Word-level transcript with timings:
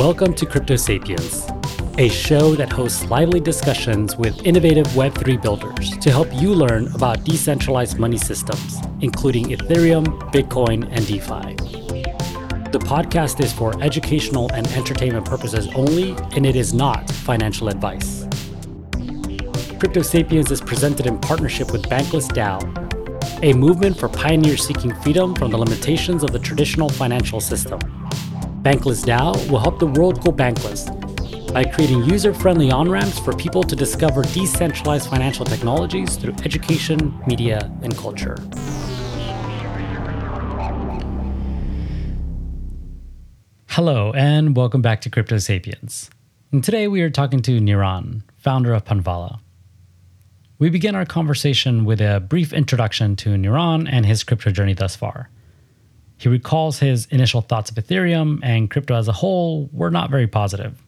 Welcome 0.00 0.32
to 0.36 0.46
Crypto 0.46 0.76
Sapiens, 0.76 1.46
a 1.98 2.08
show 2.08 2.54
that 2.54 2.72
hosts 2.72 3.04
lively 3.10 3.38
discussions 3.38 4.16
with 4.16 4.46
innovative 4.46 4.86
Web3 4.86 5.42
builders 5.42 5.90
to 5.98 6.10
help 6.10 6.32
you 6.32 6.54
learn 6.54 6.90
about 6.94 7.22
decentralized 7.22 7.98
money 7.98 8.16
systems, 8.16 8.78
including 9.02 9.48
Ethereum, 9.50 10.06
Bitcoin, 10.32 10.88
and 10.90 11.06
DeFi. 11.06 11.54
The 12.70 12.78
podcast 12.78 13.44
is 13.44 13.52
for 13.52 13.78
educational 13.82 14.50
and 14.54 14.66
entertainment 14.68 15.26
purposes 15.26 15.68
only, 15.74 16.12
and 16.34 16.46
it 16.46 16.56
is 16.56 16.72
not 16.72 17.10
financial 17.10 17.68
advice. 17.68 18.26
Crypto 19.78 20.00
Sapiens 20.00 20.50
is 20.50 20.62
presented 20.62 21.04
in 21.04 21.18
partnership 21.18 21.72
with 21.72 21.82
Bankless 21.90 22.26
DAO, 22.28 22.62
a 23.42 23.52
movement 23.52 23.98
for 23.98 24.08
pioneers 24.08 24.66
seeking 24.66 24.94
freedom 25.02 25.34
from 25.34 25.50
the 25.50 25.58
limitations 25.58 26.22
of 26.22 26.32
the 26.32 26.38
traditional 26.38 26.88
financial 26.88 27.38
system. 27.38 27.78
Bankless 28.62 29.06
DAO 29.06 29.50
will 29.50 29.58
help 29.58 29.78
the 29.78 29.86
world 29.86 30.22
go 30.22 30.30
bankless 30.30 30.84
by 31.50 31.64
creating 31.64 32.04
user 32.04 32.34
friendly 32.34 32.70
on 32.70 32.90
ramps 32.90 33.18
for 33.18 33.32
people 33.32 33.62
to 33.62 33.74
discover 33.74 34.22
decentralized 34.22 35.08
financial 35.08 35.46
technologies 35.46 36.16
through 36.16 36.34
education, 36.44 37.18
media, 37.26 37.72
and 37.82 37.96
culture. 37.96 38.36
Hello, 43.68 44.12
and 44.12 44.54
welcome 44.54 44.82
back 44.82 45.00
to 45.00 45.08
Crypto 45.08 45.38
Sapiens. 45.38 46.10
And 46.52 46.62
today 46.62 46.86
we 46.86 47.00
are 47.00 47.08
talking 47.08 47.40
to 47.40 47.60
Niran, 47.60 48.24
founder 48.36 48.74
of 48.74 48.84
Panvala. 48.84 49.40
We 50.58 50.68
begin 50.68 50.94
our 50.94 51.06
conversation 51.06 51.86
with 51.86 52.02
a 52.02 52.20
brief 52.20 52.52
introduction 52.52 53.16
to 53.16 53.30
Niran 53.30 53.88
and 53.90 54.04
his 54.04 54.22
crypto 54.22 54.50
journey 54.50 54.74
thus 54.74 54.96
far. 54.96 55.30
He 56.20 56.28
recalls 56.28 56.80
his 56.80 57.06
initial 57.06 57.40
thoughts 57.40 57.70
of 57.70 57.76
Ethereum 57.76 58.40
and 58.42 58.70
crypto 58.70 58.94
as 58.94 59.08
a 59.08 59.12
whole 59.12 59.70
were 59.72 59.90
not 59.90 60.10
very 60.10 60.26
positive. 60.26 60.78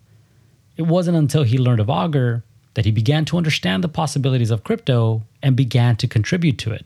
It 0.77 0.83
wasn't 0.83 1.17
until 1.17 1.43
he 1.43 1.57
learned 1.57 1.81
of 1.81 1.89
Augur 1.89 2.45
that 2.75 2.85
he 2.85 2.91
began 2.91 3.25
to 3.25 3.39
understand 3.39 3.83
the 3.83 3.89
possibilities 3.89 4.51
of 4.51 4.63
crypto 4.63 5.23
and 5.43 5.57
began 5.57 5.97
to 5.97 6.07
contribute 6.07 6.59
to 6.59 6.73
it. 6.73 6.85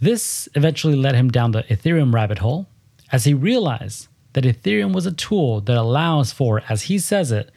This 0.00 0.48
eventually 0.56 0.96
led 0.96 1.14
him 1.14 1.30
down 1.30 1.52
the 1.52 1.62
Ethereum 1.62 2.12
rabbit 2.12 2.38
hole 2.38 2.66
as 3.12 3.22
he 3.22 3.34
realized 3.34 4.08
that 4.32 4.42
Ethereum 4.42 4.92
was 4.92 5.06
a 5.06 5.12
tool 5.12 5.60
that 5.60 5.76
allows 5.76 6.32
for, 6.32 6.64
as 6.68 6.82
he 6.82 6.98
says 6.98 7.30
it, 7.30 7.52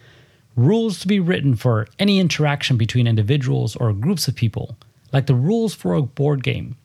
rules 0.55 1.00
to 1.00 1.07
be 1.07 1.19
written 1.19 1.55
for 1.55 1.88
any 1.97 2.19
interaction 2.19 2.77
between 2.77 3.07
individuals 3.07 3.75
or 3.75 3.91
groups 3.94 4.27
of 4.27 4.35
people, 4.35 4.77
like 5.11 5.25
the 5.25 5.33
rules 5.33 5.73
for 5.73 5.95
a 5.95 6.03
board 6.03 6.44
game 6.44 6.75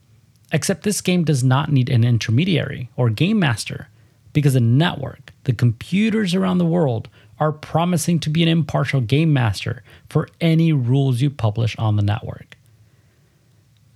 Except 0.53 0.83
this 0.83 1.01
game 1.01 1.25
does 1.25 1.45
not 1.45 1.71
need 1.71 1.89
an 1.89 2.05
intermediary 2.05 2.91
or 2.97 3.11
game 3.11 3.39
master 3.39 3.89
because 4.33 4.55
the 4.55 4.61
network, 4.61 5.33
the 5.45 5.53
computers 5.53 6.35
around 6.35 6.59
the 6.59 6.65
world, 6.65 7.09
are 7.39 7.53
promising 7.53 8.21
to 8.21 8.31
be 8.31 8.43
an 8.43 8.49
impartial 8.49 9.01
game 9.01 9.33
master 9.33 9.83
for 10.09 10.29
any 10.41 10.73
rules 10.73 11.21
you 11.21 11.31
publish 11.31 11.77
on 11.77 11.97
the 11.97 12.03
network. 12.03 12.57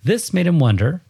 This 0.02 0.32
made 0.32 0.47
him 0.47 0.58
wonder 0.58 1.02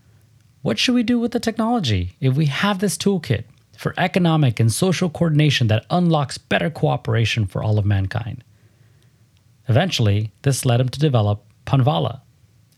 what 0.62 0.78
should 0.78 0.94
we 0.94 1.02
do 1.02 1.18
with 1.18 1.32
the 1.32 1.40
technology 1.40 2.16
if 2.20 2.34
we 2.34 2.46
have 2.46 2.78
this 2.78 2.96
toolkit 2.96 3.44
for 3.76 3.94
economic 3.98 4.58
and 4.58 4.72
social 4.72 5.10
coordination 5.10 5.66
that 5.68 5.84
unlocks 5.90 6.38
better 6.38 6.70
cooperation 6.70 7.46
for 7.46 7.62
all 7.62 7.78
of 7.78 7.84
mankind? 7.84 8.42
Eventually, 9.68 10.32
this 10.42 10.64
led 10.64 10.80
him 10.80 10.88
to 10.88 10.98
develop 10.98 11.44
Panvala 11.66 12.20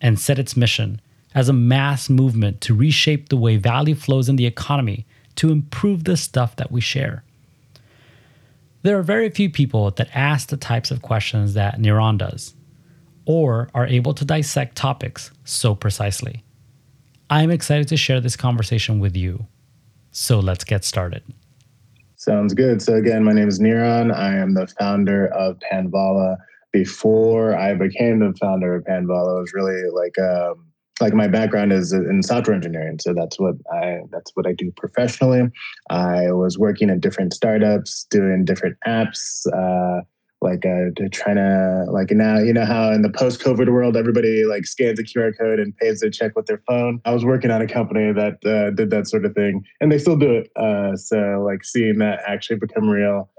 and 0.01 0.19
set 0.19 0.39
its 0.39 0.57
mission 0.57 1.01
as 1.37 1.51
a 1.51 1.53
mass 1.53 2.09
movement 2.09 2.63
to 2.63 2.75
reshape 2.75 3.29
the 3.29 3.37
way 3.37 3.59
value 3.59 3.95
flows 3.95 4.29
in 4.31 4.37
the 4.37 4.47
economy 4.47 5.07
to 5.37 5.53
improve 5.53 6.05
the 6.05 6.17
stuff 6.17 6.57
that 6.57 6.73
we 6.73 6.81
share. 6.81 7.23
There 8.83 8.99
are 8.99 9.03
very 9.03 9.29
few 9.29 9.51
people 9.51 9.91
that 9.91 10.09
ask 10.15 10.49
the 10.49 10.57
types 10.57 10.91
of 10.91 11.03
questions 11.03 11.53
that 11.53 11.79
Niran 11.79 12.17
does, 12.17 12.55
or 13.27 13.69
are 13.75 13.87
able 13.87 14.15
to 14.15 14.25
dissect 14.25 14.77
topics 14.77 15.31
so 15.45 15.75
precisely. 15.75 16.43
I'm 17.29 17.51
excited 17.51 17.89
to 17.89 17.99
share 17.99 18.21
this 18.21 18.37
conversation 18.37 18.99
with 18.99 19.15
you. 19.15 19.47
So 20.13 20.41
let's 20.41 20.65
get 20.65 20.85
started. 20.85 21.23
Sounds 22.15 22.55
good. 22.55 22.81
So, 22.81 22.95
again, 22.95 23.23
my 23.23 23.33
name 23.33 23.49
is 23.49 23.61
Niran. 23.61 24.15
I 24.15 24.37
am 24.37 24.55
the 24.55 24.67
founder 24.79 25.27
of 25.35 25.59
Panvala. 25.59 26.39
Before 26.73 27.55
I 27.55 27.75
became 27.75 28.21
the 28.21 28.33
founder 28.41 28.75
of 28.77 28.85
Panvala, 28.85 29.37
it 29.37 29.41
was 29.41 29.53
really 29.53 29.91
like 29.91 30.19
um, 30.19 30.67
like 31.01 31.13
my 31.13 31.29
background 31.29 31.73
is 31.73 31.93
in 31.93 32.23
software 32.23 32.55
engineering 32.55 32.99
so 32.99 33.13
that's 33.13 33.39
what 33.39 33.55
i 33.73 34.01
that's 34.11 34.31
what 34.35 34.47
i 34.47 34.53
do 34.53 34.73
professionally. 34.77 35.43
I 35.91 36.33
was 36.33 36.59
working 36.59 36.91
at 36.91 37.01
different 37.01 37.33
startups 37.33 38.07
doing 38.11 38.45
different 38.45 38.77
apps 38.87 39.47
uh, 39.53 40.03
like 40.43 40.65
uh, 40.67 40.91
trying 41.13 41.37
to 41.37 41.87
like 41.91 42.11
now 42.11 42.39
you 42.39 42.53
know 42.53 42.65
how 42.65 42.93
in 42.93 43.03
the 43.03 43.11
post 43.11 43.41
covid 43.41 43.71
world 43.73 43.97
everybody 43.97 44.45
like 44.45 44.67
scans 44.67 44.99
a 44.99 45.03
qr 45.03 45.33
code 45.39 45.59
and 45.59 45.77
pays 45.79 46.01
their 46.01 46.11
check 46.11 46.37
with 46.37 46.47
their 46.47 46.63
phone? 46.67 47.01
I 47.05 47.13
was 47.13 47.25
working 47.25 47.51
on 47.51 47.63
a 47.63 47.67
company 47.67 48.13
that 48.13 48.45
uh, 48.45 48.71
did 48.71 48.91
that 48.91 49.09
sort 49.09 49.25
of 49.25 49.35
thing 49.35 49.65
and 49.81 49.91
they 49.91 49.99
still 49.99 50.17
do 50.17 50.31
it 50.33 50.51
uh, 50.57 50.97
so 50.97 51.45
like 51.47 51.65
seeing 51.65 51.99
that 51.99 52.21
actually 52.27 52.59
become 52.59 52.89
real 52.89 53.31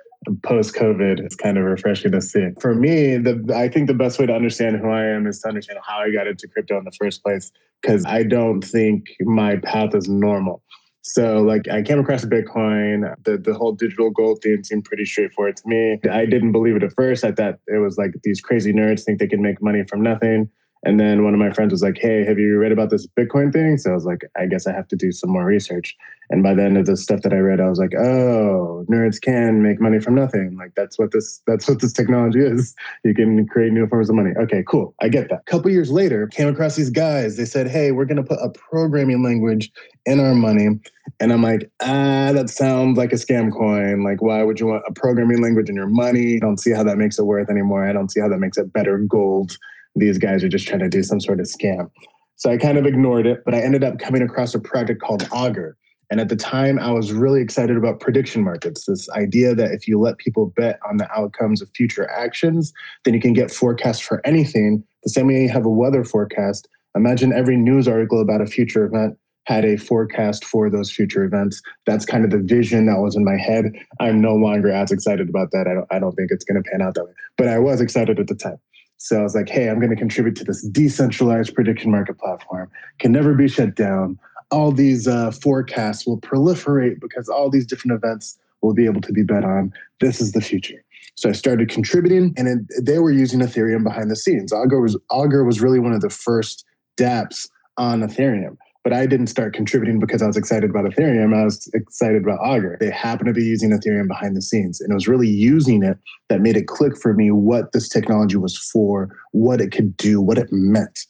post 0.44 0.76
COVID, 0.76 1.20
it's 1.20 1.36
kind 1.36 1.58
of 1.58 1.64
refreshing 1.64 2.12
to 2.12 2.22
see. 2.22 2.50
For 2.60 2.76
me, 2.76 3.18
the 3.18 3.54
I 3.56 3.70
think 3.70 3.88
the 3.88 3.94
best 3.94 4.20
way 4.20 4.26
to 4.26 4.34
understand 4.34 4.78
who 4.78 4.90
I 4.90 5.06
am 5.06 5.28
is 5.28 5.40
to 5.42 5.48
understand 5.48 5.80
how 5.86 6.00
I 6.00 6.12
got 6.12 6.28
into 6.28 6.48
crypto 6.48 6.78
in 6.78 6.86
the 6.86 6.92
first 7.00 7.24
place, 7.24 7.52
because 7.82 8.06
I 8.06 8.24
don't 8.24 8.62
think 8.62 9.06
my 9.22 9.58
path 9.58 9.96
is 9.96 10.10
normal. 10.10 10.64
So 11.04 11.42
like 11.42 11.70
I 11.70 11.82
came 11.82 12.00
across 12.00 12.26
Bitcoin, 12.26 13.16
the, 13.24 13.38
the 13.38 13.54
whole 13.54 13.72
digital 13.72 14.10
gold 14.10 14.42
thing 14.44 14.62
seemed 14.64 14.84
pretty 14.84 15.06
straightforward 15.06 15.56
to 15.58 15.64
me. 15.66 16.00
I 16.12 16.26
didn't 16.26 16.52
believe 16.52 16.76
it 16.76 16.84
at 16.84 16.94
first. 16.94 17.24
I 17.24 17.32
thought 17.32 17.60
it 17.68 17.78
was 17.78 17.98
like 17.98 18.12
these 18.24 18.42
crazy 18.42 18.74
nerds 18.74 19.04
think 19.04 19.20
they 19.20 19.28
can 19.28 19.42
make 19.42 19.62
money 19.62 19.84
from 19.88 20.02
nothing. 20.02 20.50
And 20.84 21.00
then 21.00 21.24
one 21.24 21.34
of 21.34 21.40
my 21.40 21.52
friends 21.52 21.72
was 21.72 21.82
like, 21.82 21.98
Hey, 21.98 22.24
have 22.26 22.40
you 22.40 22.58
read 22.58 22.72
about 22.72 22.90
this 22.90 23.08
Bitcoin 23.08 23.52
thing? 23.52 23.78
So 23.78 23.92
I 23.92 23.94
was 23.94 24.06
like, 24.06 24.22
I 24.38 24.46
guess 24.46 24.68
I 24.68 24.74
have 24.74 24.88
to 24.90 24.96
do 24.96 25.12
some 25.12 25.30
more 25.30 25.46
research. 25.46 25.96
And 26.30 26.44
by 26.44 26.54
the 26.54 26.64
end 26.64 26.78
of 26.78 26.86
the 26.86 26.98
stuff 26.98 27.22
that 27.22 27.34
I 27.34 27.38
read, 27.38 27.62
I 27.62 27.70
was 27.70 27.80
like, 27.80 27.96
oh, 27.96 28.86
nerds 28.90 29.22
can 29.22 29.64
make 29.64 29.80
money 29.80 30.00
from 30.00 30.16
nothing. 30.16 30.58
Like 30.58 30.74
that's 30.76 31.00
what 31.00 31.12
this 31.12 31.42
that's 31.48 31.68
what 31.68 31.82
this 31.82 31.94
technology 31.94 32.42
is. 32.42 32.76
You 33.04 33.14
can 33.14 33.48
create 33.48 33.72
new 33.72 33.88
forms 33.88 34.10
of 34.10 34.16
money. 34.16 34.32
Okay, 34.38 34.64
cool. 34.68 34.94
I 35.02 35.08
get 35.08 35.30
that. 35.30 35.40
A 35.40 35.52
couple 35.52 35.72
years 35.72 35.90
later, 35.90 36.28
came 36.28 36.50
across 36.50 36.76
these 36.76 36.90
guys. 36.90 37.38
They 37.38 37.46
said, 37.46 37.68
Hey, 37.68 37.92
we're 37.92 38.06
gonna 38.06 38.24
put 38.24 38.40
a 38.42 38.50
programming 38.50 39.24
language 39.24 39.72
in 40.06 40.20
our 40.20 40.36
money. 40.36 40.80
And 41.20 41.34
I'm 41.34 41.42
like, 41.42 41.72
ah, 41.82 42.32
that 42.34 42.50
sounds 42.50 42.98
like 42.98 43.12
a 43.12 43.16
scam 43.16 43.52
coin. 43.52 44.04
Like, 44.04 44.22
why 44.22 44.44
would 44.44 44.60
you 44.60 44.68
want 44.68 44.84
a 44.88 44.94
programming 44.94 45.42
language 45.42 45.70
in 45.70 45.76
your 45.76 45.88
money? 45.88 46.36
I 46.36 46.40
don't 46.40 46.60
see 46.60 46.72
how 46.72 46.84
that 46.84 46.98
makes 46.98 47.18
it 47.18 47.24
worth 47.24 47.50
anymore. 47.50 47.88
I 47.88 47.94
don't 47.94 48.12
see 48.12 48.20
how 48.20 48.28
that 48.28 48.40
makes 48.40 48.58
it 48.58 48.72
better 48.74 48.98
gold 49.00 49.58
these 49.98 50.18
guys 50.18 50.44
are 50.44 50.50
just 50.50 50.68
trying 50.68 50.80
to 50.80 50.90
do 50.90 51.04
some 51.04 51.20
sort 51.20 51.40
of 51.40 51.46
scam. 51.46 51.90
So 52.36 52.52
I 52.52 52.58
kind 52.58 52.78
of 52.78 52.86
ignored 52.86 53.26
it, 53.26 53.44
but 53.46 53.56
I 53.56 53.62
ended 53.62 53.84
up 53.84 54.00
coming 54.00 54.22
across 54.22 54.54
a 54.54 54.60
project 54.60 55.02
called 55.02 55.28
Augur. 55.32 55.76
And 56.10 56.22
at 56.22 56.30
the 56.30 56.36
time, 56.36 56.80
I 56.80 56.92
was 56.92 57.12
really 57.12 57.42
excited 57.42 57.76
about 57.76 58.00
prediction 58.00 58.44
markets 58.44 58.86
this 58.86 59.10
idea 59.10 59.54
that 59.56 59.72
if 59.72 59.88
you 59.88 60.00
let 60.00 60.18
people 60.20 60.54
bet 60.56 60.80
on 60.90 60.98
the 60.98 61.12
outcomes 61.12 61.62
of 61.62 61.70
future 61.76 62.10
actions, 62.10 62.72
then 63.04 63.14
you 63.14 63.20
can 63.20 63.34
get 63.34 63.52
forecasts 63.52 64.00
for 64.00 64.22
anything. 64.26 64.84
The 65.04 65.10
same 65.10 65.28
way 65.28 65.42
you 65.42 65.50
have 65.50 65.66
a 65.66 65.70
weather 65.70 66.06
forecast. 66.06 66.70
Imagine 66.96 67.34
every 67.34 67.58
news 67.58 67.88
article 67.88 68.22
about 68.22 68.42
a 68.42 68.46
future 68.46 68.86
event 68.86 69.18
had 69.48 69.64
a 69.64 69.78
forecast 69.78 70.44
for 70.44 70.70
those 70.70 70.92
future 70.92 71.24
events. 71.24 71.62
That's 71.86 72.06
kind 72.06 72.26
of 72.26 72.32
the 72.32 72.40
vision 72.40 72.86
that 72.88 73.00
was 73.00 73.16
in 73.16 73.24
my 73.24 73.38
head. 73.38 73.72
I'm 74.00 74.22
no 74.22 74.36
longer 74.36 74.70
as 74.70 74.92
excited 74.92 75.30
about 75.30 75.52
that. 75.52 75.68
I 75.68 75.74
don't, 75.74 75.88
I 75.90 76.00
don't 76.00 76.14
think 76.16 76.32
it's 76.32 76.44
going 76.44 76.62
to 76.62 76.70
pan 76.70 76.82
out 76.82 76.96
that 76.96 77.06
way, 77.06 77.12
but 77.38 77.48
I 77.48 77.58
was 77.58 77.80
excited 77.80 78.20
at 78.20 78.28
the 78.28 78.36
time. 78.36 78.60
So 78.98 79.20
I 79.20 79.24
was 79.24 79.36
like, 79.36 79.50
hey, 79.50 79.70
I'm 79.70 79.80
going 79.80 79.92
to 79.92 79.96
contribute 79.96 80.36
to 80.38 80.44
this 80.44 80.62
decentralized 80.68 81.54
prediction 81.54 81.92
market 81.92 82.18
platform. 82.18 82.70
Can 83.00 83.12
never 83.12 83.34
be 83.34 83.48
shut 83.48 83.76
down. 83.76 84.20
All 84.50 84.72
these 84.72 85.08
uh, 85.08 85.32
forecasts 85.32 86.08
will 86.08 86.20
proliferate 86.20 87.00
because 87.00 87.30
all 87.30 87.50
these 87.50 87.68
different 87.68 87.96
events 87.96 88.38
will 88.62 88.74
be 88.74 88.86
able 88.86 89.02
to 89.02 89.12
be 89.12 89.24
bet 89.24 89.44
on. 89.44 89.72
This 90.00 90.20
is 90.20 90.32
the 90.32 90.42
future. 90.42 90.84
So 91.16 91.30
I 91.30 91.34
started 91.34 91.70
contributing, 91.70 92.34
and 92.38 92.48
it, 92.48 92.86
they 92.86 93.00
were 93.00 93.12
using 93.12 93.40
Ethereum 93.40 93.84
behind 93.84 94.10
the 94.10 94.16
scenes. 94.16 94.54
Augur 94.54 94.80
was 94.80 94.98
Augur 95.10 95.44
was 95.44 95.62
really 95.62 95.80
one 95.80 95.94
of 95.94 96.02
the 96.02 96.10
first 96.10 96.64
DApps 96.98 97.50
on 97.78 98.02
Ethereum 98.02 98.58
but 98.88 98.96
I 98.96 99.06
didn't 99.06 99.28
start 99.28 99.54
contributing 99.54 100.00
because 100.00 100.22
I 100.22 100.28
was 100.28 100.38
excited 100.38 100.70
about 100.70 100.86
Ethereum. 100.86 101.38
I 101.38 101.44
was 101.44 101.70
excited 101.74 102.24
about 102.24 102.40
Augur. 102.40 102.78
They 102.80 102.90
happened 102.90 103.28
to 103.28 103.34
be 103.34 103.44
using 103.44 103.72
Ethereum 103.72 104.08
behind 104.08 104.34
the 104.34 104.42
scenes. 104.42 104.80
And 104.80 104.92
it 104.92 104.94
was 104.94 105.10
really 105.10 105.28
using 105.28 105.84
it 105.84 105.98
that 106.30 106.40
made 106.40 106.56
it 106.56 106.68
click 106.68 106.98
for 106.98 107.14
me 107.14 107.30
what 107.30 107.74
this 107.74 107.90
technology 107.90 108.38
was 108.38 108.58
for, 108.58 109.10
what 109.34 109.60
it 109.60 109.74
could 109.74 109.98
do, 109.98 110.22
what 110.22 110.38
it 110.38 110.48
meant. 110.54 111.02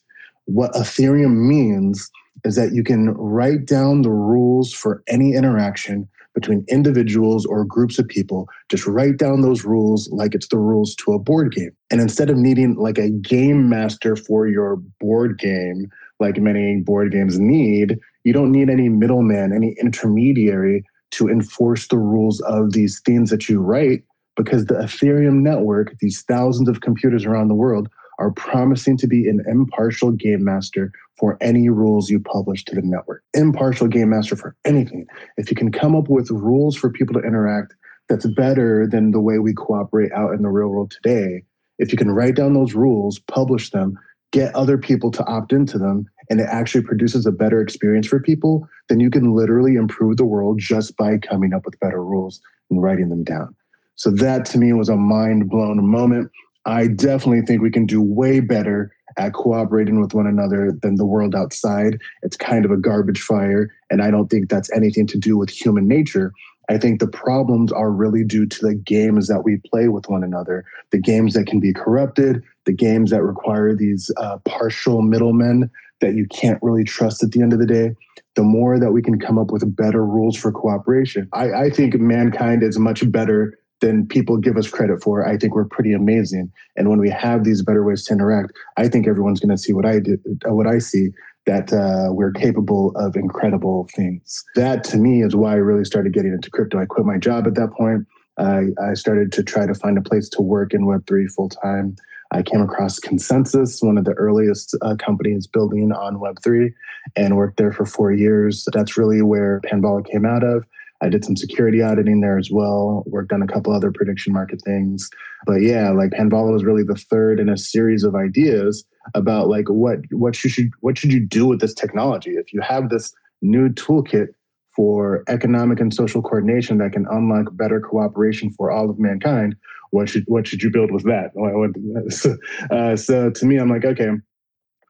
What 0.46 0.74
Ethereum 0.74 1.48
means 1.48 2.10
is 2.44 2.56
that 2.56 2.74
you 2.74 2.84
can 2.84 3.12
write 3.12 3.68
down 3.68 4.02
the 4.02 4.10
rules 4.10 4.74
for 4.74 5.04
any 5.08 5.36
interaction 5.36 6.10
between 6.34 6.66
individuals 6.70 7.46
or 7.46 7.64
groups 7.64 8.00
of 8.00 8.08
people. 8.08 8.48
Just 8.70 8.88
write 8.88 9.18
down 9.18 9.42
those 9.42 9.66
rules 9.66 10.10
like 10.12 10.34
it's 10.34 10.48
the 10.48 10.58
rules 10.58 10.96
to 10.96 11.14
a 11.14 11.20
board 11.20 11.52
game. 11.52 11.76
And 11.92 12.02
instead 12.02 12.32
of 12.32 12.38
needing 12.38 12.74
like 12.74 12.98
a 12.98 13.12
game 13.12 13.70
master 13.70 14.16
for 14.16 14.48
your 14.48 14.78
board 15.00 15.38
game, 15.38 15.92
like 16.20 16.38
many 16.38 16.82
board 16.82 17.12
games 17.12 17.40
need, 17.40 17.98
you 18.24 18.34
don't 18.34 18.52
need 18.52 18.70
any 18.70 18.90
middleman, 18.90 19.54
any 19.54 19.76
intermediary 19.80 20.84
to 21.12 21.30
enforce 21.30 21.88
the 21.88 21.98
rules 21.98 22.42
of 22.42 22.74
these 22.74 23.00
themes 23.06 23.30
that 23.30 23.48
you 23.48 23.62
write. 23.62 24.04
because 24.36 24.66
the 24.66 24.76
Ethereum 24.76 25.42
network, 25.42 25.98
these 26.00 26.22
thousands 26.22 26.70
of 26.70 26.82
computers 26.82 27.26
around 27.26 27.48
the 27.48 27.56
world, 27.56 27.90
are 28.20 28.32
promising 28.32 28.98
to 28.98 29.08
be 29.08 29.28
an 29.28 29.44
impartial 29.48 30.12
game 30.12 30.44
master 30.44 30.92
for 31.18 31.38
any 31.42 31.70
rules 31.70 32.10
you 32.10 32.20
publish 32.20 32.64
to 32.66 32.76
the 32.76 32.82
network. 32.82 33.24
Impartial 33.34 33.88
game 33.88 34.10
master 34.10 34.36
for 34.36 34.56
anything. 34.66 35.06
If 35.38 35.50
you 35.50 35.56
can 35.56 35.72
come 35.72 35.96
up 35.96 36.08
with 36.08 36.30
rules 36.32 36.76
for 36.76 36.90
people 36.92 37.14
to 37.14 37.28
interact 37.28 37.74
that's 38.10 38.28
better 38.28 38.88
than 38.88 39.12
the 39.12 39.20
way 39.20 39.40
we 39.40 39.54
cooperate 39.54 40.12
out 40.14 40.34
in 40.34 40.42
the 40.42 40.50
real 40.50 40.70
world 40.70 40.92
today, 40.92 41.44
if 41.80 41.92
you 41.92 41.98
can 41.98 42.12
write 42.12 42.36
down 42.36 42.54
those 42.54 42.74
rules, 42.74 43.20
publish 43.20 43.72
them, 43.72 43.98
get 44.32 44.54
other 44.56 44.78
people 44.78 45.12
to 45.12 45.26
opt 45.26 45.54
into 45.54 45.78
them, 45.78 46.06
and 46.30 46.40
it 46.40 46.48
actually 46.50 46.84
produces 46.84 47.26
a 47.26 47.32
better 47.32 47.62
experience 47.62 48.08
for 48.08 48.20
people, 48.20 48.68
then 48.90 49.00
you 49.00 49.10
can 49.10 49.34
literally 49.34 49.76
improve 49.76 50.18
the 50.18 50.26
world 50.26 50.60
just 50.60 50.96
by 50.98 51.18
coming 51.18 51.54
up 51.54 51.66
with 51.66 51.80
better 51.80 52.04
rules 52.04 52.42
and 52.70 52.82
writing 52.82 53.10
them 53.10 53.24
down. 53.24 53.56
So 53.96 54.12
that 54.12 54.46
to 54.48 54.58
me 54.58 54.74
was 54.74 54.90
a 54.90 54.96
mind 54.96 55.50
blown 55.50 55.86
moment. 55.86 56.32
I 56.66 56.88
definitely 56.88 57.42
think 57.42 57.62
we 57.62 57.72
can 57.72 57.86
do 57.86 58.02
way 58.02 58.42
better 58.42 58.94
at 59.18 59.34
cooperating 59.34 60.00
with 60.00 60.14
one 60.14 60.28
another 60.28 60.72
than 60.82 60.96
the 60.96 61.06
world 61.06 61.36
outside. 61.36 62.00
It's 62.22 62.38
kind 62.38 62.66
of 62.66 62.72
a 62.72 62.78
garbage 62.78 63.22
fire. 63.22 63.74
And 63.90 64.02
I 64.02 64.12
don't 64.12 64.30
think 64.30 64.50
that's 64.50 64.72
anything 64.74 65.08
to 65.08 65.18
do 65.18 65.38
with 65.38 65.50
human 65.50 65.88
nature. 65.88 66.32
I 66.70 66.78
think 66.78 67.00
the 67.00 67.08
problems 67.08 67.72
are 67.72 67.92
really 67.92 68.24
due 68.24 68.46
to 68.46 68.68
the 68.68 68.76
games 68.76 69.28
that 69.28 69.44
we 69.44 69.62
play 69.72 69.88
with 69.88 70.10
one 70.10 70.24
another, 70.24 70.66
the 70.92 71.00
games 71.00 71.34
that 71.34 71.48
can 71.48 71.60
be 71.60 71.74
corrupted, 71.74 72.44
the 72.66 72.74
games 72.74 73.12
that 73.12 73.24
require 73.24 73.74
these 73.74 74.12
uh, 74.18 74.38
partial 74.46 75.02
middlemen 75.02 75.72
that 76.02 76.14
you 76.14 76.28
can't 76.28 76.60
really 76.62 76.84
trust 76.84 77.24
at 77.24 77.32
the 77.32 77.42
end 77.42 77.54
of 77.54 77.60
the 77.60 77.66
day. 77.66 77.96
The 78.36 78.44
more 78.44 78.80
that 78.80 78.92
we 78.92 79.02
can 79.02 79.20
come 79.20 79.40
up 79.40 79.50
with 79.50 79.76
better 79.76 80.06
rules 80.06 80.38
for 80.38 80.52
cooperation, 80.52 81.28
I, 81.34 81.54
I 81.54 81.70
think 81.70 81.96
mankind 81.96 82.62
is 82.62 82.78
much 82.78 83.10
better 83.12 83.58
than 83.80 84.08
people 84.08 84.38
give 84.38 84.58
us 84.58 84.70
credit 84.70 85.04
for. 85.04 85.28
I 85.28 85.38
think 85.38 85.54
we're 85.54 85.66
pretty 85.66 85.94
amazing. 85.94 86.52
And 86.76 86.90
when 86.90 87.00
we 87.00 87.10
have 87.10 87.44
these 87.44 87.62
better 87.62 87.84
ways 87.84 88.06
to 88.06 88.14
interact, 88.14 88.54
I 88.78 88.88
think 88.88 89.08
everyone's 89.08 89.40
going 89.40 89.56
to 89.56 89.62
see 89.62 89.74
what 89.74 89.86
I 89.86 90.00
did, 90.00 90.20
uh, 90.48 90.54
what 90.54 90.68
I 90.68 90.80
see, 90.80 91.10
that 91.46 91.72
uh, 91.72 92.12
we're 92.12 92.32
capable 92.32 92.92
of 92.96 93.16
incredible 93.16 93.88
things. 93.96 94.44
That 94.56 94.84
to 94.86 94.98
me 94.98 95.24
is 95.24 95.36
why 95.36 95.54
I 95.54 95.56
really 95.56 95.86
started 95.86 96.14
getting 96.14 96.34
into 96.34 96.50
crypto. 96.50 96.80
I 96.80 96.86
quit 96.86 97.06
my 97.06 97.18
job 97.18 97.48
at 97.48 97.56
that 97.56 97.72
point. 97.72 98.06
I, 98.38 98.94
started 98.94 99.32
to 99.34 99.44
try 99.44 99.66
to 99.66 99.74
find 99.74 99.98
a 99.98 100.02
place 100.02 100.30
to 100.30 100.42
work 100.42 100.74
in 100.74 100.86
Web3 100.86 101.32
full 101.32 101.50
time. 101.50 101.96
I 102.32 102.44
came 102.44 102.62
across 102.62 103.00
ConsenSys, 103.00 103.84
one 103.84 103.98
of 103.98 104.06
the 104.06 104.14
earliest 104.14 104.76
uh, 104.82 104.96
companies 104.96 105.48
building 105.48 105.92
on 105.92 106.18
Web3, 106.18 106.74
and 107.16 107.38
worked 107.38 107.58
there 107.58 107.72
for 107.72 107.86
four 107.86 108.12
years. 108.12 108.68
That's 108.74 108.98
really 108.98 109.22
where 109.22 109.62
Panvala 109.62 110.06
came 110.06 110.26
out 110.26 110.44
of. 110.44 110.66
I 111.02 111.10
did 111.10 111.24
some 111.24 111.36
security 111.36 111.82
auditing 111.82 112.22
there 112.22 112.38
as 112.38 112.50
well, 112.52 113.04
worked 113.06 113.32
on 113.32 113.42
a 113.42 113.48
couple 113.48 113.72
other 113.72 113.92
prediction 113.92 114.34
market 114.34 114.62
things. 114.64 115.10
But 115.46 115.62
yeah, 115.62 115.92
like 115.92 116.12
Panvala 116.12 116.54
was 116.54 116.64
really 116.64 116.84
the 116.84 116.96
third 116.96 117.40
in 117.40 117.50
a 117.50 117.58
series 117.58 118.04
of 118.04 118.16
ideas 118.16 118.84
about 119.14 119.48
like 119.48 119.70
what 119.70 120.00
what 120.12 120.36
should 120.36 120.72
what 120.82 120.98
should 120.98 121.14
you 121.14 121.20
do 121.20 121.46
with 121.46 121.62
this 121.62 121.74
technology? 121.74 122.32
If 122.32 122.52
you 122.52 122.62
have 122.62 122.90
this 122.90 123.14
new 123.42 123.70
toolkit 123.70 124.30
for 124.76 125.24
economic 125.28 125.80
and 125.80 125.94
social 125.94 126.22
coordination 126.22 126.80
that 126.80 126.94
can 126.94 127.06
unlock 127.10 127.56
better 127.56 127.80
cooperation 127.80 128.52
for 128.52 128.72
all 128.72 128.90
of 128.90 129.00
mankind, 129.00 129.56
what 129.92 130.10
should 130.10 130.24
what 130.28 130.48
should 130.48 130.64
you 130.64 130.72
build 130.72 130.92
with 130.92 131.04
that? 131.04 131.32
So, 132.10 132.38
uh, 132.72 132.96
so 132.96 133.30
to 133.30 133.46
me, 133.46 133.58
I'm 133.58 133.70
like, 133.70 133.86
okay, 133.86 134.10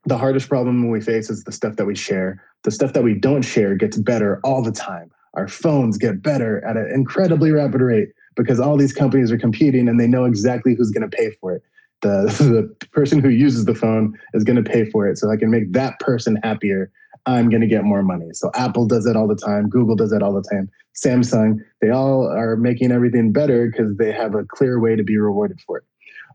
the 0.06 0.18
hardest 0.18 0.48
problem 0.48 0.90
we 0.90 1.02
face 1.02 1.30
is 1.30 1.44
the 1.44 1.52
stuff 1.52 1.76
that 1.76 1.86
we 1.86 1.96
share. 1.96 2.42
The 2.64 2.72
stuff 2.72 2.94
that 2.94 3.04
we 3.04 3.14
don't 3.14 3.44
share 3.44 3.76
gets 3.76 3.98
better 3.98 4.40
all 4.44 4.64
the 4.64 4.72
time 4.72 5.12
our 5.34 5.48
phones 5.48 5.98
get 5.98 6.22
better 6.22 6.64
at 6.66 6.78
an 6.78 6.90
incredibly 6.94 7.52
rapid 7.52 7.82
rate 7.82 8.10
because 8.36 8.60
all 8.60 8.78
these 8.78 8.94
companies 8.94 9.32
are 9.32 9.38
competing 9.38 9.88
and 9.88 10.00
they 10.00 10.08
know 10.08 10.26
exactly 10.26 10.76
who's 10.76 10.92
going 10.92 11.10
to 11.10 11.16
pay 11.16 11.32
for 11.42 11.56
it. 11.56 11.64
The, 12.02 12.26
the 12.80 12.88
person 12.88 13.20
who 13.20 13.30
uses 13.30 13.66
the 13.66 13.76
phone 13.76 14.18
is 14.34 14.44
going 14.44 14.64
to 14.64 14.70
pay 14.70 14.90
for 14.90 15.08
it. 15.08 15.18
So 15.18 15.32
I 15.32 15.38
can 15.38 15.50
make 15.50 15.74
that 15.74 16.00
person 16.00 16.38
happier. 16.44 16.92
I'm 17.26 17.50
going 17.50 17.62
to 17.62 17.68
get 17.68 17.84
more 17.84 18.04
money. 18.04 18.30
So 18.34 18.52
Apple 18.56 18.86
does 18.86 19.04
that 19.04 19.18
all 19.18 19.28
the 19.28 19.36
time. 19.36 19.68
Google 19.70 19.96
does 19.96 20.12
that 20.12 20.22
all 20.22 20.34
the 20.34 20.48
time. 20.50 20.70
Samsung, 20.96 21.58
they 21.82 21.90
all 21.90 22.28
are 22.28 22.56
making 22.56 22.92
everything 22.92 23.32
better 23.32 23.70
because 23.70 23.98
they 23.98 24.12
have 24.12 24.34
a 24.34 24.46
clear 24.46 24.80
way 24.80 24.96
to 24.96 25.04
be 25.04 25.18
rewarded 25.18 25.60
for 25.62 25.78
it. 25.78 25.84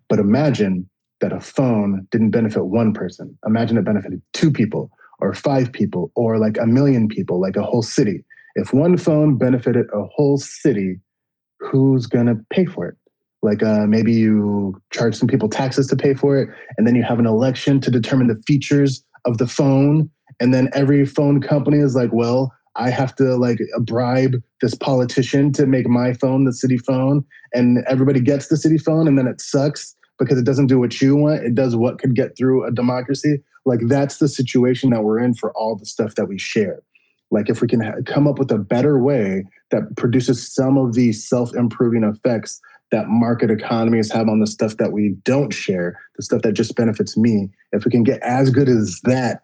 But 0.08 0.18
imagine 0.18 0.88
that 1.20 1.32
a 1.32 1.40
phone 1.40 2.06
didn't 2.10 2.30
benefit 2.30 2.66
one 2.66 2.92
person. 2.92 3.36
Imagine 3.46 3.78
it 3.78 3.84
benefited 3.84 4.20
two 4.32 4.50
people 4.50 4.90
or 5.20 5.32
five 5.32 5.72
people 5.72 6.10
or 6.14 6.38
like 6.38 6.58
a 6.58 6.66
million 6.66 7.08
people, 7.08 7.40
like 7.40 7.56
a 7.56 7.62
whole 7.62 7.82
city. 7.82 8.24
If 8.54 8.72
one 8.72 8.96
phone 8.96 9.38
benefited 9.38 9.86
a 9.92 10.04
whole 10.04 10.38
city, 10.38 11.00
who's 11.58 12.06
going 12.06 12.26
to 12.26 12.36
pay 12.50 12.66
for 12.66 12.86
it? 12.86 12.96
Like 13.42 13.62
uh, 13.62 13.86
maybe 13.86 14.12
you 14.12 14.80
charge 14.92 15.16
some 15.16 15.28
people 15.28 15.48
taxes 15.48 15.86
to 15.88 15.96
pay 15.96 16.14
for 16.14 16.38
it, 16.38 16.48
and 16.76 16.86
then 16.86 16.94
you 16.94 17.02
have 17.02 17.18
an 17.18 17.26
election 17.26 17.80
to 17.80 17.90
determine 17.90 18.28
the 18.28 18.40
features 18.46 19.04
of 19.24 19.38
the 19.38 19.46
phone. 19.46 20.10
And 20.40 20.54
then 20.54 20.70
every 20.74 21.04
phone 21.04 21.40
company 21.40 21.78
is 21.78 21.94
like, 21.94 22.10
well, 22.12 22.52
I 22.76 22.90
have 22.90 23.14
to 23.16 23.36
like 23.36 23.58
bribe 23.80 24.36
this 24.60 24.74
politician 24.74 25.52
to 25.54 25.66
make 25.66 25.88
my 25.88 26.14
phone 26.14 26.44
the 26.44 26.52
city 26.52 26.78
phone. 26.78 27.24
And 27.52 27.84
everybody 27.88 28.20
gets 28.20 28.48
the 28.48 28.56
city 28.56 28.78
phone, 28.78 29.08
and 29.08 29.18
then 29.18 29.26
it 29.26 29.40
sucks 29.40 29.96
because 30.18 30.38
it 30.38 30.44
doesn't 30.44 30.68
do 30.68 30.78
what 30.78 31.00
you 31.00 31.16
want. 31.16 31.44
It 31.44 31.54
does 31.54 31.74
what 31.74 31.98
could 31.98 32.14
get 32.14 32.36
through 32.36 32.64
a 32.64 32.70
democracy. 32.70 33.42
Like 33.64 33.80
that's 33.86 34.18
the 34.18 34.28
situation 34.28 34.90
that 34.90 35.02
we're 35.02 35.18
in 35.18 35.34
for 35.34 35.52
all 35.52 35.76
the 35.76 35.86
stuff 35.86 36.14
that 36.14 36.26
we 36.26 36.38
share. 36.38 36.82
Like 37.32 37.48
if 37.48 37.60
we 37.60 37.66
can 37.66 37.80
ha- 37.80 38.02
come 38.06 38.28
up 38.28 38.38
with 38.38 38.52
a 38.52 38.58
better 38.58 38.98
way 38.98 39.44
that 39.70 39.96
produces 39.96 40.54
some 40.54 40.76
of 40.76 40.94
these 40.94 41.26
self-improving 41.26 42.04
effects 42.04 42.60
that 42.92 43.08
market 43.08 43.50
economies 43.50 44.12
have 44.12 44.28
on 44.28 44.38
the 44.38 44.46
stuff 44.46 44.76
that 44.76 44.92
we 44.92 45.16
don't 45.24 45.52
share, 45.52 45.98
the 46.16 46.22
stuff 46.22 46.42
that 46.42 46.52
just 46.52 46.76
benefits 46.76 47.16
me. 47.16 47.48
If 47.72 47.86
we 47.86 47.90
can 47.90 48.04
get 48.04 48.22
as 48.22 48.50
good 48.50 48.68
as 48.68 49.00
that 49.04 49.42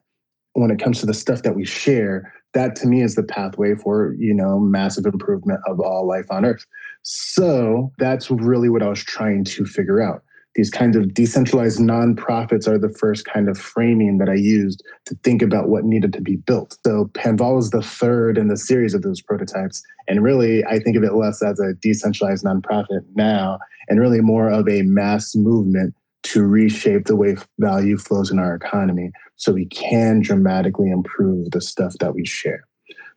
when 0.52 0.70
it 0.70 0.78
comes 0.78 1.00
to 1.00 1.06
the 1.06 1.14
stuff 1.14 1.42
that 1.42 1.56
we 1.56 1.64
share, 1.64 2.32
that 2.52 2.76
to 2.76 2.86
me 2.86 3.02
is 3.02 3.14
the 3.14 3.22
pathway 3.22 3.74
for, 3.74 4.14
you 4.18 4.34
know, 4.34 4.58
massive 4.58 5.06
improvement 5.06 5.60
of 5.66 5.80
all 5.80 6.06
life 6.06 6.26
on 6.30 6.44
earth. 6.44 6.66
So 7.02 7.90
that's 7.98 8.30
really 8.30 8.68
what 8.68 8.82
I 8.82 8.88
was 8.88 9.02
trying 9.02 9.44
to 9.44 9.64
figure 9.64 10.02
out 10.02 10.22
these 10.58 10.70
kinds 10.70 10.96
of 10.96 11.14
decentralized 11.14 11.78
nonprofits 11.78 12.66
are 12.66 12.80
the 12.80 12.88
first 12.88 13.24
kind 13.24 13.48
of 13.48 13.56
framing 13.56 14.18
that 14.18 14.28
I 14.28 14.34
used 14.34 14.82
to 15.04 15.14
think 15.22 15.40
about 15.40 15.68
what 15.68 15.84
needed 15.84 16.12
to 16.14 16.20
be 16.20 16.34
built. 16.34 16.76
So 16.84 17.04
Panvala 17.14 17.60
is 17.60 17.70
the 17.70 17.80
third 17.80 18.36
in 18.36 18.48
the 18.48 18.56
series 18.56 18.92
of 18.92 19.02
those 19.02 19.22
prototypes. 19.22 19.80
And 20.08 20.20
really, 20.20 20.64
I 20.64 20.80
think 20.80 20.96
of 20.96 21.04
it 21.04 21.14
less 21.14 21.44
as 21.44 21.60
a 21.60 21.74
decentralized 21.74 22.44
nonprofit 22.44 23.04
now 23.14 23.60
and 23.88 24.00
really 24.00 24.20
more 24.20 24.50
of 24.50 24.68
a 24.68 24.82
mass 24.82 25.36
movement 25.36 25.94
to 26.24 26.42
reshape 26.42 27.04
the 27.04 27.14
way 27.14 27.36
value 27.60 27.96
flows 27.96 28.32
in 28.32 28.40
our 28.40 28.56
economy 28.56 29.12
so 29.36 29.52
we 29.52 29.66
can 29.66 30.18
dramatically 30.18 30.90
improve 30.90 31.52
the 31.52 31.60
stuff 31.60 31.94
that 32.00 32.16
we 32.16 32.26
share. 32.26 32.66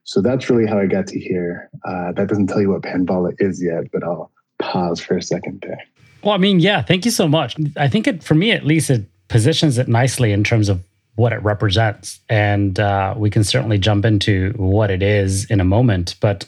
So 0.03 0.21
that's 0.21 0.47
really 0.47 0.67
how 0.67 0.77
I 0.77 0.85
got 0.85 1.07
to 1.07 1.19
here. 1.19 1.71
Uh, 1.85 2.11
that 2.11 2.27
doesn't 2.27 2.47
tell 2.47 2.61
you 2.61 2.69
what 2.69 2.83
Panvala 2.83 3.33
is 3.39 3.63
yet, 3.63 3.85
but 3.91 4.03
I'll 4.03 4.31
pause 4.59 4.99
for 5.01 5.17
a 5.17 5.23
second 5.23 5.63
there. 5.65 5.79
Well, 6.23 6.33
I 6.33 6.37
mean, 6.37 6.59
yeah, 6.59 6.81
thank 6.81 7.05
you 7.05 7.11
so 7.11 7.27
much. 7.27 7.55
I 7.77 7.87
think 7.87 8.07
it, 8.07 8.23
for 8.23 8.35
me 8.35 8.51
at 8.51 8.65
least, 8.65 8.89
it 8.89 9.05
positions 9.27 9.77
it 9.77 9.87
nicely 9.87 10.31
in 10.31 10.43
terms 10.43 10.69
of 10.69 10.83
what 11.15 11.33
it 11.33 11.41
represents. 11.43 12.19
And 12.29 12.79
uh, 12.79 13.13
we 13.17 13.29
can 13.29 13.43
certainly 13.43 13.77
jump 13.77 14.05
into 14.05 14.53
what 14.55 14.89
it 14.89 15.01
is 15.01 15.45
in 15.49 15.59
a 15.59 15.65
moment. 15.65 16.15
But 16.19 16.45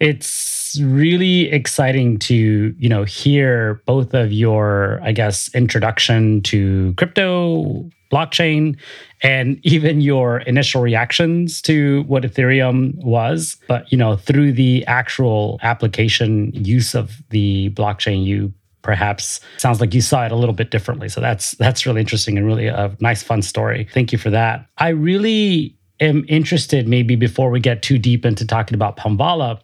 it's 0.00 0.78
really 0.80 1.50
exciting 1.50 2.18
to, 2.20 2.74
you 2.78 2.88
know, 2.88 3.04
hear 3.04 3.82
both 3.86 4.14
of 4.14 4.32
your, 4.32 5.00
I 5.02 5.12
guess, 5.12 5.54
introduction 5.54 6.42
to 6.42 6.94
crypto, 6.96 7.90
blockchain, 8.10 8.78
and 9.22 9.58
even 9.62 10.00
your 10.00 10.40
initial 10.40 10.82
reactions 10.82 11.62
to 11.62 12.02
what 12.04 12.22
Ethereum 12.22 12.94
was. 12.96 13.56
But, 13.68 13.90
you 13.90 13.98
know, 13.98 14.16
through 14.16 14.52
the 14.52 14.84
actual 14.86 15.58
application 15.62 16.52
use 16.52 16.94
of 16.94 17.22
the 17.30 17.70
blockchain, 17.70 18.24
you 18.24 18.52
perhaps 18.82 19.40
sounds 19.58 19.80
like 19.80 19.94
you 19.94 20.00
saw 20.00 20.26
it 20.26 20.32
a 20.32 20.36
little 20.36 20.54
bit 20.54 20.70
differently. 20.70 21.08
So 21.08 21.20
that's 21.20 21.52
that's 21.52 21.86
really 21.86 22.00
interesting 22.00 22.36
and 22.36 22.46
really 22.46 22.66
a 22.66 22.94
nice 23.00 23.22
fun 23.22 23.42
story. 23.42 23.88
Thank 23.92 24.12
you 24.12 24.18
for 24.18 24.30
that. 24.30 24.66
I 24.78 24.88
really 24.88 25.76
am 26.00 26.24
interested 26.28 26.88
maybe 26.88 27.16
before 27.16 27.50
we 27.50 27.60
get 27.60 27.82
too 27.82 27.98
deep 27.98 28.24
into 28.24 28.46
talking 28.46 28.74
about 28.74 28.96
Panvala 28.96 29.60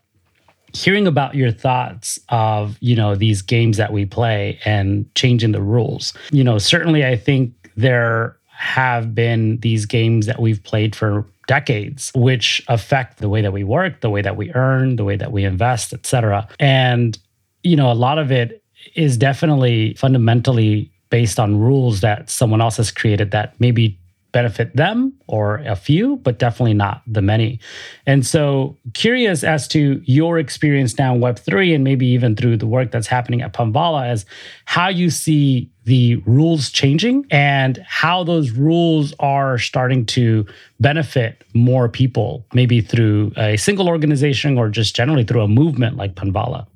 hearing 0.75 1.07
about 1.07 1.35
your 1.35 1.51
thoughts 1.51 2.19
of 2.29 2.77
you 2.81 2.95
know 2.95 3.15
these 3.15 3.43
games 3.43 3.77
that 3.77 3.93
we 3.93 4.05
play 4.05 4.59
and 4.65 5.13
changing 5.15 5.53
the 5.53 5.63
rules 5.63 6.13
you 6.31 6.45
know 6.45 6.59
certainly 6.59 7.05
i 7.07 7.17
think 7.17 7.53
there 7.77 8.37
have 8.47 9.15
been 9.15 9.59
these 9.61 9.87
games 9.87 10.27
that 10.27 10.41
we've 10.41 10.63
played 10.65 10.95
for 10.95 11.25
decades 11.47 12.13
which 12.15 12.63
affect 12.69 13.19
the 13.19 13.29
way 13.29 13.41
that 13.41 13.53
we 13.53 13.65
work 13.65 14.01
the 14.01 14.11
way 14.11 14.21
that 14.21 14.37
we 14.37 14.53
earn 14.55 14.97
the 14.97 15.05
way 15.05 15.17
that 15.17 15.33
we 15.33 15.45
invest 15.45 15.93
etc 15.93 16.47
and 16.61 17.19
you 17.63 17.77
know 17.77 17.91
a 17.91 17.95
lot 17.95 18.19
of 18.19 18.31
it 18.31 18.63
is 18.95 19.17
definitely 19.17 19.95
fundamentally 19.95 20.91
based 21.11 21.41
on 21.41 21.59
rules 21.59 22.01
that 22.01 22.29
someone 22.29 22.61
else 22.61 22.77
has 22.77 22.91
created 22.91 23.31
that 23.31 23.59
maybe 23.59 23.99
benefit 24.33 24.77
them 24.77 25.13
or 25.27 25.57
a 25.67 25.75
few, 25.75 26.17
but 26.19 26.39
definitely 26.39 26.75
not 26.75 27.03
the 27.07 27.23
many. 27.23 27.59
And 28.07 28.27
so, 28.27 28.77
curious 28.95 29.43
as 29.43 29.67
to 29.69 30.03
your 30.05 30.39
experience 30.39 30.99
now 30.99 31.15
in 31.15 31.21
Web3 31.21 31.75
and 31.75 31.83
maybe 31.83 32.07
even 32.07 32.37
through 32.37 32.59
the 32.59 32.67
work 32.67 32.91
that's 32.91 33.07
happening 33.07 33.43
at 33.43 33.53
Panvala 33.55 34.07
as 34.07 34.27
how 34.67 34.89
you 34.89 35.11
see 35.11 35.71
the 35.85 36.17
rules 36.27 36.71
changing 36.71 37.27
and 37.31 37.83
how 37.87 38.23
those 38.23 38.51
rules 38.51 39.15
are 39.19 39.57
starting 39.59 40.05
to 40.05 40.45
benefit 40.79 41.43
more 41.55 41.89
people, 41.89 42.45
maybe 42.53 42.81
through 42.83 43.33
a 43.37 43.57
single 43.57 43.89
organization 43.89 44.59
or 44.59 44.69
just 44.69 44.95
generally 44.95 45.25
through 45.25 45.43
a 45.43 45.49
movement 45.49 45.97
like 45.97 46.15
Panvala. 46.15 46.67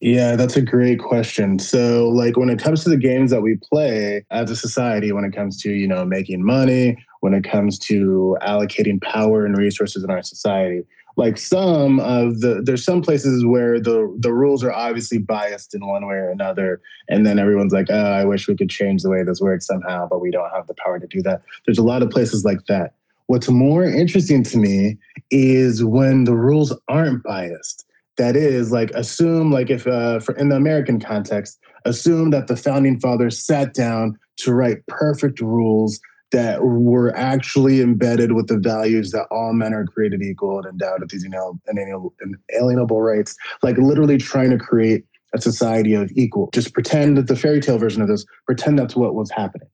Yeah, 0.00 0.36
that's 0.36 0.56
a 0.56 0.62
great 0.62 0.98
question. 0.98 1.58
So, 1.58 2.08
like 2.08 2.36
when 2.36 2.50
it 2.50 2.58
comes 2.58 2.84
to 2.84 2.90
the 2.90 2.96
games 2.96 3.30
that 3.30 3.40
we 3.42 3.56
play 3.56 4.24
as 4.30 4.50
a 4.50 4.56
society, 4.56 5.12
when 5.12 5.24
it 5.24 5.34
comes 5.34 5.60
to, 5.62 5.72
you 5.72 5.88
know, 5.88 6.04
making 6.04 6.44
money, 6.44 6.98
when 7.20 7.32
it 7.32 7.44
comes 7.44 7.78
to 7.80 8.36
allocating 8.42 9.00
power 9.00 9.46
and 9.46 9.56
resources 9.56 10.04
in 10.04 10.10
our 10.10 10.22
society, 10.22 10.82
like 11.16 11.38
some 11.38 12.00
of 12.00 12.40
the 12.40 12.60
there's 12.62 12.84
some 12.84 13.00
places 13.00 13.44
where 13.46 13.80
the 13.80 14.14
the 14.18 14.32
rules 14.32 14.64
are 14.64 14.72
obviously 14.72 15.18
biased 15.18 15.74
in 15.74 15.86
one 15.86 16.06
way 16.06 16.16
or 16.16 16.30
another 16.30 16.80
and 17.08 17.24
then 17.24 17.38
everyone's 17.38 17.72
like 17.72 17.86
oh 17.90 18.12
i 18.12 18.24
wish 18.24 18.48
we 18.48 18.56
could 18.56 18.70
change 18.70 19.02
the 19.02 19.10
way 19.10 19.22
this 19.22 19.40
works 19.40 19.66
somehow 19.66 20.08
but 20.08 20.20
we 20.20 20.30
don't 20.30 20.50
have 20.50 20.66
the 20.66 20.74
power 20.74 20.98
to 20.98 21.06
do 21.06 21.22
that. 21.22 21.42
There's 21.66 21.78
a 21.78 21.82
lot 21.82 22.02
of 22.02 22.10
places 22.10 22.44
like 22.44 22.66
that. 22.66 22.94
What's 23.26 23.48
more 23.48 23.84
interesting 23.84 24.42
to 24.44 24.58
me 24.58 24.98
is 25.30 25.82
when 25.82 26.24
the 26.24 26.34
rules 26.34 26.76
aren't 26.88 27.22
biased 27.22 27.86
that 28.16 28.36
is 28.36 28.70
like 28.70 28.90
assume 28.92 29.50
like 29.50 29.70
if 29.70 29.86
uh, 29.86 30.20
for, 30.20 30.34
in 30.36 30.48
the 30.48 30.56
american 30.56 31.00
context 31.00 31.58
assume 31.84 32.30
that 32.30 32.46
the 32.46 32.56
founding 32.56 32.98
fathers 32.98 33.44
sat 33.44 33.74
down 33.74 34.16
to 34.36 34.52
write 34.54 34.86
perfect 34.86 35.40
rules 35.40 36.00
that 36.32 36.62
were 36.64 37.14
actually 37.16 37.80
embedded 37.80 38.32
with 38.32 38.48
the 38.48 38.58
values 38.58 39.12
that 39.12 39.26
all 39.30 39.52
men 39.52 39.72
are 39.72 39.84
created 39.84 40.22
equal 40.22 40.58
and 40.58 40.66
endowed 40.66 41.00
with 41.00 41.10
these 41.10 41.22
you 41.22 41.30
know 41.30 41.58
inalienable 41.68 43.02
rights 43.02 43.36
like 43.62 43.76
literally 43.78 44.18
trying 44.18 44.50
to 44.50 44.58
create 44.58 45.04
a 45.34 45.40
society 45.40 45.94
of 45.94 46.10
equal. 46.14 46.48
Just 46.54 46.72
pretend 46.72 47.18
that 47.18 47.26
the 47.26 47.34
fairy 47.34 47.60
tale 47.60 47.76
version 47.76 48.00
of 48.00 48.08
this 48.08 48.24
pretend 48.46 48.78
that's 48.78 48.94
what 48.94 49.16
was 49.16 49.30
happening 49.32 49.68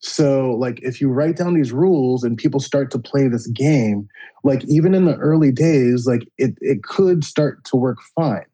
so, 0.00 0.52
like, 0.52 0.80
if 0.82 1.00
you 1.00 1.08
write 1.08 1.36
down 1.36 1.54
these 1.54 1.72
rules 1.72 2.22
and 2.22 2.36
people 2.36 2.60
start 2.60 2.90
to 2.92 2.98
play 2.98 3.26
this 3.26 3.48
game, 3.48 4.08
like, 4.44 4.64
even 4.66 4.94
in 4.94 5.06
the 5.06 5.16
early 5.16 5.50
days, 5.50 6.06
like, 6.06 6.22
it, 6.38 6.56
it 6.60 6.84
could 6.84 7.24
start 7.24 7.64
to 7.64 7.76
work 7.76 7.98
fine. 8.14 8.44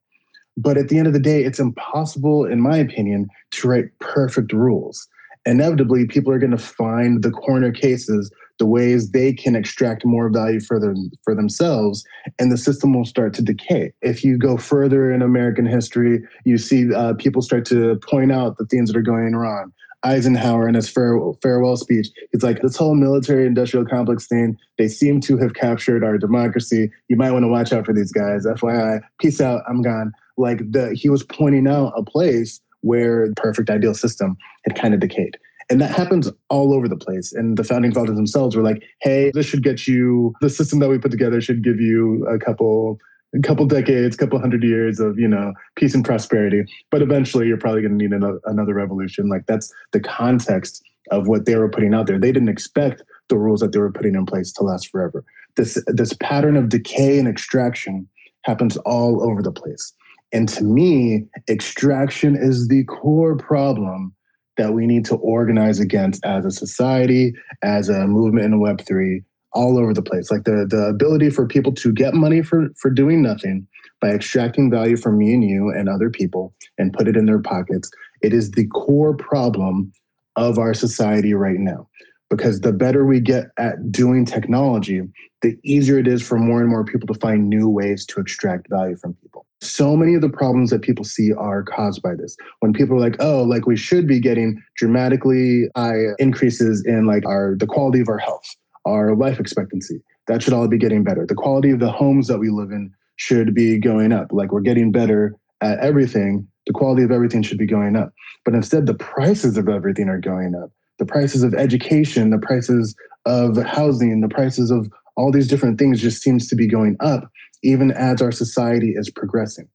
But 0.56 0.78
at 0.78 0.88
the 0.88 0.98
end 0.98 1.06
of 1.06 1.12
the 1.12 1.20
day, 1.20 1.44
it's 1.44 1.58
impossible, 1.58 2.46
in 2.46 2.60
my 2.60 2.78
opinion, 2.78 3.28
to 3.52 3.68
write 3.68 3.98
perfect 3.98 4.52
rules. 4.52 5.06
Inevitably, 5.44 6.06
people 6.06 6.32
are 6.32 6.38
going 6.38 6.52
to 6.52 6.58
find 6.58 7.22
the 7.22 7.30
corner 7.30 7.70
cases, 7.70 8.30
the 8.58 8.64
ways 8.64 9.10
they 9.10 9.34
can 9.34 9.54
extract 9.54 10.06
more 10.06 10.30
value 10.30 10.60
for 10.60 10.80
them 10.80 11.10
for 11.24 11.34
themselves, 11.34 12.04
and 12.38 12.50
the 12.50 12.56
system 12.56 12.94
will 12.94 13.04
start 13.04 13.34
to 13.34 13.42
decay. 13.42 13.92
If 14.00 14.24
you 14.24 14.38
go 14.38 14.56
further 14.56 15.12
in 15.12 15.20
American 15.20 15.66
history, 15.66 16.22
you 16.44 16.56
see 16.56 16.94
uh, 16.94 17.14
people 17.14 17.42
start 17.42 17.66
to 17.66 18.00
point 18.08 18.32
out 18.32 18.56
the 18.56 18.64
things 18.64 18.90
that 18.90 18.96
are 18.96 19.02
going 19.02 19.34
wrong. 19.36 19.72
Eisenhower 20.04 20.68
in 20.68 20.75
his 20.75 20.88
farewell 20.88 21.76
speech. 21.76 22.08
He's 22.32 22.42
like, 22.42 22.61
this 22.61 22.76
whole 22.76 22.94
military 22.94 23.46
industrial 23.46 23.87
complex 23.87 24.26
thing, 24.26 24.56
they 24.78 24.88
seem 24.88 25.20
to 25.23 25.37
have 25.38 25.54
captured 25.54 26.04
our 26.04 26.18
democracy. 26.18 26.90
You 27.08 27.16
might 27.16 27.32
want 27.32 27.44
to 27.44 27.49
watch 27.49 27.73
out 27.73 27.87
for 27.87 27.92
these 27.92 28.12
guys. 28.12 28.44
FYI, 28.44 29.00
peace 29.20 29.40
out, 29.40 29.62
I'm 29.68 29.82
gone. 29.82 30.12
Like 30.37 30.70
the 30.70 30.94
he 30.94 31.08
was 31.08 31.23
pointing 31.23 31.66
out 31.68 31.92
a 31.96 32.02
place 32.02 32.61
where 32.80 33.28
the 33.28 33.34
perfect 33.34 33.70
ideal 33.70 33.94
system 33.94 34.37
had 34.64 34.76
kind 34.76 34.92
of 34.92 35.00
decayed. 35.00 35.38
And 35.70 35.80
that 35.80 35.90
happens 35.90 36.30
all 36.50 36.75
over 36.75 36.88
the 36.88 36.96
place. 36.96 37.32
And 37.32 37.56
the 37.56 37.64
founding 37.64 37.92
fathers 37.92 38.16
themselves 38.16 38.54
were 38.54 38.62
like, 38.62 38.82
hey, 39.00 39.30
this 39.32 39.46
should 39.46 39.62
get 39.62 39.87
you, 39.87 40.34
the 40.42 40.50
system 40.50 40.78
that 40.80 40.90
we 40.90 40.99
put 40.99 41.11
together 41.11 41.40
should 41.40 41.64
give 41.64 41.80
you 41.80 42.26
a 42.26 42.38
couple 42.38 42.99
a 43.35 43.41
couple 43.41 43.67
decades, 43.67 44.17
couple 44.17 44.38
hundred 44.38 44.62
years 44.62 45.00
of 45.00 45.19
you 45.19 45.29
know 45.29 45.53
peace 45.76 45.95
and 45.95 46.05
prosperity. 46.05 46.64
But 46.91 47.03
eventually, 47.03 47.47
you're 47.47 47.59
probably 47.59 47.83
going 47.83 47.99
to 47.99 48.05
need 48.05 48.12
another, 48.12 48.41
another 48.47 48.75
revolution. 48.75 49.29
Like 49.29 49.47
that's 49.47 49.73
the 49.93 50.00
context 50.00 50.83
of 51.11 51.29
what 51.29 51.45
they 51.45 51.57
were 51.57 51.69
putting 51.69 51.95
out 51.95 52.07
there. 52.07 52.19
They 52.19 52.33
didn't 52.33 52.49
expect 52.49 53.03
the 53.29 53.37
rules 53.37 53.61
that 53.61 53.73
they 53.73 53.79
were 53.79 53.93
putting 53.93 54.14
in 54.14 54.26
place 54.26 54.53
to 54.53 54.64
last 54.64 54.91
forever. 54.91 55.25
This 55.57 55.83
this 55.87 56.12
pattern 56.14 56.57
of 56.57 56.69
decay 56.69 57.19
and 57.19 57.29
extraction 57.29 58.09
happens 58.43 58.76
all 58.79 59.23
over 59.23 59.43
the 59.43 59.53
place. 59.53 59.93
And 60.33 60.49
to 60.50 60.64
me, 60.64 61.26
extraction 61.49 62.37
is 62.37 62.69
the 62.69 62.85
core 62.85 63.37
problem 63.37 64.14
that 64.57 64.73
we 64.73 64.87
need 64.87 65.05
to 65.07 65.17
organize 65.17 65.81
against 65.81 66.25
as 66.25 66.45
a 66.45 66.50
society, 66.50 67.35
as 67.62 67.88
a 67.88 68.07
movement 68.07 68.47
in 68.47 68.61
Web3, 68.61 69.25
all 69.54 69.78
over 69.78 69.94
the 69.94 70.02
place. 70.02 70.30
Like 70.30 70.44
the 70.44 70.66
the 70.68 70.87
ability 70.87 71.30
for 71.30 71.46
people 71.46 71.73
to 71.73 71.92
get 71.92 72.14
money 72.14 72.42
for 72.42 72.68
for 72.76 72.90
doing 72.90 73.23
nothing 73.23 73.66
by 74.00 74.11
extracting 74.11 74.70
value 74.70 74.96
from 74.96 75.16
me 75.16 75.32
and 75.32 75.44
you 75.44 75.70
and 75.70 75.88
other 75.88 76.11
people 76.11 76.54
and 76.76 76.92
put 76.92 77.08
it 77.08 77.16
in 77.16 77.26
their 77.26 77.40
pockets. 77.40 77.90
It 78.23 78.32
is 78.32 78.50
the 78.50 78.66
core 78.66 79.16
problem 79.16 79.92
of 80.37 80.58
our 80.58 80.75
society 80.75 81.34
right 81.34 81.58
now. 81.58 81.88
Because 82.30 82.61
the 82.61 82.73
better 82.73 83.04
we 83.04 83.20
get 83.20 83.46
at 83.58 83.92
doing 83.92 84.25
technology, 84.25 85.02
the 85.42 85.56
easier 85.62 85.99
it 85.99 86.08
is 86.08 86.20
for 86.23 86.38
more 86.38 86.61
and 86.61 86.68
more 86.68 86.84
people 86.84 87.06
to 87.06 87.20
find 87.20 87.49
new 87.49 87.68
ways 87.68 88.04
to 88.06 88.18
extract 88.18 88.68
value 88.70 88.96
from 88.96 89.14
people. 89.23 89.46
So 89.61 89.94
many 89.94 90.14
of 90.14 90.20
the 90.20 90.30
problems 90.30 90.70
that 90.70 90.82
people 90.82 91.04
see 91.04 91.32
are 91.32 91.62
caused 91.62 92.02
by 92.02 92.14
this. 92.14 92.37
When 92.61 92.73
people 92.73 92.96
are 92.96 93.00
like, 93.00 93.16
"Oh, 93.20 93.42
like 93.42 93.66
we 93.66 93.76
should 93.76 94.06
be 94.08 94.20
getting 94.20 94.61
dramatically 94.76 95.68
high 95.76 96.14
increases 96.18 96.82
in 96.84 97.06
like 97.06 97.25
our 97.26 97.56
the 97.56 97.66
quality 97.66 98.00
of 98.00 98.08
our 98.08 98.18
health." 98.18 98.56
Our 98.85 99.14
life 99.14 99.41
expectancy. 99.41 100.03
That 100.26 100.43
should 100.43 100.53
all 100.53 100.69
be 100.69 100.79
getting 100.79 101.05
better. 101.05 101.26
The 101.26 101.35
quality 101.35 101.71
of 101.71 101.81
the 101.81 101.93
homes 101.93 102.29
that 102.29 102.38
we 102.38 102.50
live 102.50 102.71
in 102.71 102.93
should 103.17 103.55
be 103.55 103.79
going 103.79 104.12
up. 104.12 104.29
Like 104.33 104.53
we're 104.53 104.61
getting 104.61 104.93
better 104.93 105.35
at 105.61 105.79
everything. 105.81 106.49
The 106.67 106.73
quality 106.73 107.03
of 107.03 107.11
everything 107.11 107.43
should 107.43 107.59
be 107.59 107.67
going 107.67 107.97
up. 107.97 108.12
But 108.45 108.55
instead, 108.55 108.87
the 108.87 108.95
prices 108.95 109.57
of 109.57 109.69
everything 109.69 110.09
are 110.09 110.21
going 110.21 110.55
up. 110.55 110.71
The 110.99 111.07
prices 111.07 111.43
of 111.43 111.55
education, 111.55 112.31
the 112.31 112.38
prices 112.38 112.95
of 113.26 113.57
housing, 113.57 114.21
the 114.21 114.29
prices 114.29 114.71
of 114.71 114.88
all 115.17 115.31
these 115.31 115.49
different 115.49 115.79
things 115.79 116.00
just 116.00 116.23
seems 116.23 116.49
to 116.49 116.57
be 116.57 116.67
going 116.67 116.97
up, 117.00 117.31
even 117.62 117.91
as 117.91 118.21
our 118.21 118.33
society 118.33 118.95
is 118.97 119.11
progressing. 119.11 119.69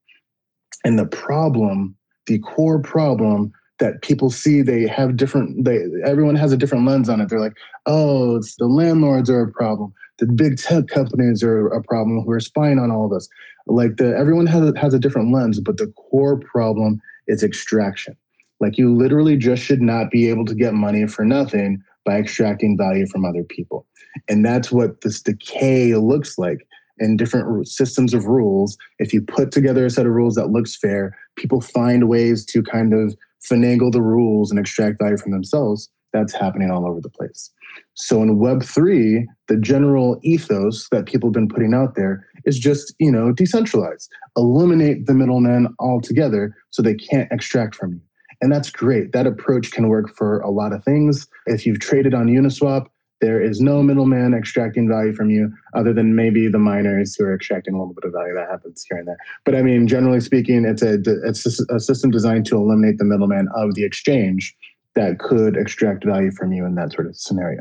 And 0.84 0.98
the 0.98 1.06
problem, 1.06 1.96
the 2.26 2.38
core 2.38 2.80
problem 2.80 3.52
that 3.80 4.02
people 4.02 4.30
see 4.30 4.62
they 4.62 4.86
have 4.86 5.16
different 5.16 5.64
they 5.64 5.84
everyone 6.04 6.36
has 6.36 6.52
a 6.52 6.56
different 6.56 6.86
lens 6.86 7.08
on 7.08 7.20
it. 7.20 7.28
They're 7.28 7.40
like 7.40 7.56
oh 7.86 8.36
it's 8.36 8.56
the 8.56 8.66
landlords 8.66 9.28
are 9.28 9.42
a 9.42 9.50
problem. 9.50 9.92
The 10.18 10.26
big 10.26 10.58
tech 10.58 10.86
companies 10.88 11.42
are 11.42 11.66
a 11.68 11.82
problem. 11.82 12.22
Who 12.22 12.30
are 12.30 12.40
spying 12.40 12.78
on 12.78 12.90
all 12.90 13.06
of 13.06 13.12
us. 13.12 13.28
Like 13.66 13.96
the 13.96 14.16
everyone 14.16 14.46
has 14.46 14.72
has 14.76 14.94
a 14.94 14.98
different 14.98 15.32
lens 15.32 15.58
but 15.60 15.78
the 15.78 15.88
core 15.88 16.38
problem 16.38 17.00
is 17.26 17.42
extraction. 17.42 18.16
Like 18.60 18.78
you 18.78 18.94
literally 18.94 19.36
just 19.36 19.62
should 19.62 19.82
not 19.82 20.10
be 20.10 20.28
able 20.28 20.44
to 20.44 20.54
get 20.54 20.74
money 20.74 21.06
for 21.06 21.24
nothing 21.24 21.82
by 22.04 22.18
extracting 22.18 22.76
value 22.76 23.06
from 23.06 23.24
other 23.24 23.42
people. 23.42 23.86
And 24.28 24.44
that's 24.44 24.70
what 24.70 25.00
this 25.00 25.22
decay 25.22 25.94
looks 25.94 26.38
like 26.38 26.66
in 26.98 27.16
different 27.16 27.66
systems 27.68 28.12
of 28.12 28.26
rules. 28.26 28.76
If 28.98 29.14
you 29.14 29.22
put 29.22 29.52
together 29.52 29.86
a 29.86 29.90
set 29.90 30.06
of 30.06 30.12
rules 30.12 30.34
that 30.34 30.50
looks 30.50 30.76
fair 30.76 31.16
people 31.40 31.60
find 31.60 32.08
ways 32.08 32.44
to 32.44 32.62
kind 32.62 32.92
of 32.92 33.16
finagle 33.48 33.92
the 33.92 34.02
rules 34.02 34.50
and 34.50 34.58
extract 34.58 34.98
value 35.00 35.16
from 35.16 35.32
themselves, 35.32 35.88
that's 36.12 36.32
happening 36.32 36.70
all 36.70 36.86
over 36.86 37.00
the 37.00 37.08
place. 37.08 37.50
So 37.94 38.22
in 38.22 38.38
Web3, 38.38 39.26
the 39.48 39.56
general 39.56 40.18
ethos 40.22 40.88
that 40.90 41.06
people 41.06 41.28
have 41.28 41.34
been 41.34 41.48
putting 41.48 41.74
out 41.74 41.94
there 41.94 42.26
is 42.44 42.58
just, 42.58 42.94
you 42.98 43.12
know, 43.12 43.32
decentralize, 43.32 44.08
eliminate 44.36 45.06
the 45.06 45.14
middleman 45.14 45.68
altogether 45.78 46.56
so 46.70 46.82
they 46.82 46.94
can't 46.94 47.30
extract 47.30 47.74
from 47.74 47.92
you. 47.92 48.00
And 48.40 48.50
that's 48.50 48.70
great. 48.70 49.12
That 49.12 49.26
approach 49.26 49.70
can 49.70 49.88
work 49.88 50.16
for 50.16 50.40
a 50.40 50.50
lot 50.50 50.72
of 50.72 50.82
things. 50.82 51.28
If 51.46 51.66
you've 51.66 51.78
traded 51.78 52.14
on 52.14 52.26
Uniswap, 52.26 52.86
there 53.20 53.40
is 53.40 53.60
no 53.60 53.82
middleman 53.82 54.34
extracting 54.34 54.88
value 54.88 55.12
from 55.12 55.30
you 55.30 55.52
other 55.74 55.92
than 55.92 56.14
maybe 56.14 56.48
the 56.48 56.58
miners 56.58 57.14
who 57.14 57.24
are 57.24 57.34
extracting 57.34 57.74
a 57.74 57.78
little 57.78 57.94
bit 57.94 58.04
of 58.04 58.12
value 58.12 58.34
that 58.34 58.48
happens 58.48 58.84
here 58.88 58.98
and 58.98 59.08
there. 59.08 59.18
But 59.44 59.54
I 59.54 59.62
mean, 59.62 59.86
generally 59.86 60.20
speaking, 60.20 60.64
it's 60.64 60.82
a, 60.82 60.98
it's 61.24 61.46
a 61.46 61.80
system 61.80 62.10
designed 62.10 62.46
to 62.46 62.56
eliminate 62.56 62.98
the 62.98 63.04
middleman 63.04 63.48
of 63.54 63.74
the 63.74 63.84
exchange 63.84 64.56
that 64.94 65.18
could 65.18 65.56
extract 65.56 66.04
value 66.04 66.30
from 66.32 66.52
you 66.52 66.64
in 66.64 66.74
that 66.76 66.92
sort 66.92 67.06
of 67.06 67.16
scenario. 67.16 67.60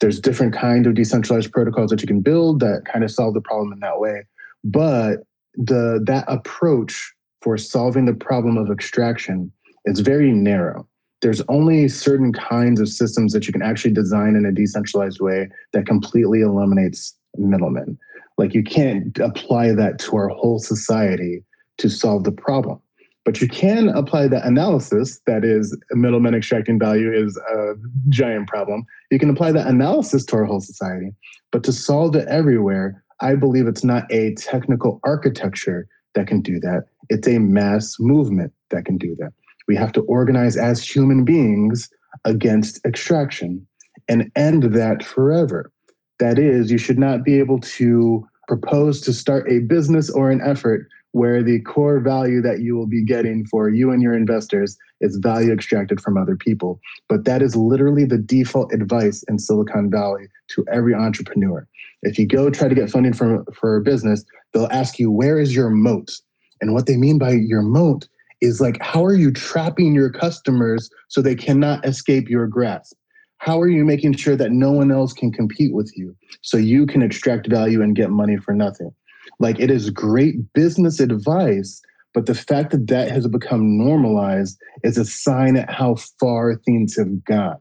There's 0.00 0.20
different 0.20 0.54
kind 0.54 0.86
of 0.86 0.94
decentralized 0.94 1.50
protocols 1.50 1.90
that 1.90 2.00
you 2.00 2.06
can 2.06 2.20
build 2.20 2.60
that 2.60 2.84
kind 2.90 3.04
of 3.04 3.10
solve 3.10 3.34
the 3.34 3.40
problem 3.40 3.72
in 3.72 3.80
that 3.80 3.98
way. 3.98 4.24
But 4.64 5.24
the 5.54 6.02
that 6.06 6.24
approach 6.28 7.12
for 7.40 7.58
solving 7.58 8.04
the 8.04 8.14
problem 8.14 8.56
of 8.56 8.70
extraction 8.70 9.50
is 9.84 10.00
very 10.00 10.30
narrow 10.30 10.86
there's 11.22 11.40
only 11.48 11.88
certain 11.88 12.32
kinds 12.32 12.80
of 12.80 12.88
systems 12.88 13.32
that 13.32 13.46
you 13.46 13.52
can 13.52 13.62
actually 13.62 13.94
design 13.94 14.34
in 14.36 14.44
a 14.44 14.52
decentralized 14.52 15.20
way 15.20 15.48
that 15.72 15.86
completely 15.86 16.42
eliminates 16.42 17.16
middlemen. 17.38 17.96
Like 18.38 18.54
you 18.54 18.64
can't 18.64 19.16
apply 19.18 19.72
that 19.72 19.98
to 20.00 20.16
our 20.16 20.28
whole 20.28 20.58
society 20.58 21.44
to 21.78 21.88
solve 21.88 22.24
the 22.24 22.32
problem. 22.32 22.80
But 23.24 23.40
you 23.40 23.46
can 23.46 23.88
apply 23.90 24.26
that 24.28 24.44
analysis, 24.44 25.20
that 25.26 25.44
is, 25.44 25.76
middlemen 25.92 26.34
extracting 26.34 26.76
value 26.76 27.12
is 27.12 27.36
a 27.36 27.74
giant 28.08 28.48
problem. 28.48 28.84
You 29.12 29.20
can 29.20 29.30
apply 29.30 29.52
that 29.52 29.68
analysis 29.68 30.24
to 30.26 30.36
our 30.36 30.44
whole 30.44 30.60
society. 30.60 31.12
But 31.52 31.62
to 31.64 31.72
solve 31.72 32.16
it 32.16 32.26
everywhere, 32.26 33.04
I 33.20 33.36
believe 33.36 33.68
it's 33.68 33.84
not 33.84 34.10
a 34.10 34.34
technical 34.34 34.98
architecture 35.04 35.86
that 36.14 36.26
can 36.26 36.40
do 36.40 36.58
that. 36.60 36.86
It's 37.10 37.28
a 37.28 37.38
mass 37.38 37.96
movement 38.00 38.52
that 38.70 38.84
can 38.84 38.98
do 38.98 39.14
that. 39.20 39.32
We 39.68 39.76
have 39.76 39.92
to 39.92 40.02
organize 40.02 40.56
as 40.56 40.86
human 40.86 41.24
beings 41.24 41.88
against 42.24 42.84
extraction 42.84 43.66
and 44.08 44.30
end 44.36 44.74
that 44.74 45.04
forever. 45.04 45.70
That 46.18 46.38
is, 46.38 46.70
you 46.70 46.78
should 46.78 46.98
not 46.98 47.24
be 47.24 47.38
able 47.38 47.60
to 47.60 48.26
propose 48.48 49.00
to 49.02 49.12
start 49.12 49.50
a 49.50 49.60
business 49.60 50.10
or 50.10 50.30
an 50.30 50.40
effort 50.44 50.86
where 51.12 51.42
the 51.42 51.60
core 51.60 52.00
value 52.00 52.40
that 52.40 52.60
you 52.60 52.74
will 52.74 52.86
be 52.86 53.04
getting 53.04 53.44
for 53.46 53.68
you 53.68 53.90
and 53.90 54.02
your 54.02 54.14
investors 54.14 54.76
is 55.00 55.18
value 55.22 55.52
extracted 55.52 56.00
from 56.00 56.16
other 56.16 56.36
people. 56.36 56.80
But 57.08 57.24
that 57.24 57.42
is 57.42 57.54
literally 57.54 58.04
the 58.04 58.18
default 58.18 58.72
advice 58.72 59.22
in 59.28 59.38
Silicon 59.38 59.90
Valley 59.90 60.26
to 60.48 60.64
every 60.72 60.94
entrepreneur. 60.94 61.66
If 62.02 62.18
you 62.18 62.26
go 62.26 62.50
try 62.50 62.68
to 62.68 62.74
get 62.74 62.90
funding 62.90 63.12
for, 63.12 63.44
for 63.54 63.76
a 63.76 63.82
business, 63.82 64.24
they'll 64.52 64.68
ask 64.70 64.98
you, 64.98 65.10
where 65.10 65.38
is 65.38 65.54
your 65.54 65.70
moat? 65.70 66.10
And 66.60 66.72
what 66.72 66.86
they 66.86 66.96
mean 66.96 67.18
by 67.18 67.32
your 67.32 67.62
moat 67.62 68.08
is 68.42 68.60
like, 68.60 68.76
how 68.80 69.04
are 69.04 69.14
you 69.14 69.30
trapping 69.30 69.94
your 69.94 70.10
customers 70.10 70.90
so 71.08 71.22
they 71.22 71.34
cannot 71.34 71.86
escape 71.86 72.28
your 72.28 72.46
grasp? 72.46 72.96
How 73.38 73.60
are 73.60 73.68
you 73.68 73.84
making 73.84 74.14
sure 74.14 74.36
that 74.36 74.52
no 74.52 74.70
one 74.72 74.90
else 74.90 75.12
can 75.12 75.32
compete 75.32 75.72
with 75.72 75.90
you 75.96 76.14
so 76.42 76.56
you 76.56 76.86
can 76.86 77.02
extract 77.02 77.48
value 77.48 77.82
and 77.82 77.96
get 77.96 78.10
money 78.10 78.36
for 78.36 78.52
nothing? 78.52 78.92
Like 79.38 79.58
it 79.58 79.70
is 79.70 79.90
great 79.90 80.52
business 80.52 81.00
advice, 81.00 81.80
but 82.14 82.26
the 82.26 82.34
fact 82.34 82.72
that 82.72 82.88
that 82.88 83.10
has 83.10 83.26
become 83.26 83.78
normalized 83.78 84.58
is 84.82 84.98
a 84.98 85.04
sign 85.04 85.56
at 85.56 85.70
how 85.70 85.96
far 86.20 86.56
things 86.56 86.96
have 86.96 87.24
gone. 87.24 87.58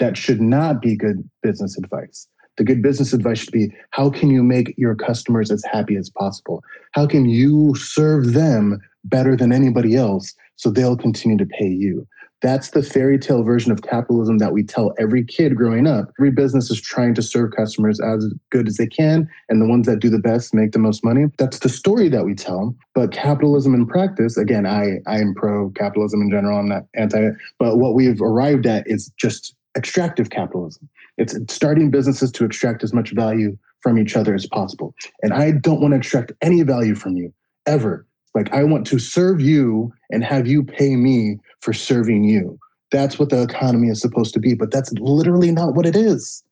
That 0.00 0.16
should 0.16 0.40
not 0.40 0.82
be 0.82 0.96
good 0.96 1.28
business 1.42 1.78
advice. 1.78 2.26
The 2.58 2.64
good 2.64 2.82
business 2.82 3.12
advice 3.12 3.38
should 3.38 3.52
be 3.52 3.72
how 3.90 4.10
can 4.10 4.30
you 4.30 4.42
make 4.42 4.74
your 4.76 4.94
customers 4.94 5.50
as 5.50 5.64
happy 5.64 5.96
as 5.96 6.10
possible? 6.10 6.62
How 6.92 7.06
can 7.06 7.26
you 7.26 7.74
serve 7.76 8.34
them 8.34 8.80
better 9.04 9.36
than 9.36 9.52
anybody 9.52 9.96
else 9.96 10.34
so 10.56 10.70
they'll 10.70 10.96
continue 10.96 11.36
to 11.38 11.46
pay 11.46 11.68
you? 11.68 12.06
That's 12.42 12.70
the 12.70 12.82
fairy 12.82 13.20
tale 13.20 13.44
version 13.44 13.70
of 13.70 13.82
capitalism 13.82 14.38
that 14.38 14.52
we 14.52 14.64
tell 14.64 14.92
every 14.98 15.24
kid 15.24 15.54
growing 15.54 15.86
up. 15.86 16.10
Every 16.18 16.32
business 16.32 16.72
is 16.72 16.80
trying 16.80 17.14
to 17.14 17.22
serve 17.22 17.52
customers 17.56 18.00
as 18.00 18.34
good 18.50 18.66
as 18.66 18.78
they 18.78 18.88
can, 18.88 19.28
and 19.48 19.62
the 19.62 19.66
ones 19.66 19.86
that 19.86 20.00
do 20.00 20.10
the 20.10 20.18
best 20.18 20.52
make 20.52 20.72
the 20.72 20.80
most 20.80 21.04
money. 21.04 21.26
That's 21.38 21.60
the 21.60 21.68
story 21.68 22.08
that 22.08 22.24
we 22.24 22.34
tell. 22.34 22.74
But 22.94 23.12
capitalism 23.12 23.74
in 23.74 23.86
practice, 23.86 24.36
again, 24.36 24.66
I, 24.66 24.98
I 25.06 25.20
am 25.20 25.34
pro 25.34 25.70
capitalism 25.70 26.20
in 26.20 26.30
general, 26.30 26.58
I'm 26.58 26.68
not 26.68 26.86
anti. 26.94 27.28
But 27.60 27.76
what 27.76 27.94
we've 27.94 28.20
arrived 28.20 28.66
at 28.66 28.88
is 28.88 29.12
just 29.16 29.54
extractive 29.76 30.30
capitalism. 30.30 30.88
It's 31.18 31.36
starting 31.48 31.92
businesses 31.92 32.32
to 32.32 32.44
extract 32.44 32.82
as 32.82 32.92
much 32.92 33.12
value 33.12 33.56
from 33.80 33.98
each 33.98 34.16
other 34.16 34.34
as 34.34 34.46
possible. 34.46 34.94
And 35.22 35.32
I 35.32 35.52
don't 35.52 35.80
want 35.80 35.92
to 35.92 35.98
extract 35.98 36.32
any 36.40 36.62
value 36.62 36.96
from 36.96 37.16
you 37.16 37.32
ever. 37.66 38.04
Like, 38.34 38.52
I 38.52 38.64
want 38.64 38.86
to 38.88 38.98
serve 38.98 39.40
you 39.40 39.92
and 40.10 40.24
have 40.24 40.46
you 40.46 40.62
pay 40.62 40.96
me 40.96 41.38
for 41.60 41.72
serving 41.72 42.24
you. 42.24 42.58
That's 42.90 43.18
what 43.18 43.30
the 43.30 43.42
economy 43.42 43.88
is 43.88 44.00
supposed 44.00 44.34
to 44.34 44.40
be, 44.40 44.54
but 44.54 44.70
that's 44.70 44.92
literally 44.94 45.50
not 45.50 45.74
what 45.74 45.86
it 45.86 45.96
is. 45.96 46.42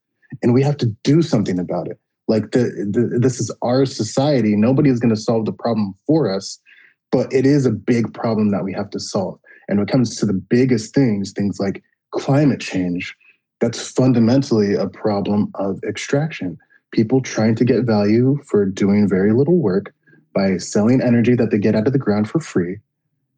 And 0.43 0.55
we 0.55 0.63
have 0.63 0.77
to 0.79 0.87
do 1.03 1.23
something 1.23 1.59
about 1.59 1.89
it. 1.89 1.99
Like, 2.29 2.53
the, 2.53 2.89
the 2.91 3.19
this 3.19 3.41
is 3.41 3.51
our 3.63 3.87
society. 3.87 4.57
Nobody 4.57 4.91
is 4.91 5.01
going 5.01 5.15
to 5.15 5.21
solve 5.21 5.47
the 5.47 5.53
problem 5.53 5.95
for 6.07 6.33
us, 6.33 6.59
but 7.11 7.33
it 7.33 7.45
is 7.47 7.67
a 7.67 7.73
big 7.73 8.13
problem 8.15 8.51
that 8.51 8.65
we 8.65 8.73
have 8.73 8.91
to 8.91 9.01
solve. 9.01 9.39
And 9.69 9.79
when 9.79 9.89
it 9.89 9.93
comes 9.93 10.17
to 10.17 10.27
the 10.27 10.33
biggest 10.35 10.95
things, 10.95 11.33
things 11.33 11.59
like 11.59 11.83
climate 12.13 12.61
change, 12.61 13.17
that's 13.61 13.91
fundamentally 13.91 14.75
a 14.75 14.89
problem 14.89 15.51
of 15.55 15.79
extraction. 15.85 16.59
People 16.93 17.21
trying 17.21 17.55
to 17.57 17.65
get 17.65 17.85
value 17.85 18.39
for 18.47 18.65
doing 18.65 19.09
very 19.09 19.33
little 19.33 19.59
work 19.59 19.95
by 20.35 20.57
selling 20.57 21.01
energy 21.03 21.35
that 21.35 21.51
they 21.51 21.59
get 21.59 21.75
out 21.75 21.87
of 21.87 21.93
the 21.93 21.99
ground 21.99 22.29
for 22.29 22.41
free, 22.41 22.79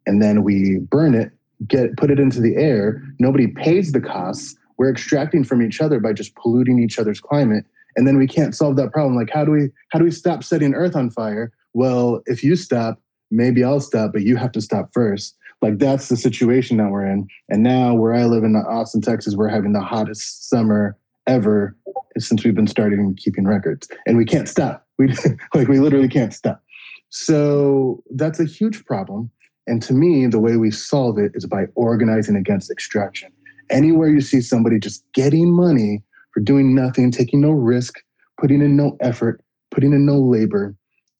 and 0.05 0.21
then 0.21 0.43
we 0.43 0.79
burn 0.79 1.15
it, 1.15 1.31
get 1.67 1.95
put 1.97 2.11
it 2.11 2.19
into 2.19 2.41
the 2.41 2.55
air. 2.55 3.01
Nobody 3.19 3.47
pays 3.47 3.91
the 3.91 4.01
costs. 4.01 4.55
We're 4.77 4.91
extracting 4.91 5.43
from 5.43 5.61
each 5.61 5.81
other 5.81 5.99
by 5.99 6.13
just 6.13 6.35
polluting 6.35 6.79
each 6.79 6.99
other's 6.99 7.19
climate, 7.19 7.65
and 7.95 8.07
then 8.07 8.17
we 8.17 8.27
can't 8.27 8.55
solve 8.55 8.75
that 8.77 8.91
problem. 8.91 9.15
Like, 9.15 9.29
how 9.31 9.45
do 9.45 9.51
we 9.51 9.69
how 9.89 9.99
do 9.99 10.05
we 10.05 10.11
stop 10.11 10.43
setting 10.43 10.73
Earth 10.73 10.95
on 10.95 11.09
fire? 11.09 11.51
Well, 11.73 12.21
if 12.25 12.43
you 12.43 12.55
stop, 12.55 13.01
maybe 13.31 13.63
I'll 13.63 13.79
stop, 13.79 14.13
but 14.13 14.23
you 14.23 14.35
have 14.37 14.51
to 14.53 14.61
stop 14.61 14.93
first. 14.93 15.35
Like 15.61 15.79
that's 15.79 16.09
the 16.09 16.17
situation 16.17 16.77
that 16.77 16.89
we're 16.89 17.05
in. 17.05 17.27
And 17.49 17.63
now, 17.63 17.93
where 17.93 18.13
I 18.13 18.25
live 18.25 18.43
in 18.43 18.55
Austin, 18.55 19.01
Texas, 19.01 19.35
we're 19.35 19.47
having 19.47 19.71
the 19.71 19.81
hottest 19.81 20.49
summer 20.49 20.97
ever 21.25 21.75
since 22.17 22.43
we've 22.43 22.55
been 22.55 22.67
starting 22.67 23.15
keeping 23.15 23.45
records, 23.45 23.87
and 24.05 24.17
we 24.17 24.25
can't 24.25 24.49
stop. 24.49 24.85
We 24.97 25.07
like 25.53 25.67
we 25.67 25.79
literally 25.79 26.09
can't 26.09 26.33
stop. 26.33 26.62
So 27.15 28.03
that's 28.09 28.39
a 28.39 28.45
huge 28.45 28.83
problem. 28.85 29.29
And 29.67 29.83
to 29.83 29.93
me, 29.93 30.25
the 30.25 30.39
way 30.39 30.57
we 30.57 30.71
solve 30.71 31.19
it 31.19 31.31
is 31.35 31.45
by 31.45 31.65
organizing 31.75 32.35
against 32.35 32.71
extraction. 32.71 33.31
Anywhere 33.69 34.09
you 34.09 34.19
see 34.19 34.41
somebody 34.41 34.79
just 34.79 35.05
getting 35.13 35.55
money 35.55 36.01
for 36.33 36.39
doing 36.39 36.73
nothing, 36.73 37.11
taking 37.11 37.39
no 37.39 37.51
risk, 37.51 37.99
putting 38.41 38.61
in 38.61 38.75
no 38.75 38.97
effort, 38.99 39.41
putting 39.69 39.93
in 39.93 40.07
no 40.07 40.17
labor, 40.17 40.75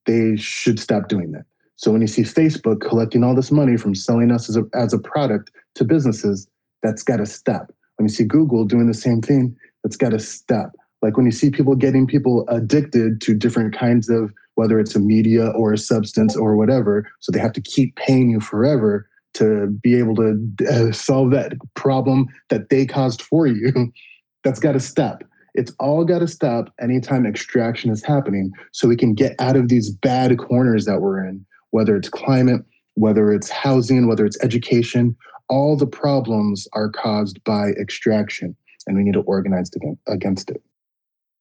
they 0.08 0.36
should 0.36 0.80
stop 0.80 1.10
doing 1.10 1.32
that. 1.34 1.46
So 1.76 1.92
when 1.92 2.02
you 2.02 2.08
see 2.08 2.24
Facebook 2.24 2.82
collecting 2.82 3.24
all 3.24 3.36
this 3.36 3.52
money 3.52 3.78
from 3.78 3.94
selling 3.94 4.32
us 4.32 4.50
as 4.50 4.58
a, 4.58 4.64
as 4.74 4.94
a 4.94 5.00
product 5.00 5.52
to 5.76 5.86
businesses, 5.86 6.48
that's 6.82 7.04
got 7.04 7.18
to 7.18 7.28
stop. 7.28 7.72
When 7.98 8.08
you 8.08 8.14
see 8.14 8.24
Google 8.24 8.66
doing 8.66 8.88
the 8.88 8.96
same 8.96 9.22
thing, 9.22 9.56
that's 9.84 9.96
got 9.96 10.10
to 10.10 10.20
stop. 10.20 10.72
Like 11.04 11.18
when 11.18 11.26
you 11.26 11.32
see 11.32 11.52
people 11.52 11.76
getting 11.76 12.08
people 12.08 12.46
addicted 12.48 13.22
to 13.22 13.36
different 13.36 13.78
kinds 13.78 14.10
of 14.10 14.32
whether 14.56 14.80
it's 14.80 14.96
a 14.96 15.00
media 15.00 15.50
or 15.50 15.74
a 15.74 15.78
substance 15.78 16.36
or 16.36 16.56
whatever. 16.56 17.10
So 17.20 17.32
they 17.32 17.40
have 17.40 17.54
to 17.54 17.62
keep 17.62 17.96
paying 17.96 18.30
you 18.30 18.40
forever 18.40 19.10
to 19.36 19.68
be 19.68 19.98
able 19.98 20.16
to 20.16 20.56
uh, 20.70 20.92
solve 20.92 21.32
that 21.32 21.54
problem 21.74 22.28
that 22.50 22.70
they 22.70 22.86
caused 22.86 23.22
for 23.22 23.48
you. 23.48 23.92
That's 24.44 24.60
got 24.60 24.74
to 24.74 24.80
stop. 24.80 25.24
It's 25.56 25.72
all 25.80 26.04
got 26.06 26.20
to 26.20 26.28
stop 26.28 26.74
anytime 26.82 27.26
extraction 27.26 27.92
is 27.92 28.04
happening 28.04 28.52
so 28.72 28.88
we 28.88 28.96
can 28.96 29.14
get 29.14 29.36
out 29.40 29.56
of 29.56 29.70
these 29.70 29.92
bad 29.92 30.38
corners 30.38 30.86
that 30.86 31.02
we're 31.02 31.26
in, 31.26 31.46
whether 31.72 31.96
it's 31.96 32.10
climate, 32.10 32.62
whether 32.96 33.32
it's 33.32 33.50
housing, 33.50 34.08
whether 34.08 34.26
it's 34.26 34.42
education. 34.44 35.16
All 35.50 35.76
the 35.76 35.88
problems 35.88 36.68
are 36.74 36.90
caused 36.90 37.44
by 37.44 37.70
extraction, 37.72 38.56
and 38.88 38.96
we 38.96 39.04
need 39.04 39.14
to 39.14 39.22
organize 39.22 39.70
against 40.08 40.50
it. 40.50 40.62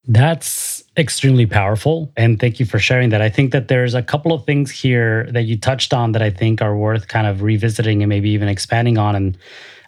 That's 0.07 0.83
extremely 0.97 1.47
powerful. 1.47 2.13
And 2.17 2.41
thank 2.41 2.59
you 2.59 2.67
for 2.67 2.79
sharing 2.79 3.11
that. 3.11 3.23
I 3.23 3.29
think 3.29 3.53
that 3.53 3.69
there's 3.69 3.95
a 3.95 4.03
couple 4.03 4.33
of 4.33 4.45
things 4.45 4.71
here 4.71 5.29
that 5.31 5.43
you 5.43 5.57
touched 5.57 5.95
on 5.95 6.13
that 6.13 6.23
I 6.23 6.31
think 6.31 6.61
are 6.61 6.77
worth 6.77 7.09
kind 7.09 7.27
of 7.27 7.43
revisiting 7.43 8.03
and 8.03 8.09
maybe 8.09 8.31
even 8.31 8.49
expanding 8.49 8.99
on. 8.99 9.15
And 9.15 9.39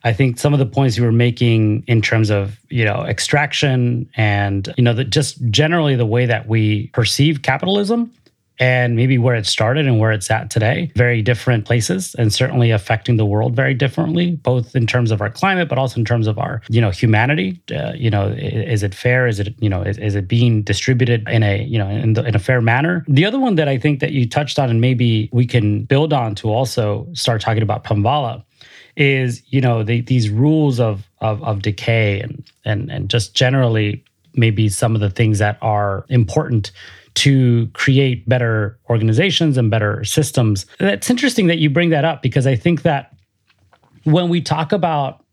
I 0.05 0.13
think 0.13 0.39
some 0.39 0.53
of 0.53 0.61
the 0.61 0.67
points 0.67 0.97
you 0.97 1.03
were 1.03 1.13
making 1.13 1.83
in 1.89 2.01
terms 2.01 2.31
of, 2.31 2.61
you 2.71 2.85
know, 2.85 3.05
extraction 3.05 4.09
and, 4.17 4.73
you 4.77 4.85
know, 4.85 4.95
the, 4.95 5.05
just 5.05 5.45
generally 5.51 5.97
the 5.97 6.07
way 6.07 6.27
that 6.27 6.47
we 6.47 6.89
perceive 6.89 7.43
capitalism 7.43 8.13
and 8.59 8.95
maybe 8.95 9.19
where 9.19 9.35
it 9.35 9.47
started 9.47 9.87
and 9.87 9.99
where 9.99 10.13
it's 10.13 10.31
at 10.31 10.51
today 10.51 10.93
very 10.95 11.23
different 11.23 11.65
places 11.65 12.15
and 12.17 12.33
certainly 12.33 12.71
affecting 12.71 13.17
the 13.17 13.27
world 13.27 13.57
very 13.57 13.75
differently 13.75 14.33
both 14.37 14.77
in 14.77 14.87
terms 14.87 15.11
of 15.11 15.21
our 15.21 15.31
climate 15.31 15.69
but 15.69 15.79
also 15.79 15.99
in 15.99 16.05
terms 16.05 16.27
of 16.27 16.39
our 16.39 16.63
you 16.69 16.81
know 16.81 16.91
humanity. 16.91 17.61
Uh, 17.75 17.93
you 17.95 18.11
know 18.11 18.29
is 18.39 18.83
it 18.83 18.95
fair? 18.95 19.27
Is 19.27 19.41
it 19.41 19.55
you 19.59 19.69
know 19.69 19.83
is, 19.83 19.99
is 19.99 20.15
it 20.15 20.29
being 20.29 20.63
distributed 20.63 21.29
in 21.29 21.43
a 21.43 21.65
you 21.65 21.79
know 21.79 21.89
in, 21.89 22.15
the, 22.15 22.25
in 22.25 22.35
a 22.35 22.39
fair 22.39 22.61
manner? 22.61 23.05
The 23.09 23.25
other 23.25 23.39
one 23.39 23.55
that 23.57 23.69
i 23.69 23.79
think 23.79 24.01
that 24.01 24.13
you 24.13 24.29
touched 24.29 24.59
on 24.59 24.71
and 24.71 24.81
maybe 24.81 25.29
we 25.33 25.47
can 25.47 25.85
build 25.85 26.13
on 26.13 26.35
to 26.37 26.51
also 26.51 27.07
start 27.13 27.41
talking 27.41 27.63
about 27.63 27.85
panvala 27.85 28.43
is 28.97 29.43
you 29.49 29.61
know 29.61 29.83
the, 29.83 30.01
these 30.03 30.31
rules 30.31 30.79
of, 30.81 31.09
of 31.21 31.43
of 31.43 31.63
decay 31.63 32.21
and 32.21 32.45
and 32.65 32.91
and 32.91 33.11
just 33.11 33.35
generally 33.35 34.05
maybe 34.35 34.69
some 34.69 34.95
of 34.95 35.01
the 35.01 35.11
things 35.11 35.39
that 35.39 35.59
are 35.63 36.05
important 36.09 36.73
to 37.15 37.69
create 37.75 38.29
better 38.29 38.79
organizations 38.91 39.57
and 39.57 39.71
better 39.71 40.03
systems. 40.05 40.67
That's 40.79 41.09
interesting 41.11 41.47
that 41.47 41.59
you 41.59 41.71
bring 41.71 41.91
that 41.91 42.05
up 42.05 42.23
because 42.23 42.47
I 42.47 42.57
think 42.57 42.83
that 42.83 43.15
when 44.05 44.29
we 44.29 44.41
talk 44.41 44.73
about 44.73 45.25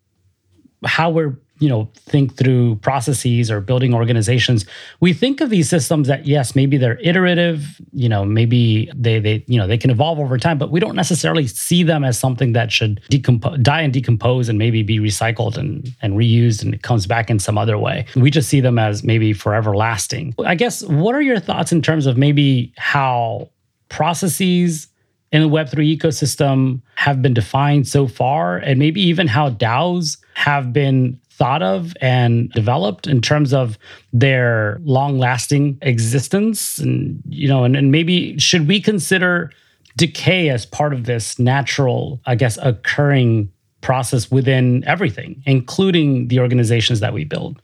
how 0.85 1.09
we're 1.09 1.37
you 1.61 1.69
know 1.69 1.89
think 1.95 2.35
through 2.35 2.75
processes 2.77 3.49
or 3.49 3.61
building 3.61 3.93
organizations. 3.93 4.65
We 4.99 5.13
think 5.13 5.39
of 5.39 5.49
these 5.49 5.69
systems 5.69 6.07
that 6.07 6.25
yes 6.25 6.55
maybe 6.55 6.77
they're 6.77 6.99
iterative 7.01 7.79
you 7.93 8.09
know 8.09 8.25
maybe 8.25 8.91
they 8.95 9.19
they 9.19 9.43
you 9.47 9.57
know 9.57 9.67
they 9.67 9.77
can 9.77 9.91
evolve 9.91 10.19
over 10.19 10.37
time 10.37 10.57
but 10.57 10.71
we 10.71 10.79
don't 10.79 10.95
necessarily 10.95 11.47
see 11.47 11.83
them 11.83 12.03
as 12.03 12.19
something 12.19 12.53
that 12.53 12.71
should 12.71 12.99
decompose 13.09 13.59
die 13.59 13.81
and 13.81 13.93
decompose 13.93 14.49
and 14.49 14.57
maybe 14.57 14.83
be 14.83 14.99
recycled 14.99 15.55
and 15.55 15.93
and 16.01 16.15
reused 16.15 16.63
and 16.63 16.73
it 16.73 16.81
comes 16.81 17.05
back 17.05 17.29
in 17.29 17.39
some 17.39 17.57
other 17.57 17.77
way. 17.77 18.05
We 18.15 18.31
just 18.31 18.49
see 18.49 18.59
them 18.59 18.79
as 18.79 19.03
maybe 19.03 19.31
forever 19.33 19.75
lasting. 19.75 20.35
I 20.45 20.55
guess 20.55 20.83
what 20.83 21.15
are 21.15 21.21
your 21.21 21.39
thoughts 21.39 21.71
in 21.71 21.81
terms 21.81 22.07
of 22.07 22.17
maybe 22.17 22.73
how 22.77 23.49
processes 23.89 24.87
in 25.31 25.41
the 25.41 25.47
Web3 25.47 25.97
ecosystem 25.97 26.81
have 26.95 27.21
been 27.21 27.33
defined 27.33 27.87
so 27.87 28.07
far, 28.07 28.57
and 28.57 28.79
maybe 28.79 29.01
even 29.01 29.27
how 29.27 29.49
DAOs 29.49 30.17
have 30.33 30.73
been 30.73 31.19
thought 31.41 31.63
of 31.63 31.97
and 32.01 32.51
developed 32.51 33.07
in 33.07 33.19
terms 33.19 33.51
of 33.51 33.75
their 34.13 34.79
long 34.83 35.17
lasting 35.17 35.75
existence 35.81 36.77
and 36.77 37.19
you 37.29 37.47
know 37.47 37.63
and, 37.63 37.75
and 37.75 37.91
maybe 37.91 38.37
should 38.37 38.67
we 38.67 38.79
consider 38.79 39.49
decay 39.97 40.49
as 40.49 40.67
part 40.67 40.93
of 40.93 41.05
this 41.05 41.39
natural 41.39 42.21
i 42.27 42.35
guess 42.35 42.59
occurring 42.61 43.51
process 43.81 44.29
within 44.29 44.83
everything 44.85 45.41
including 45.47 46.27
the 46.27 46.39
organizations 46.39 46.99
that 46.99 47.11
we 47.11 47.23
build? 47.23 47.59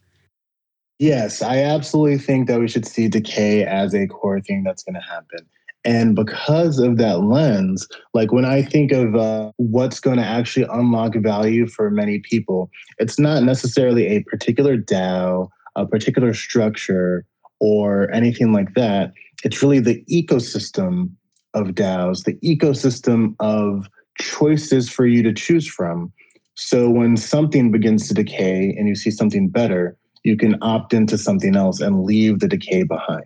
Yes 0.98 1.40
i 1.40 1.58
absolutely 1.58 2.18
think 2.18 2.48
that 2.48 2.58
we 2.58 2.66
should 2.66 2.84
see 2.84 3.06
decay 3.06 3.64
as 3.64 3.94
a 3.94 4.08
core 4.08 4.40
thing 4.40 4.64
that's 4.64 4.82
going 4.82 4.96
to 4.96 5.08
happen 5.08 5.46
and 5.84 6.14
because 6.16 6.78
of 6.78 6.96
that 6.98 7.20
lens, 7.20 7.86
like 8.14 8.32
when 8.32 8.44
I 8.44 8.62
think 8.62 8.92
of 8.92 9.14
uh, 9.14 9.52
what's 9.56 10.00
going 10.00 10.18
to 10.18 10.24
actually 10.24 10.66
unlock 10.70 11.14
value 11.16 11.66
for 11.66 11.90
many 11.90 12.18
people, 12.18 12.70
it's 12.98 13.18
not 13.18 13.42
necessarily 13.42 14.06
a 14.06 14.22
particular 14.24 14.76
DAO, 14.76 15.48
a 15.76 15.86
particular 15.86 16.34
structure, 16.34 17.24
or 17.60 18.10
anything 18.12 18.52
like 18.52 18.74
that. 18.74 19.12
It's 19.44 19.62
really 19.62 19.80
the 19.80 20.04
ecosystem 20.10 21.10
of 21.54 21.68
DAOs, 21.68 22.24
the 22.24 22.34
ecosystem 22.44 23.34
of 23.40 23.88
choices 24.20 24.90
for 24.90 25.06
you 25.06 25.22
to 25.22 25.32
choose 25.32 25.66
from. 25.66 26.12
So 26.54 26.90
when 26.90 27.16
something 27.16 27.70
begins 27.70 28.08
to 28.08 28.14
decay 28.14 28.74
and 28.76 28.88
you 28.88 28.96
see 28.96 29.12
something 29.12 29.48
better, 29.48 29.96
you 30.24 30.36
can 30.36 30.56
opt 30.60 30.92
into 30.92 31.16
something 31.16 31.54
else 31.54 31.80
and 31.80 32.02
leave 32.04 32.40
the 32.40 32.48
decay 32.48 32.82
behind. 32.82 33.24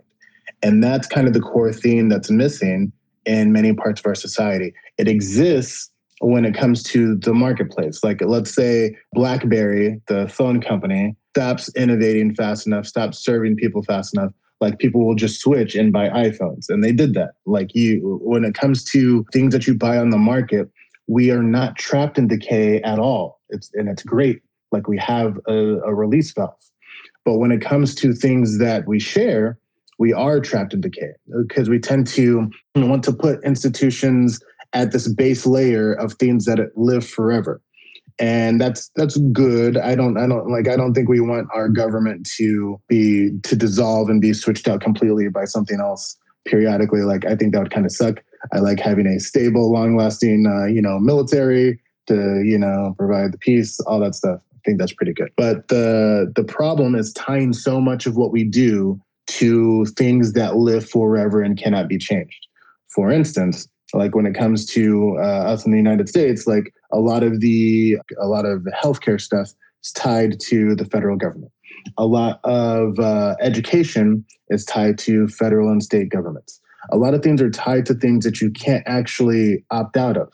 And 0.63 0.83
that's 0.83 1.07
kind 1.07 1.27
of 1.27 1.33
the 1.33 1.41
core 1.41 1.73
theme 1.73 2.09
that's 2.09 2.31
missing 2.31 2.93
in 3.27 3.53
many 3.53 3.73
parts 3.73 4.01
of 4.01 4.07
our 4.07 4.15
society. 4.15 4.75
It 4.99 5.09
exists 5.09 5.91
when 6.21 6.45
it 6.45 6.55
comes 6.55 6.83
to 6.85 7.17
the 7.17 7.35
marketplace. 7.35 8.05
Like, 8.05 8.21
let's 8.25 8.55
say 8.55 8.97
BlackBerry, 9.13 10.01
the 10.07 10.29
phone 10.29 10.61
company, 10.61 11.17
stops 11.35 11.71
innovating 11.75 12.35
fast 12.35 12.67
enough, 12.67 12.87
stops 12.87 13.19
serving 13.19 13.57
people 13.57 13.83
fast 13.83 14.15
enough. 14.15 14.33
Like 14.61 14.79
people 14.79 15.05
will 15.05 15.17
just 15.17 15.41
switch 15.41 15.75
and 15.75 15.93
buy 15.93 16.09
iPhones, 16.11 16.69
and 16.69 16.85
they 16.85 16.93
did 16.93 17.15
that. 17.15 17.33
Like 17.47 17.75
you, 17.75 18.21
when 18.23 18.45
it 18.45 18.55
comes 18.55 18.85
to 18.93 19.25
things 19.33 19.53
that 19.53 19.67
you 19.67 19.75
buy 19.75 19.99
on 19.99 20.11
the 20.11 20.19
market, 20.19 20.71
we 21.09 21.33
are 21.33 21.43
not 21.43 21.77
trapped 21.77 22.17
in 22.17 22.29
decay 22.29 22.81
at 22.83 23.01
all. 23.01 23.41
It's 23.49 23.71
and 23.75 23.89
it's 23.89 24.05
great. 24.05 24.41
Like 24.71 24.87
we 24.87 24.99
have 24.99 25.39
a, 25.49 25.81
a 25.81 25.93
release 25.95 26.33
valve. 26.33 26.55
But 27.25 27.39
when 27.39 27.51
it 27.51 27.61
comes 27.61 27.95
to 27.97 28.13
things 28.13 28.59
that 28.59 28.87
we 28.87 29.01
share, 29.01 29.59
we 30.03 30.13
are 30.13 30.41
trapped 30.41 30.75
in 30.75 30.81
decay 30.81 31.13
because 31.43 31.69
we 31.69 31.79
tend 31.79 32.09
to 32.09 32.51
want 32.75 33.05
to 33.05 33.13
put 33.13 33.43
institutions 33.45 34.41
at 34.73 34.91
this 34.91 35.07
base 35.07 35.47
layer 35.47 35.93
of 35.93 36.15
things 36.15 36.45
that 36.45 36.59
live 36.75 37.07
forever. 37.07 37.63
And 38.19 38.61
that's 38.61 38.91
that's 38.97 39.17
good. 39.31 39.77
I 39.77 39.95
don't 39.95 40.19
i 40.19 40.27
don't 40.27 40.51
like 40.51 40.67
i 40.69 40.77
don't 40.77 40.93
think 40.93 41.09
we 41.09 41.21
want 41.21 41.47
our 41.55 41.69
government 41.69 42.29
to 42.37 42.81
be 42.89 43.31
to 43.45 43.55
dissolve 43.55 44.09
and 44.09 44.21
be 44.21 44.33
switched 44.33 44.67
out 44.67 44.81
completely 44.81 45.29
by 45.29 45.45
something 45.45 45.79
else 45.81 46.17
periodically. 46.47 47.03
Like 47.03 47.25
i 47.25 47.37
think 47.37 47.53
that 47.53 47.61
would 47.61 47.71
kind 47.71 47.87
of 47.87 47.93
suck. 47.93 48.17
I 48.53 48.59
like 48.59 48.81
having 48.81 49.07
a 49.07 49.21
stable 49.21 49.73
long 49.73 49.97
lasting 49.97 50.47
uh, 50.47 50.67
you 50.67 50.83
know 50.83 50.99
military 50.99 51.81
to 52.09 52.43
you 52.45 52.59
know 52.59 52.97
provide 52.99 53.33
the 53.33 53.39
peace 53.39 53.79
all 53.87 54.01
that 54.01 54.17
stuff. 54.17 54.41
I 54.53 54.59
think 54.65 54.79
that's 54.81 54.93
pretty 54.93 55.15
good. 55.15 55.31
But 55.37 55.69
the 55.69 56.33
the 56.35 56.45
problem 56.45 56.97
is 56.97 57.13
tying 57.13 57.53
so 57.53 57.81
much 57.81 58.07
of 58.07 58.17
what 58.17 58.33
we 58.33 58.43
do 58.43 59.01
to 59.27 59.85
things 59.97 60.33
that 60.33 60.57
live 60.57 60.89
forever 60.89 61.43
and 61.43 61.59
cannot 61.59 61.89
be 61.89 61.99
changed. 61.99 62.47
For 62.95 63.11
instance, 63.11 63.69
like 63.95 64.15
when 64.15 64.27
it 64.27 64.35
comes 64.35 64.67
to 64.67 65.17
uh, 65.19 65.45
us 65.53 65.65
in 65.65 65.73
the 65.73 65.79
United 65.79 66.09
States, 66.09 66.47
like 66.47 66.73
a 66.93 66.99
lot 66.99 67.23
of 67.23 67.41
the 67.41 67.99
a 68.21 68.27
lot 68.27 68.45
of 68.45 68.67
healthcare 68.83 69.21
stuff 69.21 69.53
is 69.83 69.93
tied 69.93 70.41
to 70.41 70.75
the 70.75 70.85
federal 70.87 71.17
government. 71.17 71.53
A 71.99 72.07
lot 72.07 72.41
of 72.45 72.99
uh, 72.99 73.35
education 73.41 74.25
is 74.49 74.65
tied 74.65 74.99
to 74.99 75.29
federal 75.29 75.71
and 75.71 75.83
state 75.83 76.11
governments. 76.11 76.61
A 76.91 76.97
lot 76.97 77.15
of 77.15 77.23
things 77.23 77.41
are 77.41 77.51
tied 77.51 77.87
to 77.87 77.95
things 77.95 78.25
that 78.25 78.41
you 78.41 78.51
can't 78.51 78.83
actually 78.87 79.65
opt 79.71 79.97
out 79.97 80.17
of. 80.17 80.33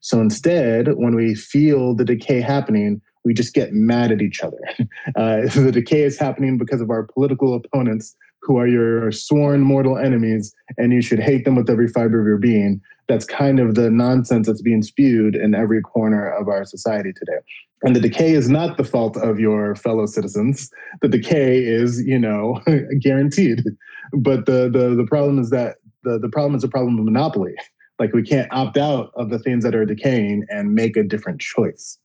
So 0.00 0.20
instead, 0.20 0.88
when 0.96 1.14
we 1.14 1.34
feel 1.34 1.94
the 1.94 2.04
decay 2.04 2.40
happening, 2.40 3.00
we 3.24 3.34
just 3.34 3.54
get 3.54 3.72
mad 3.72 4.12
at 4.12 4.22
each 4.22 4.42
other. 4.42 4.58
Uh, 5.16 5.42
the 5.54 5.72
decay 5.72 6.02
is 6.02 6.18
happening 6.18 6.56
because 6.56 6.80
of 6.80 6.90
our 6.90 7.04
political 7.04 7.54
opponents 7.54 8.14
who 8.42 8.58
are 8.58 8.66
your 8.66 9.12
sworn 9.12 9.60
mortal 9.60 9.98
enemies 9.98 10.54
and 10.78 10.92
you 10.92 11.02
should 11.02 11.20
hate 11.20 11.44
them 11.44 11.56
with 11.56 11.68
every 11.68 11.88
fiber 11.88 12.20
of 12.20 12.26
your 12.26 12.38
being. 12.38 12.80
That's 13.08 13.24
kind 13.24 13.58
of 13.58 13.74
the 13.74 13.90
nonsense 13.90 14.46
that's 14.46 14.62
being 14.62 14.82
spewed 14.82 15.34
in 15.34 15.54
every 15.54 15.82
corner 15.82 16.30
of 16.30 16.48
our 16.48 16.64
society 16.64 17.12
today. 17.12 17.38
And 17.82 17.96
the 17.96 18.00
decay 18.00 18.32
is 18.32 18.48
not 18.48 18.76
the 18.76 18.84
fault 18.84 19.16
of 19.16 19.40
your 19.40 19.74
fellow 19.74 20.06
citizens. 20.06 20.70
The 21.00 21.08
decay 21.08 21.64
is, 21.64 22.02
you 22.02 22.18
know, 22.18 22.60
guaranteed. 23.00 23.64
But 24.12 24.46
the 24.46 24.70
the 24.70 24.94
the 24.94 25.06
problem 25.06 25.38
is 25.38 25.50
that 25.50 25.76
the, 26.02 26.18
the 26.18 26.28
problem 26.28 26.54
is 26.54 26.64
a 26.64 26.68
problem 26.68 26.98
of 26.98 27.04
monopoly. 27.04 27.54
Like 27.98 28.12
we 28.12 28.22
can't 28.22 28.50
opt 28.52 28.78
out 28.78 29.12
of 29.14 29.30
the 29.30 29.38
things 29.38 29.64
that 29.64 29.74
are 29.74 29.84
decaying 29.84 30.46
and 30.48 30.74
make 30.74 30.96
a 30.96 31.02
different 31.02 31.40
choice. 31.40 31.98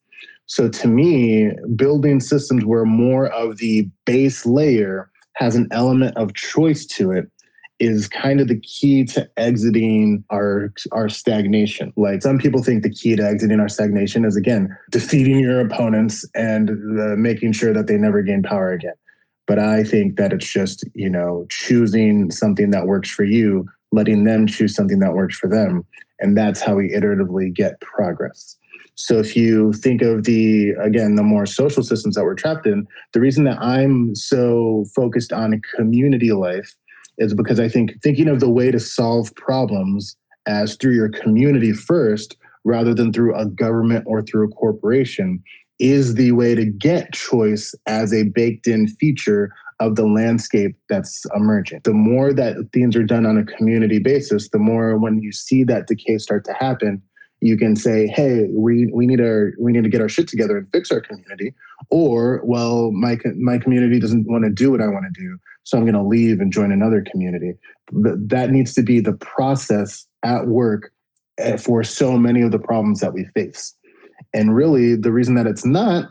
So 0.47 0.69
to 0.69 0.87
me, 0.87 1.51
building 1.75 2.19
systems 2.19 2.65
where 2.65 2.85
more 2.85 3.27
of 3.27 3.57
the 3.57 3.89
base 4.05 4.45
layer 4.45 5.09
has 5.35 5.55
an 5.55 5.67
element 5.71 6.15
of 6.17 6.33
choice 6.33 6.85
to 6.85 7.11
it 7.11 7.29
is 7.79 8.07
kind 8.07 8.39
of 8.39 8.47
the 8.47 8.59
key 8.61 9.03
to 9.03 9.29
exiting 9.37 10.23
our 10.29 10.73
our 10.91 11.09
stagnation. 11.09 11.91
Like 11.97 12.21
some 12.21 12.37
people 12.37 12.63
think 12.63 12.83
the 12.83 12.89
key 12.89 13.15
to 13.15 13.23
exiting 13.23 13.59
our 13.59 13.67
stagnation 13.67 14.23
is 14.23 14.35
again 14.35 14.75
defeating 14.91 15.39
your 15.39 15.59
opponents 15.59 16.25
and 16.35 16.69
uh, 16.69 17.15
making 17.17 17.51
sure 17.51 17.73
that 17.73 17.87
they 17.87 17.97
never 17.97 18.21
gain 18.21 18.43
power 18.43 18.71
again. 18.71 18.93
But 19.47 19.59
I 19.59 19.83
think 19.83 20.15
that 20.17 20.31
it's 20.31 20.51
just 20.51 20.85
you 20.93 21.09
know 21.09 21.45
choosing 21.49 22.31
something 22.31 22.71
that 22.71 22.87
works 22.87 23.09
for 23.09 23.25
you, 23.25 23.65
letting 23.91 24.23
them 24.23 24.47
choose 24.47 24.73
something 24.73 24.99
that 24.99 25.13
works 25.13 25.37
for 25.37 25.49
them, 25.49 25.85
and 26.19 26.37
that's 26.37 26.61
how 26.61 26.75
we 26.75 26.91
iteratively 26.91 27.53
get 27.53 27.79
progress. 27.81 28.57
So 28.95 29.19
if 29.19 29.35
you 29.35 29.73
think 29.73 30.01
of 30.01 30.23
the, 30.23 30.71
again, 30.81 31.15
the 31.15 31.23
more 31.23 31.45
social 31.45 31.83
systems 31.83 32.15
that 32.15 32.23
we're 32.23 32.35
trapped 32.35 32.65
in, 32.65 32.87
the 33.13 33.19
reason 33.19 33.43
that 33.43 33.61
I'm 33.61 34.15
so 34.15 34.85
focused 34.95 35.33
on 35.33 35.61
community 35.75 36.31
life 36.31 36.73
is 37.17 37.33
because 37.33 37.59
I 37.59 37.67
think 37.67 37.91
thinking 38.01 38.27
of 38.27 38.39
the 38.39 38.49
way 38.49 38.71
to 38.71 38.79
solve 38.79 39.33
problems 39.35 40.15
as 40.47 40.75
through 40.75 40.93
your 40.93 41.09
community 41.09 41.73
first, 41.73 42.37
rather 42.63 42.93
than 42.93 43.11
through 43.11 43.35
a 43.35 43.45
government 43.45 44.05
or 44.07 44.21
through 44.21 44.47
a 44.47 44.51
corporation, 44.51 45.43
is 45.79 46.15
the 46.15 46.31
way 46.31 46.55
to 46.55 46.65
get 46.65 47.13
choice 47.13 47.75
as 47.87 48.13
a 48.13 48.23
baked 48.23 48.67
in 48.67 48.87
feature 48.87 49.51
of 49.81 49.95
the 49.95 50.05
landscape 50.05 50.75
that's 50.87 51.25
emerging. 51.35 51.81
The 51.83 51.93
more 51.93 52.31
that 52.33 52.55
things 52.73 52.95
are 52.95 53.03
done 53.03 53.25
on 53.25 53.37
a 53.37 53.43
community 53.43 53.99
basis, 53.99 54.49
the 54.49 54.59
more 54.59 54.97
when 54.97 55.21
you 55.21 55.33
see 55.33 55.65
that 55.65 55.87
decay 55.87 56.17
start 56.17 56.45
to 56.45 56.53
happen, 56.53 57.01
you 57.41 57.57
can 57.57 57.75
say, 57.75 58.07
"Hey, 58.07 58.47
we 58.51 58.87
we 58.93 59.05
need 59.05 59.21
our 59.21 59.53
we 59.59 59.71
need 59.71 59.83
to 59.83 59.89
get 59.89 60.01
our 60.01 60.09
shit 60.09 60.27
together 60.27 60.57
and 60.57 60.67
fix 60.71 60.91
our 60.91 61.01
community," 61.01 61.53
or, 61.89 62.41
"Well, 62.43 62.91
my 62.91 63.17
my 63.37 63.57
community 63.57 63.99
doesn't 63.99 64.27
want 64.27 64.43
to 64.45 64.49
do 64.49 64.71
what 64.71 64.81
I 64.81 64.87
want 64.87 65.05
to 65.13 65.21
do, 65.21 65.37
so 65.63 65.77
I'm 65.77 65.83
going 65.83 65.95
to 65.95 66.03
leave 66.03 66.39
and 66.39 66.51
join 66.51 66.71
another 66.71 67.03
community." 67.11 67.53
That 67.91 68.51
needs 68.51 68.73
to 68.75 68.83
be 68.83 68.99
the 68.99 69.13
process 69.13 70.05
at 70.23 70.47
work 70.47 70.91
eh, 71.37 71.57
for 71.57 71.83
so 71.83 72.17
many 72.17 72.41
of 72.41 72.51
the 72.51 72.59
problems 72.59 72.99
that 73.01 73.13
we 73.13 73.25
face. 73.35 73.75
And 74.33 74.55
really, 74.55 74.95
the 74.95 75.11
reason 75.11 75.35
that 75.35 75.47
it's 75.47 75.65
not 75.65 76.09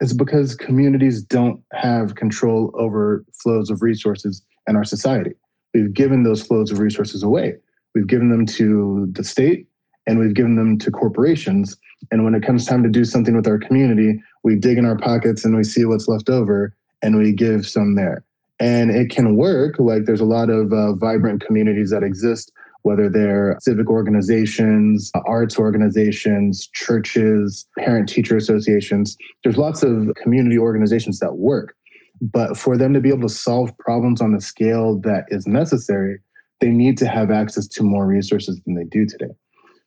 is 0.00 0.12
because 0.12 0.54
communities 0.54 1.22
don't 1.22 1.60
have 1.72 2.14
control 2.14 2.70
over 2.74 3.24
flows 3.42 3.68
of 3.68 3.82
resources 3.82 4.42
in 4.68 4.76
our 4.76 4.84
society. 4.84 5.32
We've 5.74 5.92
given 5.92 6.22
those 6.22 6.42
flows 6.42 6.70
of 6.70 6.78
resources 6.78 7.22
away. 7.22 7.56
We've 7.94 8.06
given 8.06 8.28
them 8.30 8.46
to 8.46 9.08
the 9.12 9.24
state 9.24 9.66
and 10.08 10.18
we've 10.18 10.34
given 10.34 10.56
them 10.56 10.78
to 10.78 10.90
corporations. 10.90 11.76
And 12.10 12.24
when 12.24 12.34
it 12.34 12.42
comes 12.42 12.64
time 12.64 12.82
to 12.82 12.88
do 12.88 13.04
something 13.04 13.36
with 13.36 13.46
our 13.46 13.58
community, 13.58 14.20
we 14.42 14.56
dig 14.56 14.78
in 14.78 14.86
our 14.86 14.96
pockets 14.96 15.44
and 15.44 15.54
we 15.54 15.62
see 15.62 15.84
what's 15.84 16.08
left 16.08 16.30
over 16.30 16.74
and 17.02 17.18
we 17.18 17.32
give 17.32 17.66
some 17.68 17.94
there. 17.94 18.24
And 18.58 18.90
it 18.90 19.10
can 19.10 19.36
work. 19.36 19.76
Like 19.78 20.06
there's 20.06 20.20
a 20.20 20.24
lot 20.24 20.48
of 20.48 20.72
uh, 20.72 20.94
vibrant 20.94 21.44
communities 21.44 21.90
that 21.90 22.02
exist, 22.02 22.50
whether 22.82 23.10
they're 23.10 23.58
civic 23.60 23.90
organizations, 23.90 25.12
arts 25.26 25.58
organizations, 25.58 26.68
churches, 26.72 27.66
parent 27.78 28.08
teacher 28.08 28.36
associations. 28.36 29.16
There's 29.44 29.58
lots 29.58 29.82
of 29.82 30.08
community 30.20 30.58
organizations 30.58 31.18
that 31.18 31.36
work. 31.36 31.76
But 32.20 32.56
for 32.56 32.76
them 32.78 32.94
to 32.94 33.00
be 33.00 33.10
able 33.10 33.28
to 33.28 33.34
solve 33.34 33.76
problems 33.78 34.22
on 34.22 34.32
the 34.32 34.40
scale 34.40 34.98
that 35.00 35.26
is 35.28 35.46
necessary, 35.46 36.18
they 36.60 36.70
need 36.70 36.96
to 36.98 37.06
have 37.06 37.30
access 37.30 37.68
to 37.68 37.82
more 37.82 38.06
resources 38.06 38.60
than 38.64 38.74
they 38.74 38.84
do 38.84 39.06
today. 39.06 39.34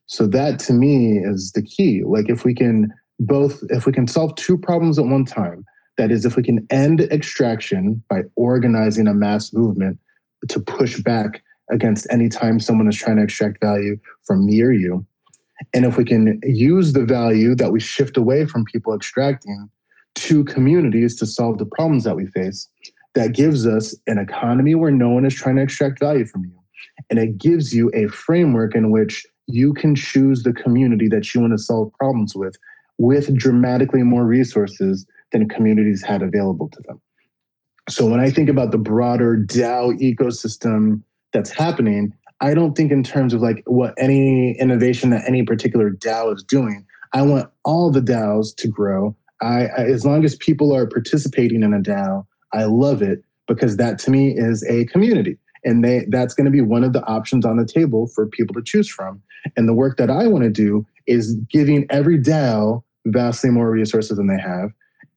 So 0.08 0.28
that 0.28 0.60
to 0.60 0.74
me 0.74 1.20
is 1.20 1.52
the 1.54 1.62
key. 1.62 2.04
Like 2.04 2.30
if 2.30 2.44
we 2.44 2.54
can 2.54 2.94
both, 3.20 3.64
if 3.70 3.86
we 3.86 3.94
can 3.94 4.08
solve 4.08 4.36
two 4.36 4.58
problems 4.58 5.00
at 5.00 5.06
one 5.06 5.26
time, 5.26 5.66
that 5.98 6.12
is, 6.12 6.26
if 6.26 6.36
we 6.36 6.44
can 6.44 6.66
end 6.70 7.02
extraction 7.02 8.04
by 8.10 8.22
organizing 8.36 9.08
a 9.08 9.14
mass 9.14 9.54
movement 9.54 10.00
to 10.48 10.60
push 10.60 11.00
back 11.02 11.44
against 11.70 12.08
any 12.10 12.30
time 12.30 12.60
someone 12.60 12.88
is 12.88 12.96
trying 12.96 13.18
to 13.18 13.24
extract 13.24 13.62
value 13.62 13.98
from 14.26 14.46
me 14.46 14.62
or 14.62 14.72
you. 14.72 15.06
And 15.74 15.86
if 15.86 15.98
we 15.98 16.04
can 16.04 16.40
use 16.44 16.94
the 16.94 17.06
value 17.06 17.56
that 17.56 17.72
we 17.72 17.80
shift 17.80 18.18
away 18.18 18.46
from 18.46 18.66
people 18.66 18.94
extracting 18.94 19.70
to 20.16 20.44
communities 20.46 21.16
to 21.18 21.26
solve 21.26 21.60
the 21.60 21.66
problems 21.66 22.04
that 22.04 22.16
we 22.16 22.26
face, 22.28 22.68
that 23.14 23.34
gives 23.34 23.68
us 23.68 23.96
an 24.08 24.18
economy 24.18 24.76
where 24.76 24.92
no 24.92 25.10
one 25.10 25.26
is 25.26 25.36
trying 25.36 25.58
to 25.58 25.62
extract 25.62 26.00
value 26.00 26.26
from 26.26 26.46
you. 26.46 26.60
And 27.10 27.20
it 27.20 27.38
gives 27.38 27.74
you 27.74 27.92
a 27.94 28.08
framework 28.08 28.76
in 28.76 28.92
which 28.92 29.26
you 29.47 29.73
can 29.73 29.95
choose 29.95 30.43
the 30.43 30.54
community 30.54 31.08
that 31.10 31.34
you 31.34 31.41
want 31.41 31.54
to 31.54 31.58
solve 31.58 31.91
problems 31.93 32.36
with, 32.36 32.56
with 32.97 33.36
dramatically 33.36 34.04
more 34.04 34.25
resources 34.25 35.06
than 35.32 35.49
communities 35.49 36.04
had 36.04 36.21
available 36.21 36.69
to 36.69 36.82
them. 36.88 37.01
So 37.89 38.06
when 38.06 38.19
I 38.19 38.30
think 38.30 38.49
about 38.49 38.71
the 38.71 38.77
broader 38.77 39.38
DAO 39.38 39.99
ecosystem 39.99 41.01
that's 41.34 41.49
happening, 41.49 42.13
I 42.39 42.54
don't 42.54 42.75
think 42.75 42.91
in 42.91 43.04
terms 43.04 43.34
of 43.34 43.41
like 43.41 43.63
what 43.65 43.93
any 43.97 44.58
innovation 44.60 45.10
that 45.12 45.23
any 45.27 45.43
particular 45.43 45.91
DAO 45.91 46.36
is 46.36 46.43
doing. 46.43 46.86
I 47.13 47.21
want 47.23 47.49
all 47.65 47.91
the 47.91 48.01
DAOs 48.01 48.56
to 48.58 48.67
grow. 48.67 49.15
I, 49.41 49.65
I 49.65 49.84
as 49.86 50.06
long 50.06 50.23
as 50.23 50.36
people 50.36 50.73
are 50.75 50.88
participating 50.88 51.63
in 51.63 51.73
a 51.73 51.80
DAO, 51.80 52.25
I 52.54 52.65
love 52.65 53.01
it 53.01 53.23
because 53.47 53.77
that 53.77 53.99
to 53.99 54.12
me 54.12 54.34
is 54.36 54.63
a 54.69 54.86
community 54.86 55.38
and 55.63 55.84
they 55.84 56.06
that's 56.10 56.34
going 56.34 56.45
to 56.45 56.51
be 56.51 56.62
one 56.62 56.84
of 56.84 56.93
the 56.93 57.04
options 57.06 57.45
on 57.45 57.58
the 57.58 57.65
table 57.65 58.08
for 58.08 58.27
people 58.27 58.54
to 58.56 58.62
choose 58.63 58.88
from 58.88 59.21
and 59.56 59.67
the 59.67 59.73
work 59.73 59.97
that 59.97 60.10
i 60.10 60.27
want 60.27 60.43
to 60.43 60.49
do 60.49 60.86
is 61.08 61.36
giving 61.49 61.86
every 61.89 62.17
dao 62.17 62.84
vastly 63.06 63.49
more 63.49 63.71
resources 63.71 64.17
than 64.17 64.27
they 64.27 64.39
have 64.39 64.71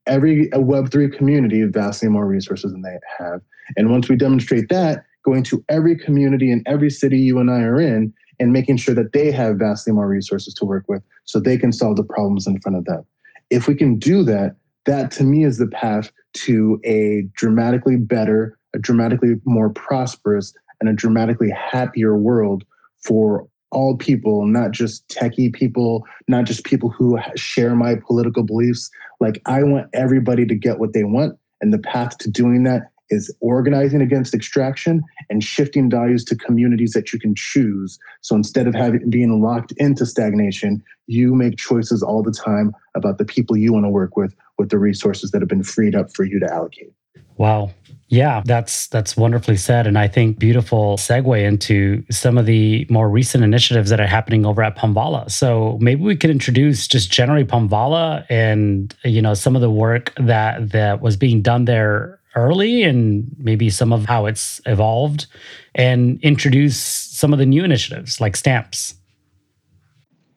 every 0.07 0.53
uh, 0.53 0.59
web3 0.59 1.17
community 1.17 1.63
vastly 1.65 2.09
more 2.09 2.27
resources 2.27 2.73
than 2.73 2.83
they 2.83 2.99
have. 3.19 3.41
And 3.77 3.91
once 3.91 4.09
we 4.09 4.17
demonstrate 4.17 4.69
that 4.69 5.05
going 5.25 5.43
to 5.45 5.65
every 5.69 5.97
community 5.97 6.51
in 6.51 6.63
every 6.67 6.91
city 6.91 7.19
you 7.19 7.39
and 7.39 7.51
i 7.51 7.61
are 7.61 7.81
in 7.81 8.13
and 8.39 8.53
making 8.53 8.77
sure 8.77 8.95
that 8.95 9.13
they 9.13 9.31
have 9.31 9.57
vastly 9.57 9.93
more 9.93 10.09
resources 10.09 10.53
to 10.55 10.65
work 10.65 10.85
with 10.89 11.03
so 11.25 11.41
they 11.41 11.57
can 11.57 11.73
solve 11.73 11.97
the 11.97 12.05
problems 12.05 12.47
in 12.47 12.61
front 12.61 12.77
of 12.77 12.85
them. 12.85 13.05
If 13.49 13.67
we 13.69 13.75
can 13.75 13.99
do 13.99 14.23
that 14.25 14.57
that 14.87 15.11
to 15.13 15.25
me 15.25 15.45
is 15.45 15.57
the 15.57 15.69
path 15.69 16.13
to 16.35 16.79
a 16.85 17.23
dramatically 17.33 17.97
better, 17.97 18.59
a 18.75 18.79
dramatically 18.79 19.37
more 19.47 19.71
prosperous, 19.71 20.53
and 20.81 20.91
a 20.91 20.93
dramatically 20.93 21.51
happier 21.51 22.19
world 22.19 22.65
for 23.03 23.49
all 23.75 23.97
people, 23.97 24.47
not 24.47 24.71
just 24.71 25.07
techie 25.09 25.53
people, 25.53 26.05
not 26.29 26.45
just 26.45 26.65
people 26.65 26.89
who 26.89 27.19
share 27.37 27.75
my 27.75 27.97
political 28.07 28.43
beliefs. 28.43 28.91
Like, 29.21 29.43
I 29.47 29.63
want 29.63 29.89
everybody 29.93 30.47
to 30.47 30.55
get 30.55 30.79
what 30.79 30.93
they 30.93 31.05
want. 31.05 31.39
And 31.61 31.73
the 31.73 31.79
path 31.79 32.19
to 32.19 32.31
doing 32.31 32.65
that 32.65 32.91
is 33.11 33.35
organizing 33.41 34.01
against 34.01 34.35
extraction 34.35 35.03
and 35.29 35.43
shifting 35.43 35.91
values 35.91 36.25
to 36.25 36.37
communities 36.37 36.93
that 36.93 37.13
you 37.13 37.19
can 37.19 37.35
choose. 37.35 37.99
So 38.23 38.35
instead 38.35 38.67
of 38.67 38.75
having 38.75 39.09
being 39.11 39.43
locked 39.43 39.73
into 39.77 40.07
stagnation, 40.07 40.83
you 41.07 41.35
make 41.35 41.57
choices 41.57 42.03
all 42.03 42.23
the 42.23 42.33
time 42.33 42.73
about 42.95 43.19
the 43.19 43.25
people 43.25 43.57
you 43.57 43.73
want 43.73 43.85
to 43.85 43.91
work 43.91 44.17
with 44.17 44.35
with 44.59 44.71
the 44.71 44.79
resources 44.79 45.31
that 45.33 45.43
have 45.43 45.49
been 45.49 45.63
freed 45.63 45.95
up 45.95 46.15
for 46.15 46.25
you 46.25 46.41
to 46.41 46.53
allocate. 46.53 46.93
Wow. 47.37 47.73
Yeah, 48.15 48.43
that's 48.45 48.87
that's 48.87 49.17
wonderfully 49.17 49.57
said 49.57 49.89
and 49.89 49.99
I 49.99 50.07
think 50.07 50.39
beautiful 50.39 50.97
segue 50.97 51.43
into 51.43 52.05
some 52.13 52.39
of 52.39 52.47
the 52.47 52.87
more 52.89 53.09
recent 53.09 53.43
initiatives 53.43 53.91
that 53.91 53.99
are 53.99 54.07
happening 54.07 54.47
over 54.47 54.63
at 54.63 54.77
Panvala. 54.77 55.29
So 55.29 55.79
maybe 55.81 56.01
we 56.01 56.15
could 56.15 56.31
introduce 56.31 56.87
just 56.87 57.11
generally 57.11 57.45
Panvala 57.45 58.25
and 58.31 58.95
you 59.03 59.21
know 59.21 59.35
some 59.35 59.57
of 59.57 59.63
the 59.63 59.71
work 59.71 60.13
that 60.17 60.71
that 60.71 61.01
was 61.01 61.17
being 61.17 61.43
done 61.43 61.65
there 61.65 62.21
early 62.37 62.85
and 62.85 63.27
maybe 63.37 63.69
some 63.69 63.93
of 63.93 64.05
how 64.05 64.27
it's 64.27 64.61
evolved 64.67 65.27
and 65.75 66.21
introduce 66.23 66.77
some 66.77 67.33
of 67.33 67.41
the 67.41 67.47
new 67.47 67.65
initiatives 67.65 68.21
like 68.21 68.37
stamps. 68.37 68.95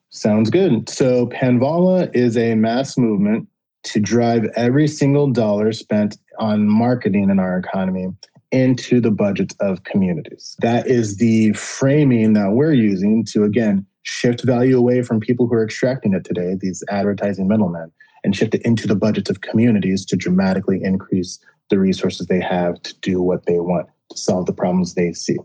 Sounds 0.10 0.50
good. 0.50 0.90
So 0.90 1.28
Panvala 1.28 2.10
is 2.16 2.38
a 2.38 2.56
mass 2.56 2.98
movement 2.98 3.48
to 3.88 4.00
drive 4.00 4.46
every 4.56 4.88
single 4.88 5.32
dollar 5.32 5.72
spent 5.72 6.18
on 6.40 6.68
marketing 6.68 7.30
in 7.30 7.40
our 7.40 7.58
economy 7.58 8.08
into 8.52 9.02
the 9.02 9.12
budgets 9.12 9.56
of 9.60 9.84
communities. 9.84 10.56
That 10.62 10.88
is 10.88 11.18
the 11.18 11.54
framing 11.54 12.34
that 12.34 12.52
we're 12.52 12.74
using 12.74 13.26
to, 13.26 13.44
again, 13.44 13.86
shift 14.04 14.44
value 14.44 14.78
away 14.78 15.02
from 15.02 15.20
people 15.20 15.48
who 15.48 15.56
are 15.56 15.66
extracting 15.66 16.14
it 16.14 16.24
today, 16.24 16.56
these 16.60 16.84
advertising 16.90 17.48
middlemen, 17.48 17.92
and 18.24 18.36
shift 18.36 18.56
it 18.56 18.62
into 18.62 18.88
the 18.88 18.96
budgets 18.96 19.30
of 19.30 19.42
communities 19.42 20.06
to 20.06 20.16
dramatically 20.16 20.82
increase 20.82 21.40
the 21.70 21.80
resources 21.80 22.28
they 22.28 22.40
have 22.40 22.82
to 22.84 22.98
do 23.00 23.22
what 23.22 23.46
they 23.46 23.60
want 23.60 23.88
to 24.10 24.18
solve 24.18 24.46
the 24.46 24.54
problems 24.54 24.94
they 24.94 25.12
see. 25.12 25.38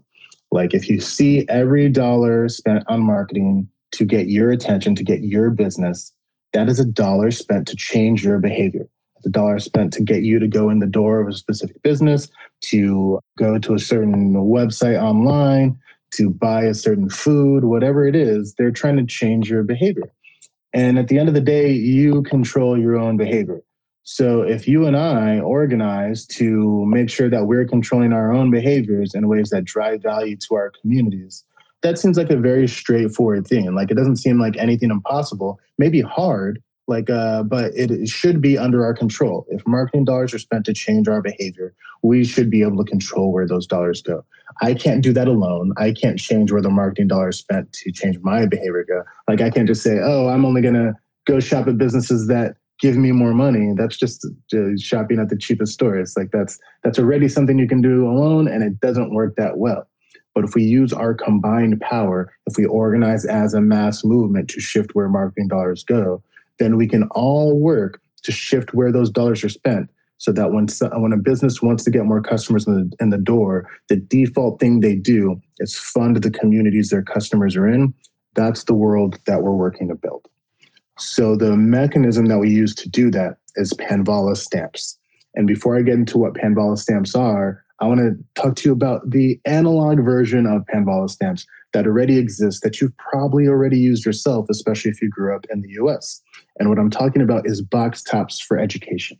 Like 0.52 0.74
if 0.74 0.88
you 0.88 1.00
see 1.00 1.46
every 1.48 1.88
dollar 1.88 2.48
spent 2.48 2.84
on 2.86 3.00
marketing 3.00 3.68
to 3.92 4.04
get 4.04 4.28
your 4.28 4.50
attention, 4.50 4.94
to 4.94 5.04
get 5.04 5.22
your 5.22 5.50
business, 5.50 6.12
that 6.52 6.68
is 6.68 6.80
a 6.80 6.84
dollar 6.84 7.30
spent 7.30 7.66
to 7.68 7.76
change 7.76 8.24
your 8.24 8.38
behavior. 8.38 8.88
The 9.24 9.30
dollar 9.30 9.58
spent 9.58 9.92
to 9.94 10.02
get 10.02 10.22
you 10.22 10.38
to 10.38 10.48
go 10.48 10.68
in 10.68 10.80
the 10.80 10.86
door 10.86 11.20
of 11.20 11.28
a 11.28 11.32
specific 11.32 11.80
business, 11.82 12.28
to 12.62 13.20
go 13.38 13.58
to 13.58 13.74
a 13.74 13.78
certain 13.78 14.34
website 14.34 15.00
online, 15.00 15.78
to 16.14 16.28
buy 16.28 16.64
a 16.64 16.74
certain 16.74 17.08
food, 17.08 17.64
whatever 17.64 18.06
it 18.06 18.16
is, 18.16 18.54
they're 18.58 18.70
trying 18.70 18.96
to 18.96 19.04
change 19.04 19.48
your 19.48 19.62
behavior. 19.62 20.12
And 20.72 20.98
at 20.98 21.08
the 21.08 21.18
end 21.18 21.28
of 21.28 21.34
the 21.34 21.40
day, 21.40 21.70
you 21.70 22.22
control 22.22 22.78
your 22.78 22.96
own 22.96 23.16
behavior. 23.16 23.62
So 24.04 24.42
if 24.42 24.66
you 24.66 24.86
and 24.86 24.96
I 24.96 25.38
organize 25.38 26.26
to 26.26 26.84
make 26.86 27.08
sure 27.08 27.30
that 27.30 27.46
we're 27.46 27.66
controlling 27.66 28.12
our 28.12 28.32
own 28.32 28.50
behaviors 28.50 29.14
in 29.14 29.28
ways 29.28 29.50
that 29.50 29.64
drive 29.64 30.02
value 30.02 30.36
to 30.48 30.54
our 30.56 30.72
communities, 30.80 31.44
that 31.82 31.98
seems 31.98 32.16
like 32.16 32.30
a 32.30 32.36
very 32.36 32.68
straightforward 32.68 33.46
thing. 33.46 33.72
Like 33.74 33.90
it 33.90 33.94
doesn't 33.94 34.16
seem 34.16 34.40
like 34.40 34.56
anything 34.56 34.90
impossible, 34.90 35.60
maybe 35.78 36.00
hard, 36.00 36.62
like 36.88 37.10
uh, 37.10 37.42
but 37.42 37.72
it, 37.74 37.90
it 37.90 38.08
should 38.08 38.40
be 38.40 38.56
under 38.56 38.84
our 38.84 38.94
control. 38.94 39.46
If 39.50 39.66
marketing 39.66 40.04
dollars 40.04 40.32
are 40.34 40.38
spent 40.38 40.64
to 40.66 40.74
change 40.74 41.08
our 41.08 41.20
behavior, 41.20 41.74
we 42.02 42.24
should 42.24 42.50
be 42.50 42.62
able 42.62 42.84
to 42.84 42.90
control 42.90 43.32
where 43.32 43.46
those 43.46 43.66
dollars 43.66 44.02
go. 44.02 44.24
I 44.60 44.74
can't 44.74 45.02
do 45.02 45.12
that 45.12 45.28
alone. 45.28 45.72
I 45.76 45.92
can't 45.92 46.18
change 46.18 46.52
where 46.52 46.62
the 46.62 46.70
marketing 46.70 47.08
dollars 47.08 47.38
spent 47.38 47.72
to 47.72 47.92
change 47.92 48.18
my 48.20 48.46
behavior 48.46 48.84
go. 48.86 49.02
Like 49.28 49.40
I 49.40 49.50
can't 49.50 49.68
just 49.68 49.82
say, 49.82 49.98
oh, 50.02 50.28
I'm 50.28 50.44
only 50.44 50.62
gonna 50.62 50.94
go 51.26 51.40
shop 51.40 51.68
at 51.68 51.78
businesses 51.78 52.26
that 52.28 52.56
give 52.80 52.96
me 52.96 53.12
more 53.12 53.32
money 53.32 53.72
that's 53.76 53.96
just 53.96 54.26
uh, 54.54 54.76
shopping 54.76 55.20
at 55.20 55.28
the 55.28 55.36
cheapest 55.36 55.72
stores 55.72 56.14
like 56.16 56.32
that's 56.32 56.58
that's 56.82 56.98
already 56.98 57.28
something 57.28 57.56
you 57.56 57.68
can 57.68 57.80
do 57.80 58.08
alone 58.08 58.48
and 58.48 58.64
it 58.64 58.80
doesn't 58.80 59.14
work 59.14 59.36
that 59.36 59.56
well 59.56 59.86
but 60.34 60.44
if 60.44 60.54
we 60.54 60.62
use 60.62 60.92
our 60.92 61.14
combined 61.14 61.80
power 61.80 62.32
if 62.46 62.56
we 62.56 62.64
organize 62.66 63.24
as 63.24 63.54
a 63.54 63.60
mass 63.60 64.04
movement 64.04 64.48
to 64.48 64.60
shift 64.60 64.94
where 64.94 65.08
marketing 65.08 65.48
dollars 65.48 65.84
go 65.84 66.22
then 66.58 66.76
we 66.76 66.86
can 66.86 67.04
all 67.10 67.58
work 67.58 68.00
to 68.22 68.32
shift 68.32 68.74
where 68.74 68.92
those 68.92 69.10
dollars 69.10 69.42
are 69.44 69.48
spent 69.48 69.88
so 70.18 70.30
that 70.30 70.52
when 70.52 70.66
when 71.00 71.12
a 71.12 71.16
business 71.16 71.60
wants 71.60 71.82
to 71.84 71.90
get 71.90 72.04
more 72.04 72.22
customers 72.22 72.66
in 72.66 72.74
the, 72.74 72.96
in 73.00 73.10
the 73.10 73.18
door 73.18 73.68
the 73.88 73.96
default 73.96 74.60
thing 74.60 74.80
they 74.80 74.94
do 74.94 75.40
is 75.58 75.76
fund 75.76 76.16
the 76.16 76.30
communities 76.30 76.90
their 76.90 77.02
customers 77.02 77.56
are 77.56 77.68
in 77.68 77.92
that's 78.34 78.64
the 78.64 78.74
world 78.74 79.18
that 79.26 79.42
we're 79.42 79.52
working 79.54 79.88
to 79.88 79.94
build 79.94 80.28
so 80.98 81.36
the 81.36 81.56
mechanism 81.56 82.26
that 82.26 82.38
we 82.38 82.50
use 82.50 82.74
to 82.76 82.88
do 82.88 83.10
that 83.10 83.38
is 83.56 83.72
Panvala 83.74 84.36
stamps. 84.36 84.98
And 85.34 85.46
before 85.46 85.76
I 85.76 85.82
get 85.82 85.94
into 85.94 86.18
what 86.18 86.34
Panvala 86.34 86.78
stamps 86.78 87.14
are, 87.14 87.61
I 87.82 87.86
want 87.86 87.98
to 87.98 88.16
talk 88.40 88.54
to 88.56 88.68
you 88.68 88.72
about 88.72 89.10
the 89.10 89.40
analog 89.44 90.04
version 90.04 90.46
of 90.46 90.62
Panvala 90.72 91.10
stamps 91.10 91.44
that 91.72 91.84
already 91.84 92.16
exists 92.16 92.60
that 92.60 92.80
you've 92.80 92.96
probably 92.96 93.48
already 93.48 93.76
used 93.76 94.06
yourself, 94.06 94.46
especially 94.48 94.92
if 94.92 95.02
you 95.02 95.10
grew 95.10 95.34
up 95.34 95.46
in 95.52 95.62
the 95.62 95.70
US. 95.82 96.22
And 96.60 96.68
what 96.68 96.78
I'm 96.78 96.90
talking 96.90 97.22
about 97.22 97.44
is 97.44 97.60
Box 97.60 98.00
Tops 98.04 98.40
for 98.40 98.56
Education. 98.56 99.18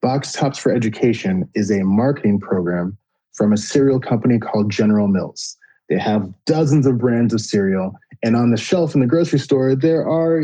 Box 0.00 0.30
Tops 0.30 0.60
for 0.60 0.72
Education 0.72 1.48
is 1.56 1.72
a 1.72 1.82
marketing 1.82 2.38
program 2.38 2.96
from 3.32 3.52
a 3.52 3.56
cereal 3.56 3.98
company 3.98 4.38
called 4.38 4.70
General 4.70 5.08
Mills. 5.08 5.56
They 5.88 5.98
have 5.98 6.32
dozens 6.46 6.86
of 6.86 6.98
brands 6.98 7.34
of 7.34 7.40
cereal, 7.40 7.94
and 8.22 8.36
on 8.36 8.52
the 8.52 8.56
shelf 8.56 8.94
in 8.94 9.00
the 9.00 9.08
grocery 9.08 9.40
store, 9.40 9.74
there 9.74 10.06
are 10.08 10.40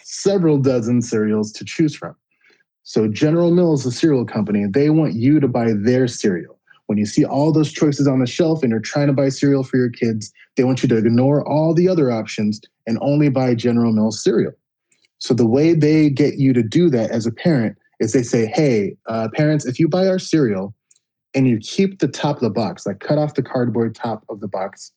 several 0.00 0.58
dozen 0.58 1.00
cereals 1.00 1.52
to 1.52 1.64
choose 1.64 1.94
from. 1.94 2.16
So, 2.82 3.06
General 3.06 3.52
Mills, 3.52 3.86
a 3.86 3.92
cereal 3.92 4.24
company, 4.24 4.66
they 4.68 4.90
want 4.90 5.14
you 5.14 5.38
to 5.38 5.46
buy 5.46 5.74
their 5.74 6.08
cereal. 6.08 6.58
When 6.92 6.98
you 6.98 7.06
see 7.06 7.24
all 7.24 7.52
those 7.52 7.72
choices 7.72 8.06
on 8.06 8.18
the 8.18 8.26
shelf 8.26 8.62
and 8.62 8.70
you're 8.70 8.78
trying 8.78 9.06
to 9.06 9.14
buy 9.14 9.30
cereal 9.30 9.62
for 9.62 9.78
your 9.78 9.88
kids, 9.88 10.30
they 10.56 10.64
want 10.64 10.82
you 10.82 10.90
to 10.90 10.98
ignore 10.98 11.42
all 11.48 11.72
the 11.72 11.88
other 11.88 12.10
options 12.10 12.60
and 12.86 12.98
only 13.00 13.30
buy 13.30 13.54
General 13.54 13.94
Mills 13.94 14.22
cereal. 14.22 14.52
So, 15.16 15.32
the 15.32 15.46
way 15.46 15.72
they 15.72 16.10
get 16.10 16.34
you 16.34 16.52
to 16.52 16.62
do 16.62 16.90
that 16.90 17.10
as 17.10 17.24
a 17.24 17.32
parent 17.32 17.78
is 17.98 18.12
they 18.12 18.22
say, 18.22 18.44
hey, 18.44 18.94
uh, 19.08 19.28
parents, 19.32 19.64
if 19.64 19.80
you 19.80 19.88
buy 19.88 20.06
our 20.06 20.18
cereal 20.18 20.74
and 21.32 21.48
you 21.48 21.56
keep 21.60 22.00
the 22.00 22.08
top 22.08 22.36
of 22.36 22.42
the 22.42 22.50
box, 22.50 22.84
like 22.84 23.00
cut 23.00 23.16
off 23.16 23.36
the 23.36 23.42
cardboard 23.42 23.94
top 23.94 24.22
of 24.28 24.40
the 24.40 24.48
box, 24.48 24.92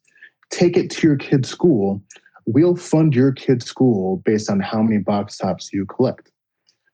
take 0.50 0.76
it 0.76 0.90
to 0.90 1.08
your 1.08 1.16
kid's 1.16 1.48
school. 1.48 2.04
We'll 2.46 2.76
fund 2.76 3.16
your 3.16 3.32
kid's 3.32 3.68
school 3.68 4.22
based 4.26 4.50
on 4.50 4.60
how 4.60 4.82
many 4.82 4.98
box 4.98 5.38
tops 5.38 5.70
you 5.72 5.86
collect. 5.86 6.30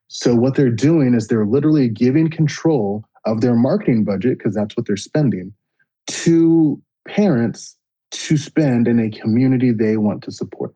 So, 0.09 0.35
what 0.35 0.53
they're 0.53 0.69
doing 0.69 1.15
is 1.15 1.25
they're 1.25 1.47
literally 1.47 1.89
giving 1.89 2.29
control 2.29 3.03
of 3.25 3.41
their 3.41 3.55
marketing 3.55 4.03
budget, 4.03 4.37
because 4.37 4.55
that's 4.55 4.75
what 4.75 4.85
they're 4.87 4.97
spending, 4.97 5.53
to 6.07 6.81
parents 7.07 7.77
to 8.11 8.37
spend 8.37 8.87
in 8.87 8.99
a 8.99 9.09
community 9.09 9.71
they 9.71 9.97
want 9.97 10.21
to 10.23 10.31
support. 10.31 10.73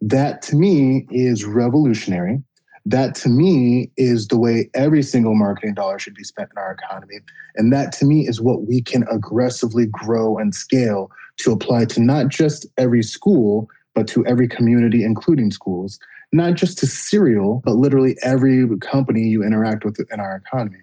That 0.00 0.42
to 0.42 0.56
me 0.56 1.06
is 1.10 1.44
revolutionary. 1.44 2.42
That 2.86 3.14
to 3.16 3.28
me 3.28 3.90
is 3.96 4.28
the 4.28 4.38
way 4.38 4.70
every 4.74 5.02
single 5.02 5.34
marketing 5.34 5.74
dollar 5.74 5.98
should 5.98 6.14
be 6.14 6.24
spent 6.24 6.50
in 6.50 6.58
our 6.58 6.72
economy. 6.72 7.16
And 7.56 7.72
that 7.72 7.92
to 7.92 8.04
me 8.04 8.26
is 8.26 8.40
what 8.40 8.66
we 8.66 8.82
can 8.82 9.04
aggressively 9.10 9.86
grow 9.86 10.38
and 10.38 10.54
scale 10.54 11.10
to 11.38 11.52
apply 11.52 11.84
to 11.86 12.00
not 12.00 12.28
just 12.28 12.66
every 12.78 13.02
school, 13.02 13.68
but 13.94 14.06
to 14.08 14.24
every 14.26 14.48
community, 14.48 15.04
including 15.04 15.50
schools, 15.50 15.98
not 16.32 16.54
just 16.54 16.78
to 16.78 16.86
cereal, 16.86 17.60
but 17.64 17.76
literally 17.76 18.16
every 18.22 18.66
company 18.78 19.22
you 19.22 19.42
interact 19.42 19.84
with 19.84 20.00
in 20.12 20.20
our 20.20 20.36
economy. 20.36 20.78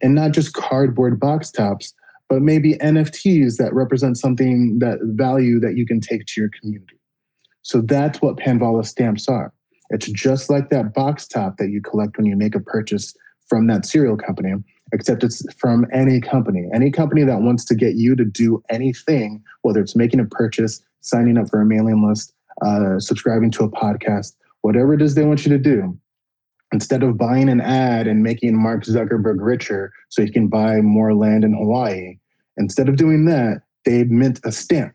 And 0.00 0.14
not 0.14 0.32
just 0.32 0.54
cardboard 0.54 1.18
box 1.18 1.50
tops, 1.50 1.92
but 2.28 2.42
maybe 2.42 2.74
NFTs 2.74 3.56
that 3.56 3.74
represent 3.74 4.16
something 4.16 4.78
that 4.78 4.98
value 5.02 5.58
that 5.60 5.76
you 5.76 5.84
can 5.84 6.00
take 6.00 6.26
to 6.26 6.40
your 6.40 6.50
community. 6.60 6.96
So 7.62 7.80
that's 7.80 8.22
what 8.22 8.36
Panvala 8.36 8.86
stamps 8.86 9.28
are. 9.28 9.52
It's 9.90 10.06
just 10.06 10.48
like 10.48 10.70
that 10.70 10.94
box 10.94 11.26
top 11.26 11.56
that 11.58 11.70
you 11.70 11.82
collect 11.82 12.16
when 12.16 12.26
you 12.26 12.36
make 12.36 12.54
a 12.54 12.60
purchase 12.60 13.14
from 13.48 13.66
that 13.66 13.84
cereal 13.84 14.16
company, 14.16 14.54
except 14.92 15.24
it's 15.24 15.44
from 15.54 15.86
any 15.92 16.20
company. 16.20 16.68
Any 16.72 16.92
company 16.92 17.24
that 17.24 17.42
wants 17.42 17.64
to 17.66 17.74
get 17.74 17.96
you 17.96 18.14
to 18.14 18.24
do 18.24 18.62
anything, 18.70 19.42
whether 19.62 19.80
it's 19.80 19.96
making 19.96 20.20
a 20.20 20.24
purchase, 20.24 20.80
signing 21.00 21.36
up 21.36 21.50
for 21.50 21.60
a 21.60 21.66
mailing 21.66 22.06
list, 22.06 22.32
uh, 22.62 23.00
subscribing 23.00 23.50
to 23.52 23.64
a 23.64 23.70
podcast, 23.70 24.34
whatever 24.62 24.94
it 24.94 25.02
is 25.02 25.16
they 25.16 25.24
want 25.24 25.44
you 25.44 25.50
to 25.50 25.58
do, 25.58 25.98
instead 26.72 27.02
of 27.02 27.18
buying 27.18 27.48
an 27.48 27.60
ad 27.60 28.06
and 28.06 28.22
making 28.22 28.60
Mark 28.60 28.84
Zuckerberg 28.84 29.36
richer 29.38 29.92
so 30.08 30.22
he 30.22 30.30
can 30.30 30.48
buy 30.48 30.80
more 30.80 31.14
land 31.14 31.44
in 31.44 31.54
Hawaii, 31.54 32.18
instead 32.56 32.88
of 32.88 32.96
doing 32.96 33.24
that, 33.26 33.62
they 33.84 34.04
mint 34.04 34.40
a 34.44 34.52
stamp. 34.52 34.94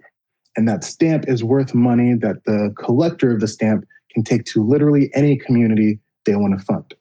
And 0.55 0.67
that 0.69 0.83
stamp 0.83 1.25
is 1.27 1.43
worth 1.43 1.73
money 1.73 2.13
that 2.15 2.45
the 2.45 2.73
collector 2.77 3.31
of 3.31 3.41
the 3.41 3.47
stamp 3.47 3.85
can 4.13 4.23
take 4.23 4.45
to 4.45 4.63
literally 4.63 5.11
any 5.13 5.38
community 5.38 5.99
they 6.25 6.35
want 6.35 6.57
to 6.57 6.65
fund. 6.65 6.93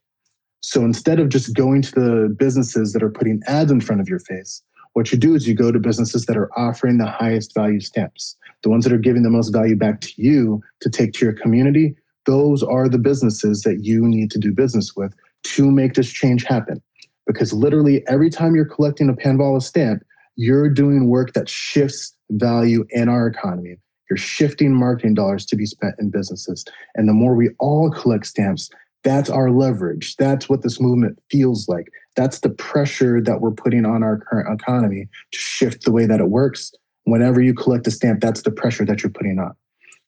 So 0.60 0.80
instead 0.80 1.20
of 1.20 1.28
just 1.28 1.54
going 1.54 1.82
to 1.82 1.92
the 1.92 2.34
businesses 2.36 2.92
that 2.94 3.02
are 3.02 3.10
putting 3.10 3.42
ads 3.46 3.70
in 3.70 3.80
front 3.80 4.00
of 4.00 4.08
your 4.08 4.18
face, 4.18 4.62
what 4.94 5.12
you 5.12 5.18
do 5.18 5.34
is 5.34 5.46
you 5.46 5.54
go 5.54 5.70
to 5.70 5.78
businesses 5.78 6.26
that 6.26 6.36
are 6.36 6.50
offering 6.58 6.98
the 6.98 7.06
highest 7.06 7.54
value 7.54 7.80
stamps, 7.80 8.36
the 8.62 8.70
ones 8.70 8.84
that 8.84 8.92
are 8.92 8.98
giving 8.98 9.22
the 9.22 9.30
most 9.30 9.50
value 9.50 9.76
back 9.76 10.00
to 10.00 10.12
you 10.16 10.62
to 10.80 10.88
take 10.88 11.12
to 11.14 11.24
your 11.24 11.34
community. 11.34 11.94
Those 12.26 12.62
are 12.62 12.88
the 12.88 12.98
businesses 12.98 13.62
that 13.62 13.84
you 13.84 14.06
need 14.06 14.30
to 14.32 14.38
do 14.38 14.52
business 14.52 14.94
with 14.96 15.14
to 15.44 15.70
make 15.70 15.94
this 15.94 16.10
change 16.10 16.44
happen. 16.44 16.82
Because 17.26 17.52
literally 17.52 18.04
every 18.08 18.30
time 18.30 18.54
you're 18.54 18.64
collecting 18.64 19.08
a 19.08 19.14
Panvala 19.14 19.62
stamp, 19.62 20.02
you're 20.36 20.68
doing 20.68 21.08
work 21.08 21.32
that 21.34 21.48
shifts 21.48 22.14
value 22.30 22.84
in 22.90 23.08
our 23.08 23.26
economy. 23.26 23.76
You're 24.10 24.16
shifting 24.16 24.74
marketing 24.74 25.14
dollars 25.14 25.46
to 25.46 25.56
be 25.56 25.66
spent 25.66 25.94
in 25.98 26.10
businesses. 26.10 26.64
And 26.94 27.08
the 27.08 27.12
more 27.14 27.34
we 27.34 27.50
all 27.58 27.90
collect 27.90 28.26
stamps, 28.26 28.68
that's 29.02 29.30
our 29.30 29.50
leverage. 29.50 30.16
That's 30.16 30.48
what 30.48 30.62
this 30.62 30.80
movement 30.80 31.18
feels 31.30 31.68
like. 31.68 31.88
That's 32.16 32.40
the 32.40 32.50
pressure 32.50 33.20
that 33.22 33.40
we're 33.40 33.52
putting 33.52 33.84
on 33.84 34.02
our 34.02 34.18
current 34.18 34.60
economy 34.60 35.08
to 35.32 35.38
shift 35.38 35.84
the 35.84 35.92
way 35.92 36.06
that 36.06 36.20
it 36.20 36.30
works. 36.30 36.72
Whenever 37.04 37.40
you 37.40 37.54
collect 37.54 37.86
a 37.86 37.90
stamp, 37.90 38.20
that's 38.20 38.42
the 38.42 38.50
pressure 38.50 38.84
that 38.86 39.02
you're 39.02 39.10
putting 39.10 39.38
on. 39.38 39.54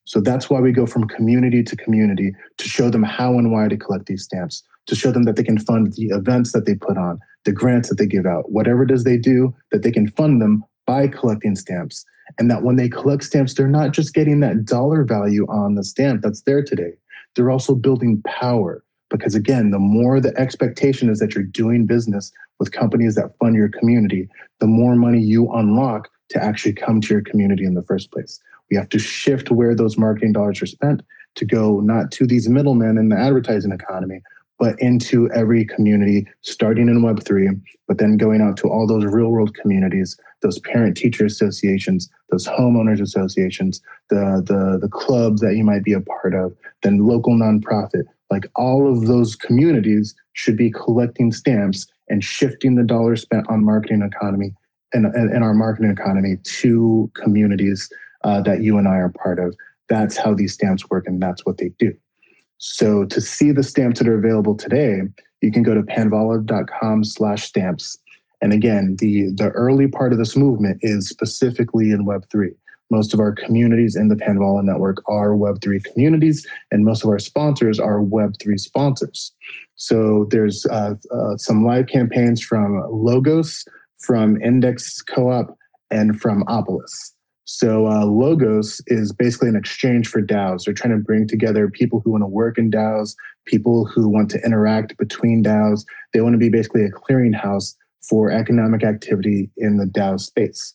So 0.06 0.20
that's 0.20 0.48
why 0.48 0.60
we 0.60 0.72
go 0.72 0.86
from 0.86 1.08
community 1.08 1.62
to 1.64 1.76
community 1.76 2.32
to 2.58 2.68
show 2.68 2.90
them 2.90 3.02
how 3.02 3.38
and 3.38 3.52
why 3.52 3.68
to 3.68 3.76
collect 3.76 4.06
these 4.06 4.22
stamps, 4.22 4.62
to 4.86 4.94
show 4.94 5.10
them 5.10 5.24
that 5.24 5.34
they 5.34 5.42
can 5.42 5.58
fund 5.58 5.92
the 5.92 6.06
events 6.06 6.52
that 6.52 6.64
they 6.64 6.76
put 6.76 6.96
on, 6.96 7.18
the 7.44 7.52
grants 7.52 7.88
that 7.88 7.96
they 7.96 8.06
give 8.06 8.24
out, 8.24 8.50
whatever 8.50 8.84
it 8.84 8.90
is 8.90 9.02
they 9.02 9.18
do, 9.18 9.54
that 9.72 9.82
they 9.82 9.90
can 9.90 10.08
fund 10.12 10.40
them 10.40 10.64
by 10.86 11.08
collecting 11.08 11.56
stamps. 11.56 12.04
And 12.38 12.48
that 12.50 12.62
when 12.62 12.76
they 12.76 12.88
collect 12.88 13.24
stamps, 13.24 13.54
they're 13.54 13.66
not 13.66 13.92
just 13.92 14.14
getting 14.14 14.40
that 14.40 14.64
dollar 14.64 15.04
value 15.04 15.44
on 15.48 15.74
the 15.74 15.84
stamp 15.84 16.22
that's 16.22 16.42
there 16.42 16.62
today. 16.62 16.92
They're 17.34 17.50
also 17.50 17.74
building 17.74 18.22
power. 18.26 18.84
Because 19.10 19.34
again, 19.34 19.70
the 19.70 19.78
more 19.78 20.20
the 20.20 20.36
expectation 20.36 21.08
is 21.08 21.18
that 21.18 21.34
you're 21.34 21.44
doing 21.44 21.86
business 21.86 22.32
with 22.58 22.72
companies 22.72 23.14
that 23.16 23.36
fund 23.38 23.54
your 23.54 23.68
community, 23.68 24.28
the 24.60 24.66
more 24.66 24.94
money 24.96 25.20
you 25.20 25.50
unlock 25.52 26.08
to 26.30 26.42
actually 26.42 26.72
come 26.72 27.00
to 27.00 27.14
your 27.14 27.22
community 27.22 27.64
in 27.64 27.74
the 27.74 27.82
first 27.82 28.10
place. 28.10 28.40
We 28.70 28.76
have 28.76 28.88
to 28.90 28.98
shift 28.98 29.50
where 29.50 29.74
those 29.74 29.96
marketing 29.96 30.32
dollars 30.32 30.62
are 30.62 30.66
spent 30.66 31.02
to 31.36 31.44
go 31.44 31.80
not 31.80 32.10
to 32.12 32.26
these 32.26 32.48
middlemen 32.48 32.98
in 32.98 33.08
the 33.08 33.18
advertising 33.18 33.72
economy, 33.72 34.22
but 34.58 34.80
into 34.80 35.30
every 35.32 35.64
community, 35.64 36.26
starting 36.40 36.88
in 36.88 37.02
Web3, 37.02 37.60
but 37.86 37.98
then 37.98 38.16
going 38.16 38.40
out 38.40 38.56
to 38.58 38.68
all 38.68 38.86
those 38.86 39.04
real 39.04 39.28
world 39.28 39.54
communities, 39.54 40.18
those 40.42 40.58
parent 40.60 40.96
teacher 40.96 41.26
associations, 41.26 42.08
those 42.30 42.46
homeowners 42.46 43.00
associations, 43.00 43.80
the, 44.08 44.42
the, 44.46 44.78
the 44.80 44.88
clubs 44.88 45.40
that 45.42 45.56
you 45.56 45.64
might 45.64 45.84
be 45.84 45.92
a 45.92 46.00
part 46.00 46.34
of, 46.34 46.54
then 46.82 47.06
local 47.06 47.34
nonprofit. 47.34 48.04
Like 48.30 48.46
all 48.56 48.90
of 48.90 49.06
those 49.06 49.36
communities 49.36 50.14
should 50.32 50.56
be 50.56 50.70
collecting 50.70 51.32
stamps 51.32 51.86
and 52.08 52.24
shifting 52.24 52.74
the 52.74 52.82
dollars 52.82 53.22
spent 53.22 53.48
on 53.48 53.64
marketing 53.64 54.02
economy 54.02 54.54
and, 54.92 55.06
and, 55.06 55.32
and 55.32 55.44
our 55.44 55.54
marketing 55.54 55.90
economy 55.90 56.38
to 56.42 57.10
communities 57.14 57.88
uh, 58.24 58.40
that 58.42 58.62
you 58.62 58.78
and 58.78 58.88
I 58.88 58.96
are 58.96 59.10
part 59.10 59.38
of. 59.38 59.54
That's 59.88 60.16
how 60.16 60.34
these 60.34 60.54
stamps 60.54 60.88
work, 60.90 61.06
and 61.06 61.22
that's 61.22 61.46
what 61.46 61.58
they 61.58 61.70
do. 61.78 61.94
So 62.58 63.04
to 63.04 63.20
see 63.20 63.52
the 63.52 63.62
stamps 63.62 63.98
that 63.98 64.08
are 64.08 64.18
available 64.18 64.56
today, 64.56 65.02
you 65.42 65.52
can 65.52 65.62
go 65.62 65.74
to 65.74 65.82
panvala.com 65.82 67.04
slash 67.04 67.44
stamps. 67.44 67.98
And 68.40 68.52
again, 68.52 68.96
the, 68.98 69.30
the 69.34 69.50
early 69.50 69.88
part 69.88 70.12
of 70.12 70.18
this 70.18 70.36
movement 70.36 70.78
is 70.82 71.08
specifically 71.08 71.90
in 71.90 72.06
Web3. 72.06 72.54
Most 72.90 73.12
of 73.12 73.20
our 73.20 73.32
communities 73.32 73.96
in 73.96 74.08
the 74.08 74.14
Panvala 74.14 74.62
network 74.62 75.02
are 75.08 75.30
Web3 75.30 75.82
communities, 75.84 76.46
and 76.70 76.84
most 76.84 77.02
of 77.02 77.10
our 77.10 77.18
sponsors 77.18 77.80
are 77.80 77.98
Web3 77.98 78.60
sponsors. 78.60 79.32
So 79.74 80.28
there's 80.30 80.64
uh, 80.66 80.94
uh, 81.12 81.36
some 81.36 81.64
live 81.64 81.88
campaigns 81.88 82.40
from 82.40 82.84
Logos, 82.88 83.64
from 83.98 84.40
Index 84.40 85.02
Co-op, 85.02 85.58
and 85.90 86.20
from 86.20 86.44
Opolis. 86.44 87.12
So 87.46 87.86
uh, 87.86 88.04
Logos 88.04 88.82
is 88.88 89.12
basically 89.12 89.48
an 89.48 89.56
exchange 89.56 90.08
for 90.08 90.20
DAOs. 90.20 90.64
They're 90.64 90.74
trying 90.74 90.98
to 90.98 91.02
bring 91.02 91.28
together 91.28 91.70
people 91.70 92.00
who 92.00 92.10
want 92.10 92.22
to 92.22 92.26
work 92.26 92.58
in 92.58 92.72
DAOs, 92.72 93.14
people 93.44 93.86
who 93.86 94.08
want 94.08 94.30
to 94.32 94.44
interact 94.44 94.98
between 94.98 95.44
DAOs. 95.44 95.84
They 96.12 96.20
want 96.20 96.34
to 96.34 96.38
be 96.38 96.48
basically 96.48 96.84
a 96.84 96.90
clearinghouse 96.90 97.76
for 98.08 98.32
economic 98.32 98.82
activity 98.82 99.48
in 99.56 99.76
the 99.76 99.84
DAO 99.84 100.20
space. 100.20 100.74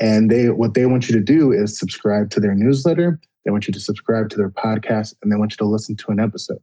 And 0.00 0.30
they 0.30 0.50
what 0.50 0.74
they 0.74 0.84
want 0.84 1.08
you 1.08 1.14
to 1.16 1.24
do 1.24 1.50
is 1.50 1.78
subscribe 1.78 2.28
to 2.30 2.40
their 2.40 2.54
newsletter. 2.54 3.18
They 3.44 3.50
want 3.50 3.66
you 3.66 3.72
to 3.72 3.80
subscribe 3.80 4.28
to 4.30 4.36
their 4.36 4.50
podcast, 4.50 5.14
and 5.22 5.32
they 5.32 5.36
want 5.36 5.52
you 5.52 5.56
to 5.56 5.64
listen 5.64 5.96
to 5.96 6.12
an 6.12 6.20
episode. 6.20 6.60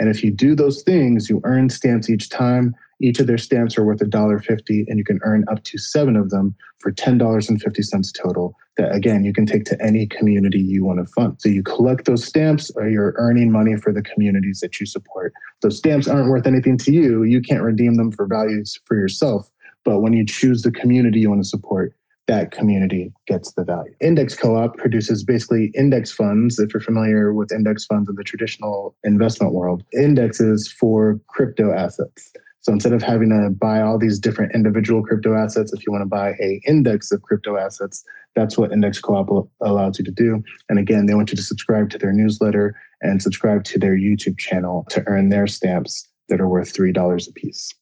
And 0.00 0.08
if 0.08 0.24
you 0.24 0.30
do 0.30 0.54
those 0.54 0.82
things, 0.82 1.28
you 1.28 1.42
earn 1.44 1.68
stamps 1.68 2.08
each 2.08 2.30
time. 2.30 2.74
Each 3.02 3.20
of 3.20 3.26
their 3.26 3.38
stamps 3.38 3.76
are 3.76 3.84
worth 3.84 4.00
$1.50, 4.00 4.86
and 4.88 4.98
you 4.98 5.04
can 5.04 5.20
earn 5.22 5.44
up 5.50 5.62
to 5.64 5.78
seven 5.78 6.16
of 6.16 6.30
them 6.30 6.54
for 6.78 6.90
$10.50 6.90 8.14
total. 8.14 8.56
That 8.78 8.94
again, 8.94 9.24
you 9.24 9.34
can 9.34 9.44
take 9.44 9.64
to 9.66 9.82
any 9.82 10.06
community 10.06 10.58
you 10.58 10.86
want 10.86 11.06
to 11.06 11.12
fund. 11.12 11.36
So 11.38 11.50
you 11.50 11.62
collect 11.62 12.06
those 12.06 12.24
stamps, 12.24 12.70
or 12.76 12.88
you're 12.88 13.14
earning 13.18 13.52
money 13.52 13.76
for 13.76 13.92
the 13.92 14.02
communities 14.02 14.60
that 14.60 14.80
you 14.80 14.86
support. 14.86 15.34
Those 15.60 15.76
stamps 15.76 16.08
aren't 16.08 16.30
worth 16.30 16.46
anything 16.46 16.78
to 16.78 16.92
you. 16.92 17.22
You 17.22 17.42
can't 17.42 17.62
redeem 17.62 17.96
them 17.96 18.10
for 18.10 18.26
values 18.26 18.80
for 18.86 18.96
yourself. 18.96 19.50
But 19.84 20.00
when 20.00 20.14
you 20.14 20.24
choose 20.24 20.62
the 20.62 20.70
community 20.70 21.20
you 21.20 21.28
want 21.28 21.42
to 21.42 21.48
support, 21.48 21.94
that 22.30 22.52
community 22.52 23.12
gets 23.26 23.52
the 23.54 23.64
value. 23.64 23.92
Index 24.00 24.36
Co 24.36 24.54
op 24.54 24.76
produces 24.76 25.24
basically 25.24 25.72
index 25.74 26.12
funds. 26.12 26.60
If 26.60 26.72
you're 26.72 26.80
familiar 26.80 27.34
with 27.34 27.50
index 27.50 27.86
funds 27.86 28.08
in 28.08 28.14
the 28.14 28.22
traditional 28.22 28.94
investment 29.02 29.52
world, 29.52 29.82
indexes 29.92 30.70
for 30.70 31.20
crypto 31.26 31.72
assets. 31.72 32.32
So 32.60 32.72
instead 32.72 32.92
of 32.92 33.02
having 33.02 33.30
to 33.30 33.50
buy 33.50 33.80
all 33.80 33.98
these 33.98 34.20
different 34.20 34.54
individual 34.54 35.02
crypto 35.02 35.34
assets, 35.34 35.72
if 35.72 35.84
you 35.84 35.90
want 35.90 36.02
to 36.02 36.06
buy 36.08 36.34
a 36.40 36.60
index 36.68 37.10
of 37.10 37.22
crypto 37.22 37.56
assets, 37.56 38.04
that's 38.36 38.56
what 38.56 38.70
Index 38.70 39.00
Co-op 39.00 39.50
allows 39.60 39.98
you 39.98 40.04
to 40.04 40.12
do. 40.12 40.40
And 40.68 40.78
again, 40.78 41.06
they 41.06 41.14
want 41.14 41.30
you 41.30 41.36
to 41.36 41.42
subscribe 41.42 41.90
to 41.90 41.98
their 41.98 42.12
newsletter 42.12 42.76
and 43.00 43.20
subscribe 43.20 43.64
to 43.64 43.78
their 43.80 43.96
YouTube 43.96 44.38
channel 44.38 44.86
to 44.90 45.02
earn 45.08 45.30
their 45.30 45.48
stamps 45.48 46.06
that 46.28 46.40
are 46.40 46.48
worth 46.48 46.72
$3 46.72 47.28
a 47.28 47.32
piece. 47.32 47.74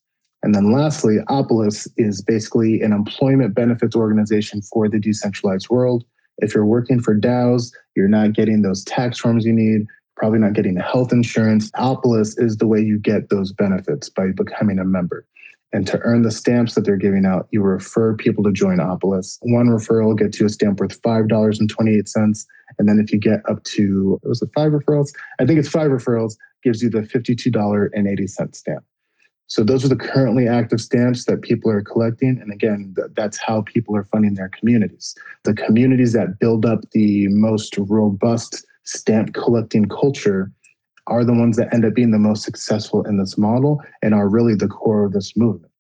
And 0.43 0.55
then 0.55 0.73
lastly, 0.73 1.19
Opolis 1.29 1.89
is 1.97 2.23
basically 2.23 2.81
an 2.83 2.93
employment 2.93 3.55
benefits 3.55 3.97
organization 3.97 4.63
for 4.63 4.89
the 4.89 5.01
decentralized 5.01 5.69
world. 5.69 6.05
If 6.39 6.55
you're 6.55 6.65
working 6.65 7.01
for 7.01 7.19
DAOs, 7.19 7.73
you're 7.97 8.09
not 8.09 8.33
getting 8.35 8.63
those 8.63 8.85
tax 8.85 9.19
forms 9.19 9.45
you 9.45 9.53
need 9.53 9.87
probably 10.19 10.39
not 10.39 10.53
getting 10.53 10.75
the 10.75 10.83
health 10.83 11.13
insurance. 11.13 11.71
Opolis 11.73 12.39
is 12.39 12.57
the 12.59 12.67
way 12.67 12.81
you 12.81 12.99
get 12.99 13.31
those 13.31 13.53
benefits 13.53 14.11
by 14.11 14.27
becoming 14.37 14.79
a 14.79 14.85
member. 14.85 15.25
And 15.73 15.87
to 15.87 15.99
earn 16.01 16.23
the 16.23 16.31
stamps 16.31 16.75
that 16.75 16.85
they're 16.85 16.97
giving 16.97 17.27
out, 17.27 17.47
you 17.51 17.63
refer 17.63 18.15
people 18.15 18.43
to 18.45 18.53
join 18.53 18.79
Opolis. 18.79 19.39
One 19.43 19.67
referral 19.67 20.19
gets 20.19 20.41
you 20.41 20.47
a 20.47 20.49
stamp 20.49 20.81
worth 20.81 21.01
$5.28. 21.03 22.47
And 22.79 22.89
then 22.89 22.99
if 22.99 23.13
you 23.13 23.19
get 23.19 23.41
up 23.49 23.63
to, 23.65 24.19
was 24.23 24.43
it 24.43 24.49
five 24.55 24.73
referrals? 24.73 25.11
I 25.39 25.47
think 25.47 25.59
it's 25.59 25.69
five 25.69 25.91
referrals, 25.91 26.37
gives 26.63 26.83
you 26.83 26.89
the 26.91 27.01
$52.80 27.01 28.55
stamp. 28.55 28.85
So 29.49 29.65
those 29.65 29.85
are 29.85 29.89
the 29.89 29.97
currently 29.97 30.47
active 30.47 30.81
stamps 30.81 31.25
that 31.25 31.41
people 31.41 31.71
are 31.71 31.81
collecting. 31.81 32.39
And 32.41 32.53
again, 32.53 32.93
th- 32.95 33.09
that's 33.17 33.39
how 33.39 33.63
people 33.63 33.97
are 33.97 34.05
funding 34.05 34.35
their 34.35 34.51
communities. 34.51 35.15
The 35.45 35.55
communities 35.55 36.13
that 36.13 36.39
build 36.39 36.67
up 36.67 36.81
the 36.93 37.29
most 37.29 37.77
robust 37.79 38.67
stamp 38.85 39.33
collecting 39.33 39.87
culture 39.87 40.53
are 41.07 41.25
the 41.25 41.33
ones 41.33 41.57
that 41.57 41.73
end 41.73 41.87
up 41.87 41.95
being 41.95 42.11
the 42.11 42.19
most 42.19 42.45
successful 42.45 43.03
in 43.05 43.17
this 43.17 43.39
model 43.39 43.81
and 44.03 44.15
are 44.15 44.29
really 44.29 44.55
the 44.55 44.69
core 44.69 45.07
of 45.07 45.13
this 45.13 45.35
movement. 45.35 45.73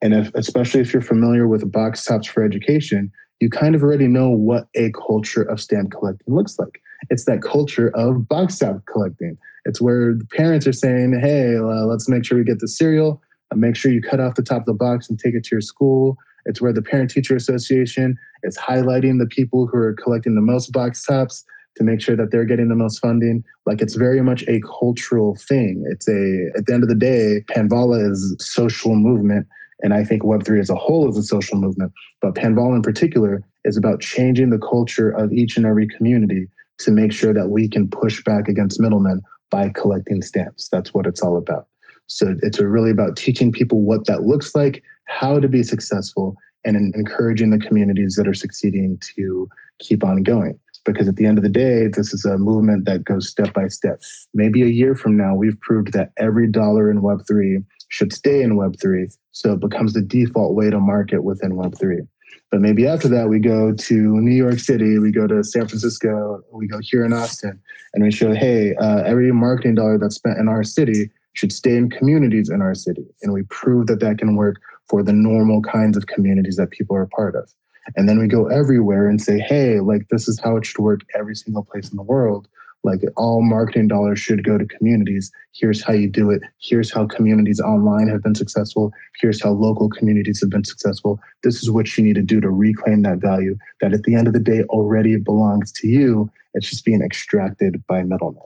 And 0.00 0.14
if, 0.14 0.32
especially 0.34 0.80
if 0.80 0.92
you're 0.92 1.02
familiar 1.02 1.48
with 1.48 1.70
box 1.70 2.04
tops 2.04 2.28
for 2.28 2.44
education, 2.44 3.10
you 3.40 3.50
kind 3.50 3.74
of 3.74 3.82
already 3.82 4.06
know 4.06 4.30
what 4.30 4.68
a 4.76 4.92
culture 4.92 5.42
of 5.42 5.60
stamp 5.60 5.90
collecting 5.90 6.32
looks 6.32 6.58
like. 6.60 6.80
It's 7.08 7.24
that 7.24 7.42
culture 7.42 7.90
of 7.94 8.28
box 8.28 8.58
top 8.58 8.84
collecting. 8.86 9.38
It's 9.64 9.80
where 9.80 10.14
the 10.14 10.26
parents 10.26 10.66
are 10.66 10.72
saying, 10.72 11.18
hey, 11.20 11.56
uh, 11.56 11.86
let's 11.86 12.08
make 12.08 12.24
sure 12.24 12.38
we 12.38 12.44
get 12.44 12.60
the 12.60 12.68
cereal. 12.68 13.22
Uh, 13.52 13.56
make 13.56 13.76
sure 13.76 13.92
you 13.92 14.02
cut 14.02 14.20
off 14.20 14.34
the 14.34 14.42
top 14.42 14.62
of 14.62 14.66
the 14.66 14.74
box 14.74 15.08
and 15.08 15.18
take 15.18 15.34
it 15.34 15.44
to 15.44 15.50
your 15.52 15.60
school. 15.60 16.16
It's 16.46 16.60
where 16.60 16.72
the 16.72 16.82
Parent 16.82 17.10
Teacher 17.10 17.36
Association 17.36 18.16
is 18.42 18.56
highlighting 18.56 19.18
the 19.18 19.26
people 19.26 19.66
who 19.66 19.76
are 19.78 19.94
collecting 19.94 20.34
the 20.34 20.40
most 20.40 20.72
box 20.72 21.04
tops 21.04 21.44
to 21.76 21.84
make 21.84 22.00
sure 22.00 22.16
that 22.16 22.30
they're 22.30 22.44
getting 22.44 22.68
the 22.68 22.74
most 22.74 22.98
funding. 22.98 23.44
Like 23.66 23.80
it's 23.80 23.94
very 23.94 24.22
much 24.22 24.42
a 24.48 24.60
cultural 24.60 25.36
thing. 25.36 25.84
It's 25.90 26.08
a, 26.08 26.58
at 26.58 26.66
the 26.66 26.74
end 26.74 26.82
of 26.82 26.88
the 26.88 26.94
day, 26.94 27.44
Panvala 27.50 28.10
is 28.10 28.36
social 28.40 28.94
movement. 28.94 29.46
And 29.82 29.94
I 29.94 30.04
think 30.04 30.22
Web3 30.22 30.60
as 30.60 30.70
a 30.70 30.74
whole 30.74 31.08
is 31.08 31.16
a 31.16 31.22
social 31.22 31.58
movement. 31.58 31.92
But 32.20 32.34
Panvala 32.34 32.76
in 32.76 32.82
particular 32.82 33.42
is 33.64 33.76
about 33.76 34.00
changing 34.00 34.50
the 34.50 34.58
culture 34.58 35.10
of 35.10 35.32
each 35.32 35.56
and 35.56 35.64
every 35.64 35.86
community 35.86 36.48
to 36.80 36.90
make 36.90 37.12
sure 37.12 37.32
that 37.32 37.48
we 37.48 37.68
can 37.68 37.88
push 37.88 38.22
back 38.24 38.48
against 38.48 38.80
middlemen 38.80 39.20
by 39.50 39.70
collecting 39.70 40.22
stamps. 40.22 40.68
That's 40.68 40.94
what 40.94 41.06
it's 41.06 41.22
all 41.22 41.36
about. 41.36 41.66
So 42.06 42.34
it's 42.42 42.60
really 42.60 42.90
about 42.90 43.16
teaching 43.16 43.52
people 43.52 43.82
what 43.82 44.06
that 44.06 44.22
looks 44.22 44.54
like, 44.54 44.82
how 45.04 45.38
to 45.38 45.48
be 45.48 45.62
successful, 45.62 46.36
and 46.64 46.94
encouraging 46.94 47.50
the 47.50 47.58
communities 47.58 48.16
that 48.16 48.26
are 48.26 48.34
succeeding 48.34 49.00
to 49.16 49.48
keep 49.78 50.04
on 50.04 50.22
going. 50.22 50.58
Because 50.84 51.08
at 51.08 51.16
the 51.16 51.26
end 51.26 51.36
of 51.36 51.44
the 51.44 51.50
day, 51.50 51.88
this 51.88 52.12
is 52.14 52.24
a 52.24 52.38
movement 52.38 52.86
that 52.86 53.04
goes 53.04 53.28
step 53.28 53.52
by 53.52 53.68
step. 53.68 54.00
Maybe 54.32 54.62
a 54.62 54.66
year 54.66 54.94
from 54.94 55.16
now, 55.16 55.34
we've 55.34 55.60
proved 55.60 55.92
that 55.92 56.12
every 56.16 56.50
dollar 56.50 56.90
in 56.90 57.02
Web3 57.02 57.62
should 57.88 58.12
stay 58.12 58.42
in 58.42 58.56
Web3. 58.56 59.14
So 59.32 59.52
it 59.52 59.60
becomes 59.60 59.92
the 59.92 60.00
default 60.00 60.54
way 60.54 60.70
to 60.70 60.80
market 60.80 61.22
within 61.22 61.52
Web3. 61.52 62.06
But 62.50 62.60
maybe 62.60 62.86
after 62.86 63.08
that, 63.08 63.28
we 63.28 63.38
go 63.38 63.72
to 63.72 63.94
New 63.94 64.34
York 64.34 64.58
City, 64.58 64.98
we 64.98 65.12
go 65.12 65.26
to 65.26 65.44
San 65.44 65.68
Francisco, 65.68 66.42
we 66.52 66.66
go 66.66 66.78
here 66.80 67.04
in 67.04 67.12
Austin, 67.12 67.60
and 67.94 68.02
we 68.02 68.10
show, 68.10 68.32
hey, 68.34 68.74
uh, 68.76 69.02
every 69.04 69.32
marketing 69.32 69.76
dollar 69.76 69.98
that's 69.98 70.16
spent 70.16 70.38
in 70.38 70.48
our 70.48 70.64
city 70.64 71.10
should 71.34 71.52
stay 71.52 71.76
in 71.76 71.88
communities 71.90 72.50
in 72.50 72.60
our 72.60 72.74
city. 72.74 73.06
And 73.22 73.32
we 73.32 73.44
prove 73.44 73.86
that 73.86 74.00
that 74.00 74.18
can 74.18 74.34
work 74.34 74.56
for 74.88 75.02
the 75.02 75.12
normal 75.12 75.62
kinds 75.62 75.96
of 75.96 76.06
communities 76.08 76.56
that 76.56 76.70
people 76.70 76.96
are 76.96 77.02
a 77.02 77.08
part 77.08 77.36
of. 77.36 77.48
And 77.96 78.08
then 78.08 78.18
we 78.18 78.26
go 78.26 78.48
everywhere 78.48 79.08
and 79.08 79.20
say, 79.20 79.38
hey, 79.38 79.80
like 79.80 80.08
this 80.10 80.28
is 80.28 80.38
how 80.40 80.56
it 80.56 80.66
should 80.66 80.78
work 80.78 81.00
every 81.14 81.36
single 81.36 81.64
place 81.64 81.90
in 81.90 81.96
the 81.96 82.02
world 82.02 82.48
like 82.82 83.00
all 83.16 83.42
marketing 83.42 83.88
dollars 83.88 84.18
should 84.18 84.44
go 84.44 84.56
to 84.56 84.64
communities. 84.64 85.30
Here's 85.52 85.82
how 85.82 85.92
you 85.92 86.08
do 86.08 86.30
it. 86.30 86.42
Here's 86.60 86.92
how 86.92 87.06
communities 87.06 87.60
online 87.60 88.08
have 88.08 88.22
been 88.22 88.34
successful. 88.34 88.92
Here's 89.20 89.42
how 89.42 89.50
local 89.50 89.88
communities 89.88 90.40
have 90.40 90.50
been 90.50 90.64
successful. 90.64 91.20
This 91.42 91.62
is 91.62 91.70
what 91.70 91.96
you 91.96 92.04
need 92.04 92.14
to 92.14 92.22
do 92.22 92.40
to 92.40 92.50
reclaim 92.50 93.02
that 93.02 93.18
value 93.18 93.56
that 93.80 93.92
at 93.92 94.04
the 94.04 94.14
end 94.14 94.26
of 94.26 94.32
the 94.32 94.40
day 94.40 94.62
already 94.64 95.16
belongs 95.16 95.72
to 95.72 95.88
you. 95.88 96.30
It's 96.54 96.68
just 96.68 96.84
being 96.84 97.02
extracted 97.02 97.82
by 97.86 98.02
middlemen. 98.02 98.42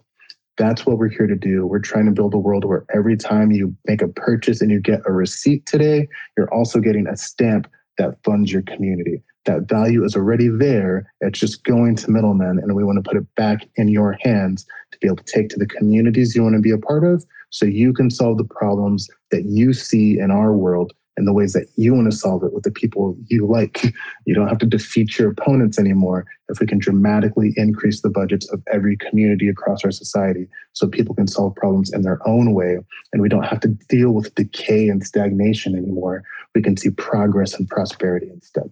That's 0.57 0.87
what 0.87 0.99
we're 0.99 1.09
here 1.09 1.27
to 1.27 1.37
do. 1.37 1.67
We're 1.67 1.81
trying 1.81 2.07
to 2.07 2.13
build 2.13 2.35
a 2.35 2.39
world 2.39 2.65
where 2.65 2.85
every 2.95 3.17
time 3.17 3.51
you 3.51 3.75
make 3.87 4.03
a 4.03 4.09
purchase 4.09 4.61
and 4.61 4.71
you 4.71 4.81
get 4.81 5.01
a 5.07 5.13
receipt 5.13 5.67
today, 5.67 6.09
you're 6.37 6.53
also 6.53 6.79
getting 6.81 7.07
a 7.09 7.17
stamp 7.17 7.69
that 7.99 8.23
funds 8.25 8.53
your 8.53 8.63
community 8.63 9.23
that 9.45 9.69
value 9.69 10.05
is 10.05 10.17
already 10.17 10.49
there. 10.49 11.13
It's 11.21 11.39
just 11.39 11.65
going 11.65 11.97
to 11.97 12.11
middlemen, 12.11 12.59
and 12.59 12.75
we 12.75 12.85
want 12.85 13.03
to 13.03 13.09
put 13.09 13.19
it 13.19 13.35
back 13.35 13.69
in 13.77 13.89
your 13.89 14.17
hands 14.21 14.67
to 14.93 14.99
be 15.01 15.07
able 15.07 15.17
to 15.17 15.25
take 15.25 15.49
to 15.51 15.59
the 15.59 15.67
communities 15.67 16.35
you 16.35 16.43
want 16.43 16.55
to 16.55 16.61
be 16.61 16.71
a 16.71 16.79
part 16.79 17.05
of 17.05 17.25
so 17.51 17.67
you 17.67 17.93
can 17.93 18.11
solve 18.11 18.39
the 18.39 18.45
problems 18.45 19.09
that 19.31 19.45
you 19.45 19.73
see 19.73 20.19
in 20.19 20.31
our 20.31 20.53
world 20.53 20.93
and 21.17 21.29
the 21.29 21.33
ways 21.33 21.53
that 21.53 21.69
you 21.77 21.95
want 21.95 22.11
to 22.11 22.17
solve 22.17 22.43
it 22.43 22.53
with 22.53 22.65
the 22.65 22.71
people 22.71 23.17
you 23.29 23.47
like. 23.47 23.95
You 24.27 24.35
don't 24.35 24.49
have 24.49 24.59
to 24.59 24.67
defeat 24.67 25.19
your 25.19 25.31
opponents 25.31 25.79
anymore 25.79 26.27
if 26.49 26.59
we 26.61 26.67
can 26.67 26.79
dramatically 26.79 27.53
increase 27.57 28.01
the 28.01 28.11
budgets 28.11 28.51
of 28.51 28.63
every 28.73 28.97
community 28.97 29.49
across 29.49 29.85
our 29.85 29.93
society 29.93 30.49
so 30.73 30.89
people 30.89 31.15
can 31.15 31.29
solve 31.29 31.55
problems 31.55 31.93
in 31.93 32.03
their 32.03 32.27
own 32.27 32.53
way 32.53 32.79
and 33.13 33.23
we 33.23 33.29
don't 33.29 33.45
have 33.45 33.61
to 33.61 33.69
deal 33.89 34.11
with 34.11 34.35
decay 34.35 34.89
and 34.89 35.07
stagnation 35.07 35.77
anymore. 35.77 36.25
We 36.55 36.63
can 36.63 36.77
see 36.77 36.91
progress 36.91 37.55
and 37.55 37.69
prosperity 37.69 38.29
instead. 38.31 38.71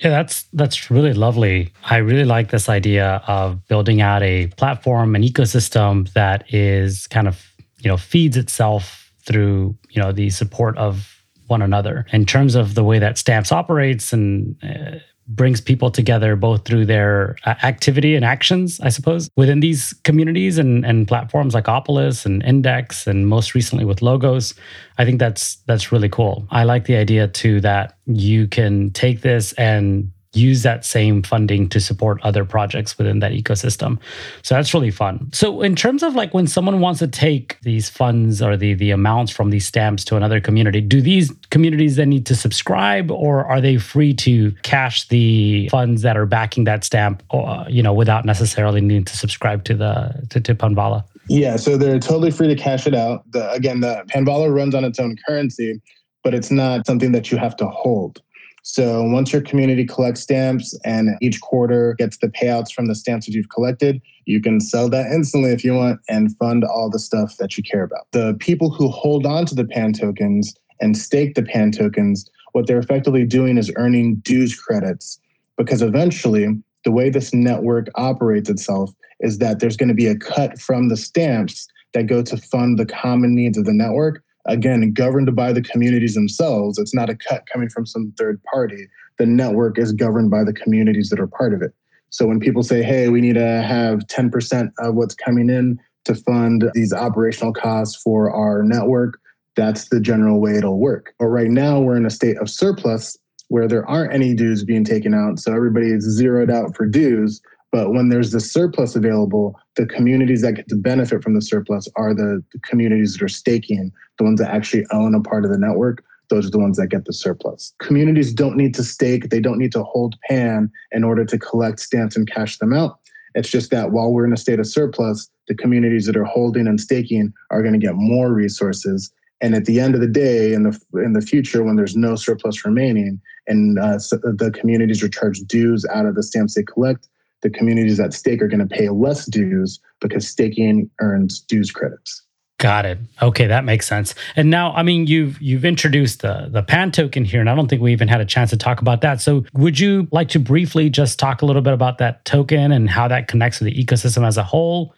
Yeah, 0.00 0.10
that's 0.10 0.42
that's 0.52 0.90
really 0.90 1.12
lovely. 1.14 1.72
I 1.84 1.98
really 1.98 2.24
like 2.24 2.50
this 2.50 2.68
idea 2.68 3.22
of 3.28 3.66
building 3.68 4.00
out 4.00 4.22
a 4.22 4.48
platform, 4.48 5.14
an 5.14 5.22
ecosystem 5.22 6.12
that 6.14 6.52
is 6.52 7.06
kind 7.06 7.28
of, 7.28 7.44
you 7.78 7.88
know, 7.88 7.96
feeds 7.96 8.36
itself 8.36 9.12
through, 9.24 9.76
you 9.90 10.02
know, 10.02 10.10
the 10.12 10.30
support 10.30 10.76
of 10.78 11.22
one 11.46 11.62
another. 11.62 12.06
In 12.12 12.26
terms 12.26 12.54
of 12.56 12.74
the 12.74 12.82
way 12.82 12.98
that 12.98 13.18
Stamps 13.18 13.52
operates 13.52 14.12
and 14.12 14.56
uh, 14.64 14.98
brings 15.28 15.60
people 15.60 15.90
together 15.90 16.36
both 16.36 16.64
through 16.64 16.86
their 16.86 17.36
uh, 17.44 17.54
activity 17.62 18.14
and 18.14 18.24
actions, 18.24 18.80
I 18.80 18.90
suppose, 18.90 19.28
within 19.36 19.60
these 19.60 19.94
communities 20.04 20.58
and, 20.58 20.84
and 20.84 21.08
platforms 21.08 21.54
like 21.54 21.64
Opolis 21.64 22.26
and 22.26 22.42
Index, 22.42 23.06
and 23.06 23.28
most 23.28 23.54
recently 23.54 23.84
with 23.84 24.02
logos. 24.02 24.54
I 24.98 25.04
think 25.04 25.18
that's 25.18 25.56
that's 25.66 25.90
really 25.92 26.08
cool. 26.08 26.46
I 26.50 26.64
like 26.64 26.84
the 26.84 26.96
idea 26.96 27.28
too 27.28 27.60
that 27.62 27.96
you 28.06 28.46
can 28.46 28.90
take 28.90 29.22
this 29.22 29.52
and 29.54 30.10
use 30.36 30.62
that 30.62 30.84
same 30.84 31.22
funding 31.22 31.68
to 31.68 31.80
support 31.80 32.20
other 32.22 32.44
projects 32.44 32.96
within 32.98 33.20
that 33.20 33.32
ecosystem. 33.32 33.98
So 34.42 34.54
that's 34.54 34.74
really 34.74 34.90
fun. 34.90 35.30
So 35.32 35.62
in 35.62 35.76
terms 35.76 36.02
of 36.02 36.14
like 36.14 36.34
when 36.34 36.46
someone 36.46 36.80
wants 36.80 37.00
to 37.00 37.08
take 37.08 37.60
these 37.62 37.88
funds 37.88 38.42
or 38.42 38.56
the 38.56 38.74
the 38.74 38.90
amounts 38.90 39.32
from 39.32 39.50
these 39.50 39.66
stamps 39.66 40.04
to 40.06 40.16
another 40.16 40.40
community, 40.40 40.80
do 40.80 41.00
these 41.00 41.32
communities 41.50 41.96
then 41.96 42.10
need 42.10 42.26
to 42.26 42.34
subscribe 42.34 43.10
or 43.10 43.44
are 43.44 43.60
they 43.60 43.76
free 43.76 44.14
to 44.14 44.52
cash 44.62 45.08
the 45.08 45.68
funds 45.70 46.02
that 46.02 46.16
are 46.16 46.26
backing 46.26 46.64
that 46.64 46.84
stamp 46.84 47.22
uh, 47.30 47.64
you 47.68 47.82
know 47.82 47.92
without 47.92 48.24
necessarily 48.24 48.80
needing 48.80 49.04
to 49.04 49.16
subscribe 49.16 49.64
to 49.64 49.74
the 49.74 50.26
to, 50.30 50.40
to 50.40 50.54
Panvala? 50.54 51.04
Yeah, 51.28 51.56
so 51.56 51.76
they're 51.76 51.98
totally 51.98 52.30
free 52.30 52.48
to 52.48 52.54
cash 52.54 52.86
it 52.86 52.94
out. 52.94 53.30
The, 53.32 53.50
again, 53.52 53.80
the 53.80 54.04
Panvala 54.08 54.54
runs 54.54 54.74
on 54.74 54.84
its 54.84 54.98
own 54.98 55.16
currency, 55.26 55.80
but 56.22 56.34
it's 56.34 56.50
not 56.50 56.86
something 56.86 57.12
that 57.12 57.30
you 57.30 57.38
have 57.38 57.56
to 57.56 57.66
hold. 57.66 58.20
So 58.66 59.04
once 59.04 59.30
your 59.30 59.42
community 59.42 59.84
collects 59.84 60.22
stamps 60.22 60.74
and 60.86 61.18
each 61.20 61.42
quarter 61.42 61.94
gets 61.98 62.16
the 62.16 62.28
payouts 62.28 62.72
from 62.72 62.86
the 62.86 62.94
stamps 62.94 63.26
that 63.26 63.32
you've 63.32 63.50
collected, 63.50 64.00
you 64.24 64.40
can 64.40 64.58
sell 64.58 64.88
that 64.88 65.12
instantly 65.12 65.50
if 65.50 65.62
you 65.62 65.74
want 65.74 66.00
and 66.08 66.34
fund 66.38 66.64
all 66.64 66.88
the 66.88 66.98
stuff 66.98 67.36
that 67.36 67.58
you 67.58 67.62
care 67.62 67.82
about. 67.82 68.06
The 68.12 68.34
people 68.40 68.70
who 68.70 68.88
hold 68.88 69.26
on 69.26 69.44
to 69.46 69.54
the 69.54 69.66
PAN 69.66 69.92
tokens 69.92 70.54
and 70.80 70.96
stake 70.96 71.34
the 71.34 71.42
PAN 71.42 71.72
tokens, 71.72 72.30
what 72.52 72.66
they're 72.66 72.78
effectively 72.78 73.26
doing 73.26 73.58
is 73.58 73.70
earning 73.76 74.14
dues 74.24 74.58
credits 74.58 75.20
because 75.58 75.82
eventually 75.82 76.48
the 76.86 76.90
way 76.90 77.10
this 77.10 77.34
network 77.34 77.88
operates 77.96 78.48
itself 78.48 78.90
is 79.20 79.38
that 79.38 79.60
there's 79.60 79.76
going 79.76 79.90
to 79.90 79.94
be 79.94 80.06
a 80.06 80.16
cut 80.16 80.58
from 80.58 80.88
the 80.88 80.96
stamps 80.96 81.68
that 81.92 82.06
go 82.06 82.22
to 82.22 82.38
fund 82.38 82.78
the 82.78 82.86
common 82.86 83.34
needs 83.34 83.58
of 83.58 83.66
the 83.66 83.74
network 83.74 84.24
again 84.46 84.92
governed 84.92 85.34
by 85.34 85.52
the 85.52 85.62
communities 85.62 86.14
themselves. 86.14 86.78
It's 86.78 86.94
not 86.94 87.10
a 87.10 87.16
cut 87.16 87.44
coming 87.52 87.68
from 87.68 87.86
some 87.86 88.12
third 88.18 88.42
party. 88.44 88.88
The 89.18 89.26
network 89.26 89.78
is 89.78 89.92
governed 89.92 90.30
by 90.30 90.44
the 90.44 90.52
communities 90.52 91.08
that 91.10 91.20
are 91.20 91.26
part 91.26 91.54
of 91.54 91.62
it. 91.62 91.72
So 92.10 92.26
when 92.26 92.40
people 92.40 92.62
say 92.62 92.82
hey 92.82 93.08
we 93.08 93.20
need 93.20 93.34
to 93.34 93.62
have 93.62 94.00
10% 94.00 94.70
of 94.78 94.94
what's 94.94 95.14
coming 95.14 95.50
in 95.50 95.78
to 96.04 96.14
fund 96.14 96.70
these 96.74 96.92
operational 96.92 97.52
costs 97.52 98.00
for 98.02 98.30
our 98.30 98.62
network 98.62 99.18
that's 99.56 99.88
the 99.88 100.00
general 100.00 100.40
way 100.40 100.56
it'll 100.56 100.78
work. 100.78 101.14
But 101.18 101.26
right 101.26 101.50
now 101.50 101.80
we're 101.80 101.96
in 101.96 102.06
a 102.06 102.10
state 102.10 102.38
of 102.38 102.50
surplus 102.50 103.16
where 103.48 103.68
there 103.68 103.88
aren't 103.88 104.12
any 104.12 104.34
dues 104.34 104.64
being 104.64 104.84
taken 104.84 105.14
out. 105.14 105.38
So 105.38 105.54
everybody 105.54 105.90
is 105.92 106.04
zeroed 106.04 106.50
out 106.50 106.74
for 106.74 106.86
dues 106.86 107.40
but 107.74 107.92
when 107.92 108.08
there's 108.08 108.30
the 108.30 108.38
surplus 108.38 108.94
available, 108.94 109.58
the 109.74 109.84
communities 109.84 110.42
that 110.42 110.52
get 110.52 110.68
to 110.68 110.76
benefit 110.76 111.24
from 111.24 111.34
the 111.34 111.42
surplus 111.42 111.88
are 111.96 112.14
the, 112.14 112.40
the 112.52 112.60
communities 112.60 113.14
that 113.14 113.22
are 113.24 113.28
staking, 113.28 113.90
the 114.16 114.22
ones 114.22 114.38
that 114.38 114.54
actually 114.54 114.86
own 114.92 115.12
a 115.12 115.20
part 115.20 115.44
of 115.44 115.50
the 115.50 115.58
network 115.58 116.04
those 116.30 116.46
are 116.46 116.50
the 116.50 116.58
ones 116.58 116.78
that 116.78 116.86
get 116.86 117.04
the 117.04 117.12
surplus. 117.12 117.74
Communities 117.80 118.32
don't 118.32 118.56
need 118.56 118.74
to 118.74 118.84
stake, 118.84 119.28
they 119.28 119.40
don't 119.40 119.58
need 119.58 119.72
to 119.72 119.82
hold 119.82 120.14
PAN 120.28 120.70
in 120.92 121.04
order 121.04 121.24
to 121.24 121.38
collect 121.38 121.80
stamps 121.80 122.16
and 122.16 122.30
cash 122.30 122.58
them 122.58 122.72
out. 122.72 122.98
It's 123.34 123.50
just 123.50 123.70
that 123.72 123.90
while 123.90 124.12
we're 124.12 124.24
in 124.24 124.32
a 124.32 124.38
state 124.38 124.60
of 124.60 124.66
surplus, 124.66 125.28
the 125.48 125.54
communities 125.54 126.06
that 126.06 126.16
are 126.16 126.24
holding 126.24 126.66
and 126.66 126.80
staking 126.80 127.32
are 127.50 127.60
going 127.60 127.78
to 127.78 127.84
get 127.84 127.96
more 127.96 128.32
resources. 128.32 129.12
And 129.40 129.54
at 129.54 129.66
the 129.66 129.80
end 129.80 129.94
of 129.94 130.00
the 130.00 130.06
day, 130.06 130.54
in 130.54 130.62
the 130.62 130.80
in 130.94 131.12
the 131.12 131.20
future, 131.20 131.62
when 131.62 131.76
there's 131.76 131.96
no 131.96 132.14
surplus 132.14 132.64
remaining, 132.64 133.20
and 133.46 133.78
uh, 133.78 133.98
so 133.98 134.16
the 134.16 134.50
communities 134.58 135.02
are 135.02 135.08
charged 135.08 135.46
dues 135.48 135.84
out 135.92 136.06
of 136.06 136.14
the 136.14 136.22
stamps 136.22 136.54
they 136.54 136.62
collect, 136.62 137.08
the 137.44 137.50
communities 137.50 138.00
at 138.00 138.12
stake 138.12 138.42
are 138.42 138.48
going 138.48 138.66
to 138.66 138.74
pay 138.74 138.88
less 138.88 139.26
dues 139.26 139.78
because 140.00 140.26
staking 140.26 140.90
earns 141.00 141.40
dues 141.40 141.70
credits. 141.70 142.22
Got 142.58 142.86
it. 142.86 142.98
Okay, 143.20 143.46
that 143.46 143.64
makes 143.64 143.86
sense. 143.86 144.14
And 144.36 144.48
now, 144.48 144.72
I 144.72 144.82
mean, 144.82 145.06
you've 145.06 145.40
you've 145.42 145.64
introduced 145.64 146.22
the 146.22 146.48
the 146.50 146.62
pan 146.62 146.90
token 146.90 147.24
here, 147.24 147.40
and 147.40 147.50
I 147.50 147.54
don't 147.54 147.68
think 147.68 147.82
we 147.82 147.92
even 147.92 148.08
had 148.08 148.20
a 148.20 148.24
chance 148.24 148.50
to 148.50 148.56
talk 148.56 148.80
about 148.80 149.02
that. 149.02 149.20
So, 149.20 149.44
would 149.52 149.78
you 149.78 150.08
like 150.12 150.30
to 150.30 150.38
briefly 150.38 150.88
just 150.88 151.18
talk 151.18 151.42
a 151.42 151.46
little 151.46 151.62
bit 151.62 151.74
about 151.74 151.98
that 151.98 152.24
token 152.24 152.72
and 152.72 152.88
how 152.88 153.06
that 153.08 153.28
connects 153.28 153.58
to 153.58 153.64
the 153.64 153.74
ecosystem 153.74 154.26
as 154.26 154.38
a 154.38 154.42
whole? 154.42 154.94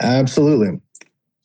Absolutely. 0.00 0.78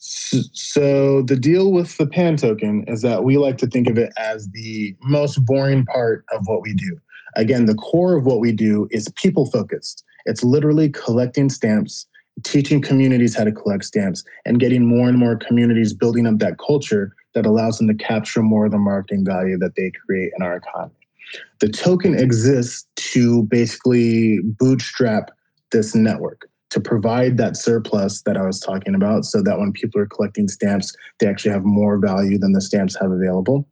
So 0.01 1.21
the 1.21 1.35
deal 1.35 1.71
with 1.71 1.95
the 1.97 2.07
pan 2.07 2.35
token 2.35 2.83
is 2.87 3.03
that 3.03 3.23
we 3.23 3.37
like 3.37 3.59
to 3.59 3.67
think 3.67 3.87
of 3.87 3.99
it 3.99 4.11
as 4.17 4.49
the 4.49 4.95
most 5.03 5.45
boring 5.45 5.85
part 5.85 6.25
of 6.33 6.41
what 6.47 6.63
we 6.63 6.73
do. 6.73 6.99
Again, 7.35 7.65
the 7.65 7.75
core 7.75 8.17
of 8.17 8.25
what 8.25 8.39
we 8.39 8.51
do 8.51 8.87
is 8.91 9.07
people 9.15 9.49
focused. 9.49 10.03
It's 10.25 10.43
literally 10.43 10.89
collecting 10.89 11.49
stamps, 11.49 12.07
teaching 12.43 12.81
communities 12.81 13.35
how 13.35 13.43
to 13.43 13.51
collect 13.51 13.85
stamps, 13.85 14.23
and 14.45 14.59
getting 14.59 14.85
more 14.85 15.09
and 15.09 15.17
more 15.17 15.35
communities 15.35 15.93
building 15.93 16.27
up 16.27 16.39
that 16.39 16.57
culture 16.57 17.15
that 17.33 17.45
allows 17.45 17.77
them 17.77 17.87
to 17.87 17.93
capture 17.93 18.41
more 18.41 18.65
of 18.65 18.71
the 18.71 18.77
marketing 18.77 19.25
value 19.25 19.57
that 19.57 19.75
they 19.75 19.91
create 20.05 20.31
in 20.35 20.43
our 20.43 20.57
economy. 20.57 20.93
The 21.59 21.69
token 21.69 22.17
exists 22.17 22.85
to 22.95 23.43
basically 23.43 24.39
bootstrap 24.43 25.31
this 25.71 25.95
network 25.95 26.49
to 26.71 26.79
provide 26.79 27.37
that 27.37 27.57
surplus 27.57 28.21
that 28.21 28.37
I 28.37 28.45
was 28.45 28.59
talking 28.59 28.95
about 28.95 29.25
so 29.25 29.41
that 29.43 29.59
when 29.59 29.73
people 29.73 30.01
are 30.01 30.07
collecting 30.07 30.47
stamps, 30.47 30.93
they 31.19 31.27
actually 31.27 31.51
have 31.51 31.65
more 31.65 31.97
value 31.97 32.37
than 32.37 32.53
the 32.53 32.61
stamps 32.61 32.97
have 32.99 33.11
available. 33.11 33.67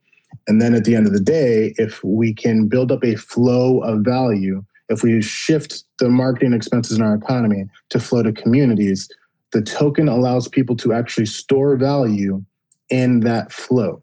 And 0.47 0.61
then 0.61 0.73
at 0.73 0.83
the 0.83 0.95
end 0.95 1.07
of 1.07 1.13
the 1.13 1.19
day, 1.19 1.73
if 1.77 2.03
we 2.03 2.33
can 2.33 2.67
build 2.67 2.91
up 2.91 3.03
a 3.03 3.15
flow 3.15 3.81
of 3.81 3.99
value, 4.01 4.63
if 4.89 5.03
we 5.03 5.21
shift 5.21 5.83
the 5.99 6.09
marketing 6.09 6.53
expenses 6.53 6.97
in 6.97 7.03
our 7.03 7.15
economy 7.15 7.65
to 7.89 7.99
flow 7.99 8.23
to 8.23 8.31
communities, 8.31 9.07
the 9.51 9.61
token 9.61 10.07
allows 10.07 10.47
people 10.47 10.75
to 10.77 10.93
actually 10.93 11.25
store 11.25 11.75
value 11.75 12.43
in 12.89 13.21
that 13.21 13.51
flow 13.51 14.01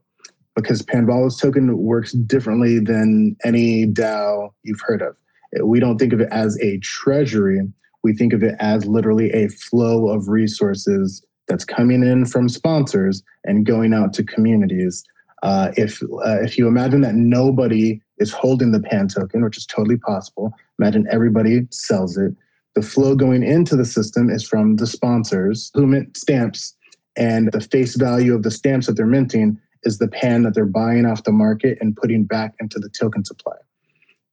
because 0.55 0.83
Panvala's 0.83 1.37
token 1.37 1.77
works 1.79 2.13
differently 2.13 2.79
than 2.79 3.37
any 3.45 3.87
DAO 3.87 4.51
you've 4.63 4.81
heard 4.81 5.03
of. 5.03 5.15
We 5.63 5.81
don't 5.81 5.99
think 5.99 6.13
of 6.13 6.21
it 6.21 6.29
as 6.31 6.59
a 6.61 6.79
treasury 6.79 7.61
we 8.07 8.13
think 8.13 8.33
of 8.33 8.45
it 8.45 8.55
as 8.61 8.87
literally 8.87 9.33
a 9.33 9.49
flow 9.49 10.09
of 10.11 10.29
resources 10.29 11.27
that's 11.49 11.65
coming 11.65 12.05
in 12.05 12.25
from 12.25 12.49
sponsors 12.49 13.21
and 13.43 13.67
going 13.67 13.93
out 13.93 14.13
to 14.13 14.23
communities. 14.23 15.03
Uh, 15.43 15.71
if 15.77 16.03
uh, 16.03 16.41
if 16.43 16.57
you 16.57 16.67
imagine 16.67 17.03
that 17.03 17.15
nobody 17.15 18.01
is 18.19 18.33
holding 18.33 18.73
the 18.73 18.81
pan 18.81 19.09
token, 19.09 19.45
which 19.45 19.57
is 19.57 19.67
totally 19.67 19.99
possible, 19.99 20.53
imagine 20.79 21.07
everybody 21.11 21.67
sells 21.71 22.17
it. 22.17 22.33
The 22.75 22.83
flow 22.83 23.15
going 23.15 23.43
into 23.43 23.77
the 23.77 23.85
system 23.85 24.31
is 24.31 24.47
from 24.47 24.77
the 24.77 24.87
sponsors 24.87 25.71
who 25.75 25.87
mint 25.87 26.17
stamps, 26.17 26.75
and 27.17 27.53
the 27.53 27.61
face 27.61 27.97
value 27.97 28.35
of 28.35 28.43
the 28.43 28.51
stamps 28.51 28.87
that 28.87 28.95
they're 28.95 29.07
minting 29.07 29.59
is 29.83 29.99
the 29.99 30.09
pan 30.09 30.43
that 30.43 30.55
they're 30.55 30.67
buying 30.67 31.07
off 31.07 31.25
the 31.25 31.33
market 31.33 31.79
and 31.81 31.97
putting 31.97 32.25
back 32.25 32.55
into 32.61 32.79
the 32.79 32.89
token 32.89 33.25
supply 33.25 33.57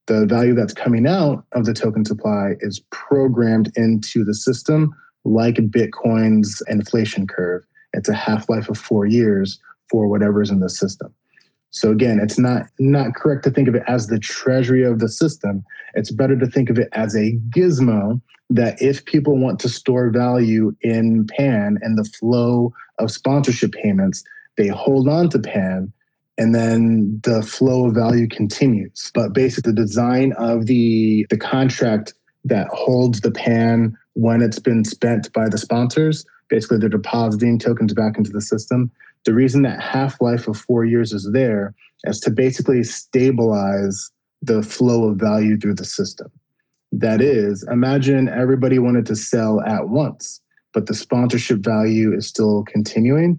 the 0.06 0.26
value 0.26 0.54
that's 0.54 0.74
coming 0.74 1.06
out 1.06 1.44
of 1.52 1.64
the 1.64 1.72
token 1.72 2.04
supply 2.04 2.54
is 2.60 2.80
programmed 2.90 3.72
into 3.76 4.24
the 4.24 4.34
system 4.34 4.94
like 5.24 5.54
Bitcoin's 5.56 6.62
inflation 6.68 7.26
curve. 7.26 7.64
It's 7.94 8.08
a 8.08 8.14
half 8.14 8.48
life 8.48 8.68
of 8.68 8.76
four 8.76 9.06
years 9.06 9.58
for 9.90 10.08
whatever's 10.08 10.50
in 10.50 10.60
the 10.60 10.70
system. 10.70 11.12
So 11.70 11.90
again, 11.90 12.20
it's 12.22 12.38
not 12.38 12.66
not 12.78 13.14
correct 13.14 13.42
to 13.44 13.50
think 13.50 13.68
of 13.68 13.74
it 13.74 13.82
as 13.88 14.06
the 14.06 14.18
treasury 14.18 14.84
of 14.84 15.00
the 15.00 15.08
system. 15.08 15.64
It's 15.94 16.10
better 16.10 16.38
to 16.38 16.46
think 16.46 16.70
of 16.70 16.78
it 16.78 16.88
as 16.92 17.16
a 17.16 17.32
gizmo 17.50 18.20
that 18.50 18.80
if 18.80 19.04
people 19.06 19.36
want 19.36 19.58
to 19.60 19.68
store 19.68 20.10
value 20.10 20.74
in 20.82 21.26
Pan 21.26 21.78
and 21.82 21.98
the 21.98 22.04
flow 22.04 22.72
of 22.98 23.10
sponsorship 23.10 23.72
payments, 23.72 24.22
they 24.56 24.68
hold 24.68 25.08
on 25.08 25.30
to 25.30 25.38
Pan 25.38 25.92
and 26.38 26.54
then 26.54 27.20
the 27.22 27.42
flow 27.42 27.86
of 27.86 27.94
value 27.94 28.28
continues. 28.28 29.10
But 29.14 29.32
basically, 29.32 29.72
the 29.72 29.82
design 29.82 30.32
of 30.38 30.66
the 30.66 31.26
the 31.30 31.38
contract 31.38 32.14
that 32.44 32.68
holds 32.68 33.20
the 33.20 33.30
pan 33.30 33.96
when 34.14 34.42
it's 34.42 34.58
been 34.58 34.84
spent 34.84 35.32
by 35.32 35.48
the 35.48 35.58
sponsors, 35.58 36.24
basically 36.48 36.78
they're 36.78 36.88
depositing 36.88 37.58
tokens 37.58 37.94
back 37.94 38.18
into 38.18 38.30
the 38.30 38.40
system. 38.40 38.90
The 39.24 39.34
reason 39.34 39.62
that 39.62 39.80
half 39.80 40.20
life 40.20 40.48
of 40.48 40.56
four 40.56 40.84
years 40.84 41.12
is 41.12 41.30
there 41.32 41.74
is 42.04 42.20
to 42.20 42.30
basically 42.30 42.84
stabilize 42.84 44.10
the 44.42 44.62
flow 44.62 45.08
of 45.08 45.16
value 45.16 45.56
through 45.56 45.74
the 45.74 45.84
system. 45.84 46.30
That 46.92 47.20
is, 47.20 47.66
imagine 47.70 48.28
everybody 48.28 48.78
wanted 48.78 49.06
to 49.06 49.16
sell 49.16 49.60
at 49.62 49.88
once, 49.88 50.40
but 50.72 50.86
the 50.86 50.94
sponsorship 50.94 51.58
value 51.58 52.14
is 52.14 52.26
still 52.26 52.64
continuing 52.64 53.38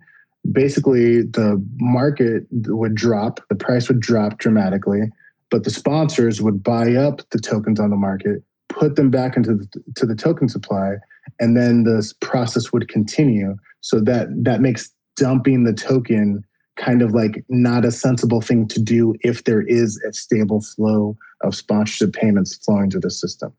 basically 0.52 1.24
the 1.24 1.64
market 1.80 2.46
would 2.52 2.96
drop, 2.96 3.40
the 3.50 3.56
price 3.56 3.88
would 3.88 4.00
drop 4.00 4.38
dramatically, 4.38 5.12
but 5.50 5.64
the 5.64 5.70
sponsors 5.70 6.42
would 6.42 6.64
buy 6.64 6.96
up 6.96 7.22
the 7.32 7.40
tokens 7.40 7.80
on 7.80 7.90
the 7.90 7.96
market, 7.96 8.44
put 8.70 8.96
them 8.96 9.10
back 9.10 9.38
into 9.38 9.56
the, 9.56 9.68
to 9.96 10.06
the 10.06 10.16
token 10.16 10.50
supply, 10.50 10.96
and 11.40 11.56
then 11.56 11.84
this 11.84 12.14
process 12.14 12.72
would 12.72 12.88
continue. 12.88 13.56
So 13.82 14.00
that 14.02 14.28
that 14.44 14.62
makes 14.62 14.92
dumping 15.16 15.64
the 15.64 15.74
token 15.74 16.44
kind 16.76 17.02
of 17.02 17.14
like 17.14 17.44
not 17.48 17.86
a 17.86 17.92
sensible 17.92 18.42
thing 18.42 18.68
to 18.68 18.82
do 18.82 19.16
if 19.22 19.46
there 19.46 19.62
is 19.62 20.02
a 20.08 20.12
stable 20.12 20.62
flow 20.62 21.18
of 21.42 21.56
sponsorship 21.56 22.14
payments 22.14 22.56
flowing 22.58 22.92
through 22.92 23.02
the 23.02 23.12
system. 23.12 23.54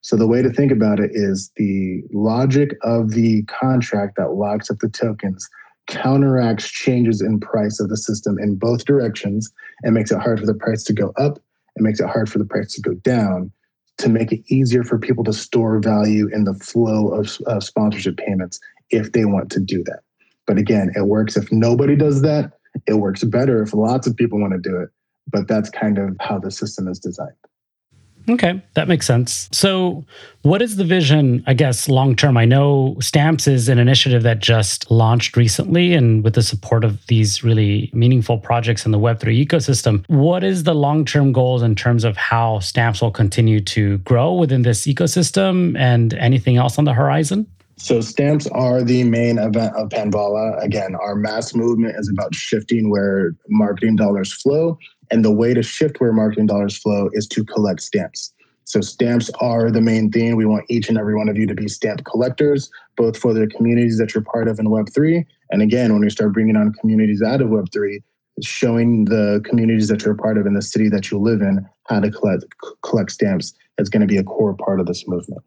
So 0.00 0.16
the 0.16 0.26
way 0.26 0.42
to 0.42 0.50
think 0.50 0.72
about 0.72 1.00
it 1.00 1.10
is 1.12 1.50
the 1.56 2.02
logic 2.12 2.76
of 2.82 3.10
the 3.10 3.42
contract 3.44 4.16
that 4.16 4.32
locks 4.32 4.70
up 4.70 4.78
the 4.78 4.88
tokens 4.88 5.48
counteracts 5.86 6.68
changes 6.68 7.20
in 7.20 7.38
price 7.38 7.78
of 7.78 7.88
the 7.88 7.96
system 7.96 8.38
in 8.38 8.56
both 8.56 8.84
directions 8.84 9.52
and 9.82 9.94
makes 9.94 10.10
it 10.10 10.18
hard 10.18 10.40
for 10.40 10.46
the 10.46 10.54
price 10.54 10.82
to 10.84 10.92
go 10.92 11.12
up 11.16 11.38
and 11.76 11.84
makes 11.84 12.00
it 12.00 12.08
hard 12.08 12.28
for 12.28 12.38
the 12.38 12.44
price 12.44 12.72
to 12.74 12.80
go 12.80 12.94
down 12.94 13.50
to 13.98 14.08
make 14.08 14.32
it 14.32 14.42
easier 14.48 14.82
for 14.82 14.98
people 14.98 15.24
to 15.24 15.32
store 15.32 15.78
value 15.78 16.28
in 16.32 16.44
the 16.44 16.54
flow 16.54 17.08
of, 17.08 17.38
of 17.46 17.62
sponsorship 17.62 18.16
payments 18.16 18.58
if 18.90 19.12
they 19.12 19.24
want 19.24 19.50
to 19.50 19.60
do 19.60 19.82
that. 19.84 20.00
But 20.46 20.58
again, 20.58 20.92
it 20.94 21.06
works 21.06 21.36
if 21.36 21.50
nobody 21.50 21.96
does 21.96 22.22
that. 22.22 22.52
It 22.86 22.94
works 22.94 23.24
better 23.24 23.62
if 23.62 23.74
lots 23.74 24.06
of 24.06 24.16
people 24.16 24.40
want 24.40 24.52
to 24.52 24.58
do 24.58 24.76
it. 24.80 24.90
But 25.30 25.48
that's 25.48 25.70
kind 25.70 25.98
of 25.98 26.16
how 26.20 26.38
the 26.38 26.50
system 26.50 26.86
is 26.88 26.98
designed. 26.98 27.34
Okay, 28.28 28.60
that 28.74 28.88
makes 28.88 29.06
sense. 29.06 29.48
So, 29.52 30.04
what 30.42 30.60
is 30.60 30.76
the 30.76 30.84
vision, 30.84 31.44
I 31.46 31.54
guess, 31.54 31.88
long 31.88 32.16
term? 32.16 32.36
I 32.36 32.44
know 32.44 32.96
Stamps 33.00 33.46
is 33.46 33.68
an 33.68 33.78
initiative 33.78 34.24
that 34.24 34.40
just 34.40 34.90
launched 34.90 35.36
recently 35.36 35.94
and 35.94 36.24
with 36.24 36.34
the 36.34 36.42
support 36.42 36.82
of 36.82 37.06
these 37.06 37.44
really 37.44 37.88
meaningful 37.92 38.38
projects 38.38 38.84
in 38.84 38.90
the 38.90 38.98
Web3 38.98 39.46
ecosystem. 39.46 40.04
What 40.08 40.42
is 40.42 40.64
the 40.64 40.74
long 40.74 41.04
term 41.04 41.32
goals 41.32 41.62
in 41.62 41.76
terms 41.76 42.02
of 42.02 42.16
how 42.16 42.58
Stamps 42.58 43.00
will 43.00 43.12
continue 43.12 43.60
to 43.60 43.98
grow 43.98 44.34
within 44.34 44.62
this 44.62 44.86
ecosystem 44.86 45.78
and 45.78 46.12
anything 46.14 46.56
else 46.56 46.78
on 46.78 46.84
the 46.84 46.94
horizon? 46.94 47.46
So 47.78 48.00
stamps 48.00 48.46
are 48.48 48.82
the 48.82 49.04
main 49.04 49.38
event 49.38 49.76
of 49.76 49.90
Panvala. 49.90 50.62
Again, 50.62 50.94
our 50.94 51.14
mass 51.14 51.54
movement 51.54 51.94
is 51.98 52.08
about 52.08 52.34
shifting 52.34 52.90
where 52.90 53.36
marketing 53.48 53.96
dollars 53.96 54.32
flow 54.32 54.78
and 55.10 55.24
the 55.24 55.30
way 55.30 55.52
to 55.52 55.62
shift 55.62 56.00
where 56.00 56.12
marketing 56.12 56.46
dollars 56.46 56.78
flow 56.78 57.10
is 57.12 57.26
to 57.28 57.44
collect 57.44 57.82
stamps. 57.82 58.32
So 58.64 58.80
stamps 58.80 59.30
are 59.40 59.70
the 59.70 59.82
main 59.82 60.10
thing. 60.10 60.36
We 60.36 60.46
want 60.46 60.64
each 60.68 60.88
and 60.88 60.98
every 60.98 61.14
one 61.14 61.28
of 61.28 61.36
you 61.36 61.46
to 61.46 61.54
be 61.54 61.68
stamp 61.68 62.04
collectors, 62.04 62.70
both 62.96 63.16
for 63.16 63.32
the 63.32 63.46
communities 63.46 63.98
that 63.98 64.14
you're 64.14 64.24
part 64.24 64.48
of 64.48 64.58
in 64.58 64.66
Web3. 64.66 65.24
And 65.50 65.62
again, 65.62 65.92
when 65.92 66.00
we 66.00 66.10
start 66.10 66.32
bringing 66.32 66.56
on 66.56 66.72
communities 66.80 67.22
out 67.22 67.42
of 67.42 67.48
Web3, 67.48 68.02
showing 68.42 69.04
the 69.04 69.42
communities 69.44 69.88
that 69.88 70.04
you're 70.04 70.16
part 70.16 70.38
of 70.38 70.46
in 70.46 70.54
the 70.54 70.62
city 70.62 70.88
that 70.88 71.10
you 71.10 71.18
live 71.18 71.42
in 71.42 71.64
how 71.84 72.00
to 72.00 72.10
collect, 72.10 72.44
collect 72.82 73.12
stamps 73.12 73.54
is 73.78 73.88
going 73.88 74.00
to 74.00 74.06
be 74.06 74.16
a 74.16 74.24
core 74.24 74.54
part 74.54 74.80
of 74.80 74.86
this 74.86 75.06
movement. 75.06 75.42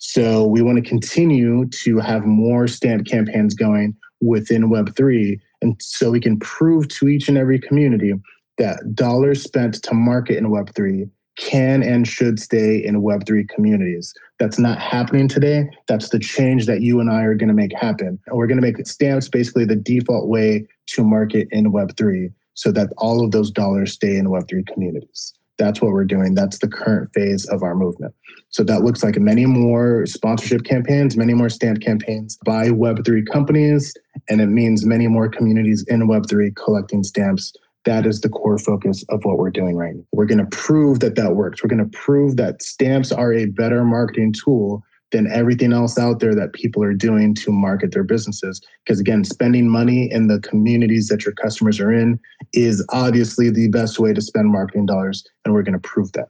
So 0.00 0.46
we 0.46 0.62
want 0.62 0.82
to 0.82 0.88
continue 0.88 1.66
to 1.66 1.98
have 1.98 2.24
more 2.24 2.66
stamp 2.66 3.06
campaigns 3.06 3.54
going 3.54 3.94
within 4.22 4.70
Web3. 4.70 5.38
And 5.60 5.76
so 5.78 6.10
we 6.10 6.20
can 6.20 6.38
prove 6.38 6.88
to 6.88 7.08
each 7.08 7.28
and 7.28 7.36
every 7.36 7.58
community 7.58 8.14
that 8.56 8.94
dollars 8.94 9.42
spent 9.42 9.82
to 9.82 9.94
market 9.94 10.38
in 10.38 10.46
Web3 10.46 11.08
can 11.36 11.82
and 11.82 12.08
should 12.08 12.40
stay 12.40 12.82
in 12.82 13.02
Web3 13.02 13.46
communities. 13.50 14.14
That's 14.38 14.58
not 14.58 14.78
happening 14.78 15.28
today. 15.28 15.68
That's 15.86 16.08
the 16.08 16.18
change 16.18 16.64
that 16.64 16.80
you 16.80 17.00
and 17.00 17.10
I 17.10 17.22
are 17.22 17.34
going 17.34 17.48
to 17.48 17.54
make 17.54 17.72
happen. 17.78 18.18
And 18.26 18.36
we're 18.36 18.46
going 18.46 18.60
to 18.60 18.66
make 18.66 18.84
stamps 18.86 19.28
basically 19.28 19.66
the 19.66 19.76
default 19.76 20.28
way 20.28 20.66
to 20.88 21.04
market 21.04 21.46
in 21.50 21.72
Web3 21.72 22.32
so 22.54 22.72
that 22.72 22.90
all 22.96 23.22
of 23.22 23.32
those 23.32 23.50
dollars 23.50 23.92
stay 23.92 24.16
in 24.16 24.28
Web3 24.28 24.66
communities. 24.66 25.34
That's 25.60 25.82
what 25.82 25.92
we're 25.92 26.06
doing. 26.06 26.34
That's 26.34 26.58
the 26.58 26.68
current 26.68 27.10
phase 27.14 27.46
of 27.48 27.62
our 27.62 27.74
movement. 27.74 28.14
So 28.48 28.64
that 28.64 28.82
looks 28.82 29.04
like 29.04 29.16
many 29.18 29.44
more 29.44 30.06
sponsorship 30.06 30.64
campaigns, 30.64 31.16
many 31.16 31.34
more 31.34 31.50
stamp 31.50 31.82
campaigns 31.82 32.38
by 32.44 32.68
Web3 32.68 33.26
companies, 33.30 33.94
and 34.30 34.40
it 34.40 34.46
means 34.46 34.86
many 34.86 35.06
more 35.06 35.28
communities 35.28 35.84
in 35.86 36.08
Web3 36.08 36.56
collecting 36.56 37.04
stamps 37.04 37.52
that 37.84 38.06
is 38.06 38.20
the 38.20 38.28
core 38.28 38.58
focus 38.58 39.04
of 39.08 39.24
what 39.24 39.38
we're 39.38 39.50
doing 39.50 39.76
right 39.76 39.94
now. 39.94 40.02
We're 40.12 40.26
going 40.26 40.38
to 40.38 40.56
prove 40.56 41.00
that 41.00 41.14
that 41.16 41.34
works. 41.34 41.62
We're 41.62 41.68
going 41.74 41.90
to 41.90 41.98
prove 41.98 42.36
that 42.36 42.62
stamps 42.62 43.10
are 43.10 43.32
a 43.32 43.46
better 43.46 43.84
marketing 43.84 44.34
tool 44.34 44.82
than 45.12 45.30
everything 45.30 45.72
else 45.72 45.98
out 45.98 46.20
there 46.20 46.34
that 46.34 46.52
people 46.52 46.82
are 46.82 46.94
doing 46.94 47.34
to 47.34 47.50
market 47.50 47.92
their 47.92 48.04
businesses. 48.04 48.60
Because 48.84 49.00
again, 49.00 49.24
spending 49.24 49.68
money 49.68 50.10
in 50.10 50.28
the 50.28 50.40
communities 50.40 51.08
that 51.08 51.24
your 51.24 51.34
customers 51.34 51.80
are 51.80 51.92
in 51.92 52.18
is 52.52 52.84
obviously 52.90 53.50
the 53.50 53.68
best 53.68 53.98
way 53.98 54.12
to 54.12 54.20
spend 54.20 54.48
marketing 54.48 54.86
dollars, 54.86 55.24
and 55.44 55.54
we're 55.54 55.62
going 55.62 55.80
to 55.80 55.88
prove 55.88 56.12
that. 56.12 56.28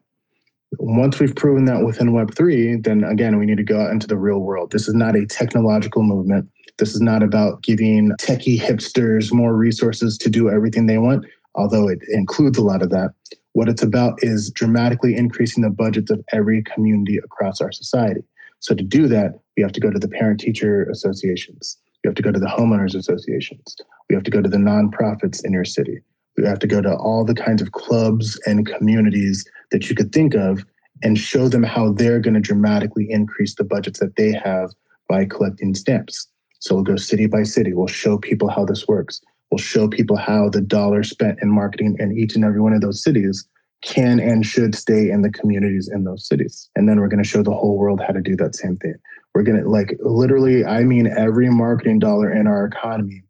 Once 0.78 1.18
we've 1.18 1.35
proven 1.35 1.64
that 1.64 1.85
within 1.85 2.12
Web3, 2.12 2.85
then 2.85 3.03
again, 3.03 3.39
we 3.39 3.47
need 3.47 3.57
to 3.57 3.64
go 3.64 3.81
out 3.81 3.91
into 3.91 4.07
the 4.07 4.16
real 4.16 4.39
world. 4.39 4.70
This 4.70 4.87
is 4.87 4.95
not 4.95 5.16
a 5.16 5.26
technological 5.26 6.03
movement. 6.03 6.49
This 6.78 6.95
is 6.95 7.01
not 7.01 7.22
about 7.22 7.62
giving 7.62 8.12
techie 8.20 8.59
hipsters 8.59 9.33
more 9.33 9.55
resources 9.55 10.16
to 10.18 10.31
do 10.31 10.49
everything 10.49 10.87
they 10.87 10.99
want, 10.99 11.26
although 11.57 11.89
it 11.89 11.99
includes 12.09 12.57
a 12.57 12.62
lot 12.62 12.83
of 12.83 12.91
that. 12.91 13.11
What 13.53 13.68
it's 13.68 13.83
about 13.83 14.22
is 14.22 14.51
dramatically 14.51 15.16
increasing 15.16 15.64
the 15.64 15.70
budgets 15.70 16.11
of 16.11 16.24
every 16.33 16.62
community 16.62 17.18
across 17.18 17.61
our 17.61 17.72
society. 17.72 18.20
So 18.61 18.74
to 18.74 18.84
do 18.84 19.08
that, 19.08 19.40
we 19.56 19.62
have 19.62 19.72
to 19.72 19.80
go 19.80 19.90
to 19.90 19.98
the 19.98 20.08
parent 20.08 20.40
teacher 20.40 20.88
associations. 20.90 21.76
We 22.04 22.08
have 22.08 22.14
to 22.14 22.22
go 22.22 22.32
to 22.32 22.38
the 22.38 22.46
homeowners 22.46 22.94
associations. 22.94 23.76
We 24.08 24.14
have 24.14 24.24
to 24.24 24.30
go 24.30 24.40
to 24.40 24.48
the 24.48 24.56
nonprofits 24.56 25.44
in 25.44 25.52
your 25.52 25.64
city. 25.64 25.98
We 26.36 26.46
have 26.46 26.58
to 26.61 26.66
go 26.66 26.80
to 26.80 26.94
all 26.94 27.24
the 27.24 27.34
kinds 27.34 27.61
of 27.61 27.72
clubs 27.72 28.38
and 28.46 28.66
communities 28.66 29.44
that 29.70 29.90
you 29.90 29.96
could 29.96 30.12
think 30.12 30.34
of 30.34 30.64
and 31.02 31.18
show 31.18 31.48
them 31.48 31.62
how 31.62 31.92
they're 31.92 32.20
going 32.20 32.34
to 32.34 32.40
dramatically 32.40 33.06
increase 33.11 33.54
the 33.54 33.64
budgets 33.64 34.00
that 34.00 34.16
they 34.16 34.32
have 34.32 34.70
by 35.08 35.24
collecting 35.24 35.74
stamps. 35.74 36.28
So 36.61 36.74
we'll 36.74 36.84
go 36.84 36.96
city 36.96 37.26
by 37.26 37.42
city. 37.42 37.72
We'll 37.72 37.86
show 37.86 38.18
people 38.18 38.48
how 38.48 38.64
this 38.64 38.86
works. 38.86 39.20
We'll 39.50 39.58
show 39.58 39.88
people 39.88 40.16
how 40.16 40.48
the 40.50 40.61
dollar 40.61 41.02
spent 41.02 41.38
in 41.42 41.50
marketing 41.50 41.96
in 41.98 42.16
each 42.16 42.36
and 42.36 42.44
every 42.44 42.61
one 42.61 42.72
of 42.72 42.82
those 42.82 43.02
cities 43.02 43.46
can 43.83 44.20
and 44.20 44.45
should 44.45 44.74
stay 44.74 45.11
in 45.11 45.22
the 45.22 45.31
communities 45.31 45.89
in 45.93 46.05
those 46.05 46.26
cities. 46.26 46.68
And 46.76 46.89
then 46.89 47.01
we're 47.01 47.09
going 47.09 47.22
to 47.22 47.28
show 47.28 47.43
the 47.43 47.55
whole 47.55 47.78
world 47.78 48.01
how 48.01 48.12
to 48.12 48.20
do 48.20 48.37
that 48.37 48.55
same 48.55 48.76
thing. 48.76 48.95
We're 49.35 49.43
going 49.43 49.62
to, 49.62 49.68
like, 49.68 49.97
literally, 50.01 50.64
I 50.64 50.85
mean, 50.85 51.07
every 51.07 51.49
marketing 51.51 51.99
dollar 51.99 52.31
in 52.33 52.47
our 52.47 52.66
economy 52.66 53.22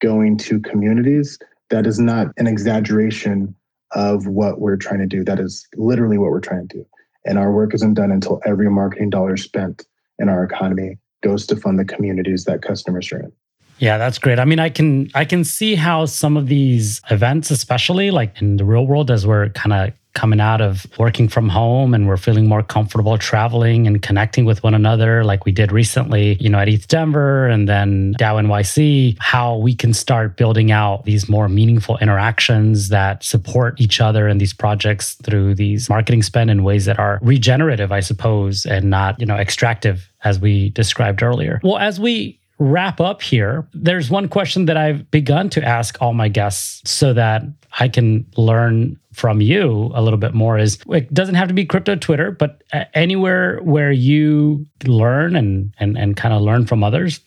going 0.00 0.38
to 0.38 0.60
communities, 0.60 1.38
that 1.70 1.86
is 1.86 1.98
not 1.98 2.28
an 2.36 2.46
exaggeration 2.46 3.54
of 3.92 4.26
what 4.26 4.60
we're 4.60 4.76
trying 4.76 5.00
to 5.00 5.06
do. 5.06 5.24
That 5.24 5.40
is 5.40 5.66
literally 5.76 6.18
what 6.18 6.30
we're 6.30 6.40
trying 6.40 6.68
to 6.68 6.78
do. 6.78 6.86
And 7.24 7.38
our 7.38 7.52
work 7.52 7.74
isn't 7.74 7.94
done 7.94 8.12
until 8.12 8.40
every 8.46 8.70
marketing 8.70 9.10
dollar 9.10 9.36
spent 9.36 9.86
in 10.18 10.28
our 10.28 10.44
economy 10.44 10.98
goes 11.22 11.46
to 11.46 11.56
fund 11.56 11.78
the 11.78 11.84
communities 11.84 12.44
that 12.44 12.62
customers 12.62 13.10
are 13.12 13.20
in. 13.20 13.32
Yeah, 13.78 13.98
that's 13.98 14.18
great. 14.18 14.38
I 14.38 14.44
mean, 14.44 14.58
I 14.58 14.70
can 14.70 15.10
I 15.14 15.24
can 15.24 15.44
see 15.44 15.74
how 15.74 16.06
some 16.06 16.36
of 16.36 16.48
these 16.48 17.00
events, 17.10 17.50
especially 17.50 18.10
like 18.10 18.40
in 18.40 18.56
the 18.56 18.64
real 18.64 18.86
world, 18.86 19.10
as 19.10 19.26
we're 19.26 19.50
kind 19.50 19.72
of 19.72 19.92
coming 20.14 20.40
out 20.40 20.60
of 20.60 20.84
working 20.98 21.28
from 21.28 21.48
home 21.48 21.94
and 21.94 22.08
we're 22.08 22.16
feeling 22.16 22.48
more 22.48 22.62
comfortable 22.62 23.16
traveling 23.18 23.86
and 23.86 24.02
connecting 24.02 24.44
with 24.44 24.64
one 24.64 24.74
another, 24.74 25.22
like 25.22 25.44
we 25.44 25.52
did 25.52 25.70
recently, 25.70 26.34
you 26.40 26.48
know, 26.48 26.58
at 26.58 26.68
ETH 26.68 26.88
Denver 26.88 27.46
and 27.46 27.68
then 27.68 28.14
DAO 28.18 28.44
NYC, 28.44 29.16
how 29.20 29.56
we 29.58 29.76
can 29.76 29.94
start 29.94 30.36
building 30.36 30.72
out 30.72 31.04
these 31.04 31.28
more 31.28 31.48
meaningful 31.48 31.98
interactions 31.98 32.88
that 32.88 33.22
support 33.22 33.80
each 33.80 34.00
other 34.00 34.26
in 34.26 34.38
these 34.38 34.52
projects 34.52 35.14
through 35.22 35.54
these 35.54 35.88
marketing 35.88 36.24
spend 36.24 36.50
in 36.50 36.64
ways 36.64 36.84
that 36.86 36.98
are 36.98 37.20
regenerative, 37.22 37.92
I 37.92 38.00
suppose, 38.00 38.66
and 38.66 38.90
not, 38.90 39.20
you 39.20 39.26
know, 39.26 39.36
extractive 39.36 40.10
as 40.24 40.40
we 40.40 40.70
described 40.70 41.22
earlier. 41.22 41.60
Well, 41.62 41.78
as 41.78 42.00
we 42.00 42.40
wrap 42.58 43.00
up 43.00 43.22
here, 43.22 43.66
there's 43.72 44.10
one 44.10 44.28
question 44.28 44.66
that 44.66 44.76
I've 44.76 45.10
begun 45.10 45.48
to 45.50 45.62
ask 45.62 46.00
all 46.00 46.12
my 46.12 46.28
guests 46.28 46.88
so 46.90 47.12
that 47.14 47.42
I 47.78 47.88
can 47.88 48.26
learn 48.36 48.98
from 49.12 49.40
you 49.40 49.90
a 49.94 50.02
little 50.02 50.18
bit 50.18 50.34
more 50.34 50.58
is 50.58 50.78
it 50.88 51.12
doesn't 51.12 51.34
have 51.34 51.48
to 51.48 51.54
be 51.54 51.64
crypto 51.64 51.96
Twitter, 51.96 52.30
but 52.30 52.62
anywhere 52.94 53.60
where 53.62 53.92
you 53.92 54.66
learn 54.84 55.36
and 55.36 55.74
and 55.78 55.98
and 55.98 56.16
kind 56.16 56.34
of 56.34 56.42
learn 56.42 56.66
from 56.66 56.84
others. 56.84 57.20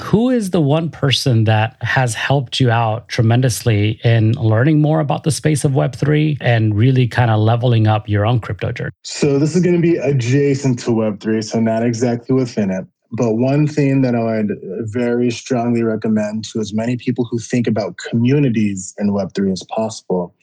Who 0.00 0.30
is 0.30 0.50
the 0.50 0.62
one 0.62 0.88
person 0.88 1.44
that 1.44 1.76
has 1.82 2.14
helped 2.14 2.58
you 2.58 2.70
out 2.70 3.08
tremendously 3.08 4.00
in 4.02 4.32
learning 4.32 4.80
more 4.80 5.00
about 5.00 5.24
the 5.24 5.30
space 5.30 5.64
of 5.64 5.72
Web3 5.72 6.38
and 6.40 6.74
really 6.74 7.06
kind 7.06 7.30
of 7.30 7.40
leveling 7.40 7.86
up 7.86 8.08
your 8.08 8.24
own 8.24 8.40
crypto 8.40 8.72
journey? 8.72 8.92
So, 9.02 9.38
this 9.38 9.54
is 9.54 9.62
going 9.62 9.74
to 9.74 9.82
be 9.82 9.96
adjacent 9.96 10.78
to 10.80 10.90
Web3, 10.90 11.44
so 11.44 11.60
not 11.60 11.84
exactly 11.84 12.34
within 12.34 12.70
it. 12.70 12.86
But 13.12 13.34
one 13.34 13.66
thing 13.66 14.02
that 14.02 14.14
I 14.14 14.38
would 14.38 14.58
very 14.82 15.30
strongly 15.30 15.82
recommend 15.82 16.44
to 16.46 16.60
as 16.60 16.72
many 16.72 16.96
people 16.96 17.24
who 17.24 17.38
think 17.38 17.66
about 17.66 17.98
communities 17.98 18.94
in 18.98 19.10
Web3 19.10 19.52
as 19.52 19.64
possible 19.64 20.34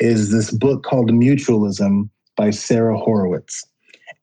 is 0.00 0.30
this 0.30 0.50
book 0.50 0.82
called 0.82 1.10
Mutualism 1.10 2.08
by 2.36 2.50
Sara 2.50 2.98
Horowitz. 2.98 3.66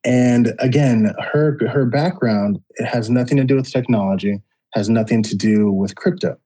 And 0.04 0.54
again, 0.58 1.14
her 1.32 1.60
her 1.68 1.86
background 1.86 2.60
it 2.78 2.86
has 2.86 3.10
nothing 3.10 3.38
to 3.38 3.44
do 3.44 3.56
with 3.56 3.72
technology, 3.72 4.42
has 4.74 4.90
nothing 4.90 5.22
to 5.24 5.36
do 5.36 5.72
with 5.72 5.96
crypto. 5.96 6.38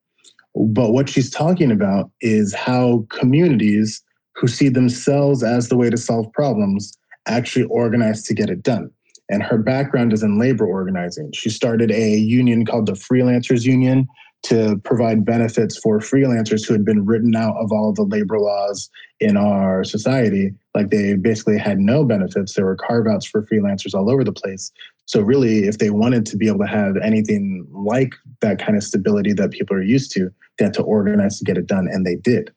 But 0.56 0.91
what 0.91 1.08
she's 1.08 1.30
talking 1.30 1.72
about 1.72 2.12
is 2.20 2.53
how 2.53 3.06
communities 3.10 4.01
who 4.36 4.47
see 4.47 4.68
themselves 4.68 5.41
as 5.41 5.70
the 5.70 5.78
way 5.78 5.89
to 5.89 5.97
solve 5.97 6.32
problems 6.34 6.97
actually 7.28 7.66
organize 7.66 8.24
to 8.24 8.34
get 8.34 8.49
it 8.49 8.62
done 8.62 8.91
and 9.30 9.43
her 9.43 9.57
background 9.57 10.13
is 10.13 10.23
in 10.23 10.39
labor 10.39 10.65
organizing. 10.65 11.32
She 11.34 11.49
started 11.49 11.91
a 11.91 12.15
union 12.17 12.65
called 12.65 12.86
the 12.86 12.93
Freelancers 12.93 13.63
Union 13.63 14.07
to 14.43 14.80
provide 14.84 15.26
benefits 15.26 15.76
for 15.78 15.99
freelancers 15.99 16.67
who 16.67 16.73
had 16.73 16.86
been 16.86 17.03
written 17.03 17.36
out 17.36 17.55
of 17.57 17.71
all 17.71 17.91
the 17.91 18.03
labor 18.03 18.39
laws 18.39 18.89
in 19.19 19.38
our 19.38 19.84
society. 19.84 20.53
Like 20.76 20.91
they 20.91 21.15
basically 21.15 21.57
had 21.57 21.80
no 21.80 22.03
benefits. 22.03 22.53
There 22.53 22.65
were 22.65 22.76
carve 22.76 23.07
outs 23.07 23.26
for 23.26 23.41
freelancers 23.41 23.95
all 23.95 24.11
over 24.11 24.23
the 24.23 24.32
place. 24.32 24.71
So, 25.07 25.21
really, 25.21 25.65
if 25.65 25.78
they 25.78 25.91
wanted 25.91 26.26
to 26.28 26.38
be 26.38 26.47
able 26.47 26.59
to 26.59 26.67
have 26.67 26.97
anything 26.97 27.67
like 27.71 28.13
that 28.41 28.59
kind 28.59 28.76
of 28.76 28.84
stability 28.84 29.34
that 29.34 29.51
people 29.51 29.76
are 29.76 29.84
used 29.84 30.11
to, 30.13 30.30
they 30.57 30.65
had 30.65 30.73
to 30.76 30.82
organize 30.82 31.38
to 31.38 31.45
get 31.45 31.57
it 31.57 31.67
done, 31.67 31.88
and 31.91 32.05
they 32.05 32.15
did. 32.15 32.51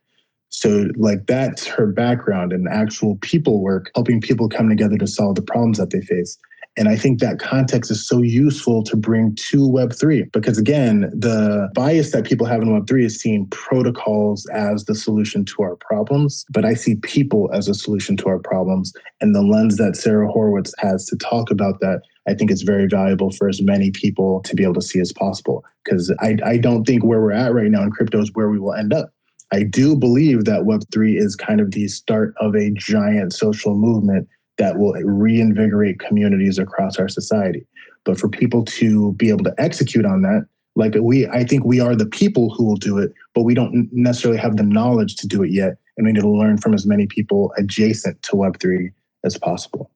So, 0.49 0.89
like, 0.97 1.27
that's 1.27 1.67
her 1.67 1.87
background 1.87 2.55
in 2.55 2.67
actual 2.67 3.17
people 3.21 3.61
work, 3.61 3.91
helping 3.95 4.23
people 4.23 4.49
come 4.49 4.71
together 4.71 4.97
to 4.97 5.07
solve 5.07 5.35
the 5.35 5.43
problems 5.43 5.77
that 5.77 5.91
they 5.91 6.01
face. 6.01 6.39
And 6.79 6.89
I 6.89 6.97
think 6.97 7.19
that 7.19 7.41
context 7.41 7.91
is 7.91 8.07
so 8.07 8.23
useful 8.23 8.85
to 8.85 8.97
bring 8.97 9.35
to 9.51 9.69
Web3 9.69 10.31
because, 10.33 10.59
again, 10.59 11.11
the 11.13 11.69
bias 11.75 12.13
that 12.13 12.25
people 12.25 12.47
have 12.47 12.63
in 12.63 12.69
Web3 12.69 13.05
is 13.05 13.21
seeing 13.21 13.49
protocols 13.49 14.47
as 14.53 14.85
the 14.85 14.95
solution 14.95 15.45
to 15.47 15.63
our 15.63 15.75
problems. 15.75 16.47
But 16.51 16.65
I 16.65 16.75
see 16.75 16.95
people 16.95 17.51
as 17.53 17.67
a 17.67 17.75
solution 17.75 18.17
to 18.19 18.29
our 18.29 18.39
problems. 18.39 18.93
And 19.21 19.35
the 19.35 19.43
lens 19.43 19.77
that 19.79 19.97
Sara 19.97 20.31
Horowitz 20.31 20.73
has 20.79 21.05
to 21.07 21.17
talk 21.17 21.51
about 21.51 21.81
that, 21.81 22.03
I 22.29 22.35
think 22.35 22.53
is 22.53 22.63
very 22.63 22.87
valuable 22.87 23.33
for 23.33 23.49
as 23.49 23.61
many 23.61 23.91
people 23.91 24.41
to 24.43 24.55
be 24.55 24.63
able 24.63 24.75
to 24.75 24.83
see 24.83 25.01
as 25.01 25.13
possible. 25.13 25.65
Because 25.85 26.15
I, 26.21 26.37
I 26.45 26.59
don't 26.59 26.85
think 26.85 27.03
where 27.03 27.21
we're 27.21 27.33
at 27.33 27.55
right 27.55 27.73
now 27.73 27.83
in 27.83 27.91
crypto 27.91 28.23
is 28.23 28.31
where 28.35 28.51
we 28.51 28.61
will 28.61 28.75
end 28.75 28.93
up. 28.93 29.13
I 29.51 29.65
do 29.65 29.97
believe 29.97 30.45
that 30.45 30.63
Web3 30.63 31.19
is 31.19 31.35
kind 31.35 31.61
of 31.61 31.73
the 31.73 31.89
start 31.89 32.35
of 32.39 32.55
a 32.55 32.71
giant 32.71 33.33
social 33.33 33.75
movement 33.75 34.29
that 34.59 34.79
will 34.79 34.93
reinvigorate 34.93 36.01
communities 36.01 36.59
across 36.59 36.99
our 36.99 37.09
society. 37.09 37.67
But 38.05 38.19
for 38.19 38.29
people 38.29 38.65
to 38.65 39.13
be 39.15 39.31
able 39.31 39.45
to 39.45 39.55
execute 39.59 40.05
on 40.05 40.23
that, 40.23 40.47
like 40.77 40.95
we, 41.01 41.27
I 41.27 41.45
think 41.45 41.65
we 41.65 41.81
are 41.81 41.97
the 41.97 42.07
people 42.07 42.55
who 42.55 42.65
will 42.65 42.77
do 42.77 42.99
it, 42.99 43.13
but 43.35 43.43
we 43.43 43.55
don't 43.55 43.89
necessarily 43.93 44.39
have 44.39 44.57
the 44.57 44.63
knowledge 44.63 45.17
to 45.17 45.27
do 45.27 45.43
it 45.43 45.51
yet. 45.51 45.77
And 45.97 46.07
we 46.07 46.13
need 46.13 46.21
to 46.21 46.29
learn 46.29 46.59
from 46.59 46.75
as 46.75 46.87
many 46.87 47.07
people 47.07 47.53
adjacent 47.57 48.23
to 48.23 48.33
Web3 48.33 48.93
as 49.25 49.37
possible. 49.37 49.91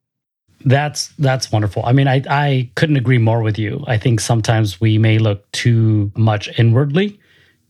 That's 0.65 1.09
that's 1.19 1.51
wonderful. 1.51 1.85
I 1.85 1.93
mean, 1.93 2.07
I, 2.07 2.23
I 2.29 2.71
couldn't 2.77 2.97
agree 2.97 3.19
more 3.19 3.43
with 3.43 3.59
you. 3.59 3.85
I 3.87 3.99
think 3.99 4.21
sometimes 4.21 4.81
we 4.81 4.97
may 4.97 5.19
look 5.19 5.51
too 5.53 6.13
much 6.17 6.49
inwardly 6.59 7.19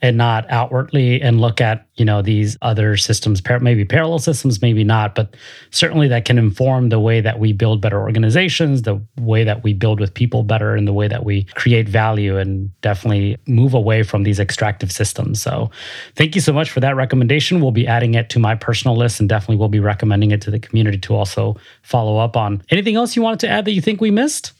and 0.03 0.17
not 0.17 0.45
outwardly 0.51 1.23
and 1.23 1.41
look 1.41 1.61
at 1.61 1.87
you 1.95 2.05
know 2.05 2.21
these 2.21 2.59
other 2.61 2.97
systems 2.97 3.41
maybe 3.61 3.85
parallel 3.85 4.19
systems 4.19 4.61
maybe 4.61 4.85
not 4.85 5.15
but 5.15 5.35
certainly 5.71 6.09
that 6.09 6.25
can 6.25 6.39
inform 6.39 6.89
the 6.89 7.01
way 7.01 7.21
that 7.21 7.39
we 7.39 7.53
build 7.53 7.81
better 7.81 8.01
organizations 8.01 8.83
the 8.83 9.01
way 9.21 9.45
that 9.45 9.63
we 9.63 9.73
build 9.73 10.01
with 10.01 10.13
people 10.13 10.43
better 10.43 10.75
and 10.75 10.87
the 10.87 10.93
way 10.93 11.09
that 11.09 11.25
we 11.25 11.45
create 11.55 11.89
value 11.89 12.37
and 12.37 12.71
definitely 12.81 13.37
move 13.47 13.75
away 13.75 14.03
from 14.03 14.23
these 14.23 14.39
extractive 14.39 14.93
systems. 14.93 15.43
So 15.43 15.71
thank 16.17 16.35
you 16.35 16.41
so 16.41 16.53
much 16.53 16.71
for 16.71 16.81
that 16.81 16.97
recommendation. 16.97 17.61
We'll 17.61 17.71
be 17.71 17.87
adding 17.87 18.15
it 18.15 18.29
to 18.31 18.39
my 18.39 18.55
personal 18.55 18.97
list 18.97 19.21
and 19.21 19.29
definitely 19.29 19.57
we'll 19.57 19.69
be 19.69 19.81
recommending 19.81 20.31
it 20.31 20.41
to 20.43 20.51
the 20.51 20.59
community 20.59 20.99
to 20.99 21.15
also 21.15 21.57
follow 21.83 22.19
up 22.19 22.37
on. 22.37 22.63
Anything 22.71 22.97
else 22.97 23.17
you 23.17 23.23
wanted 23.23 23.41
to 23.41 23.49
add 23.49 23.65
that 23.65 23.73
you 23.73 23.81
think 23.81 24.01
we 24.01 24.11
missed 24.11 24.53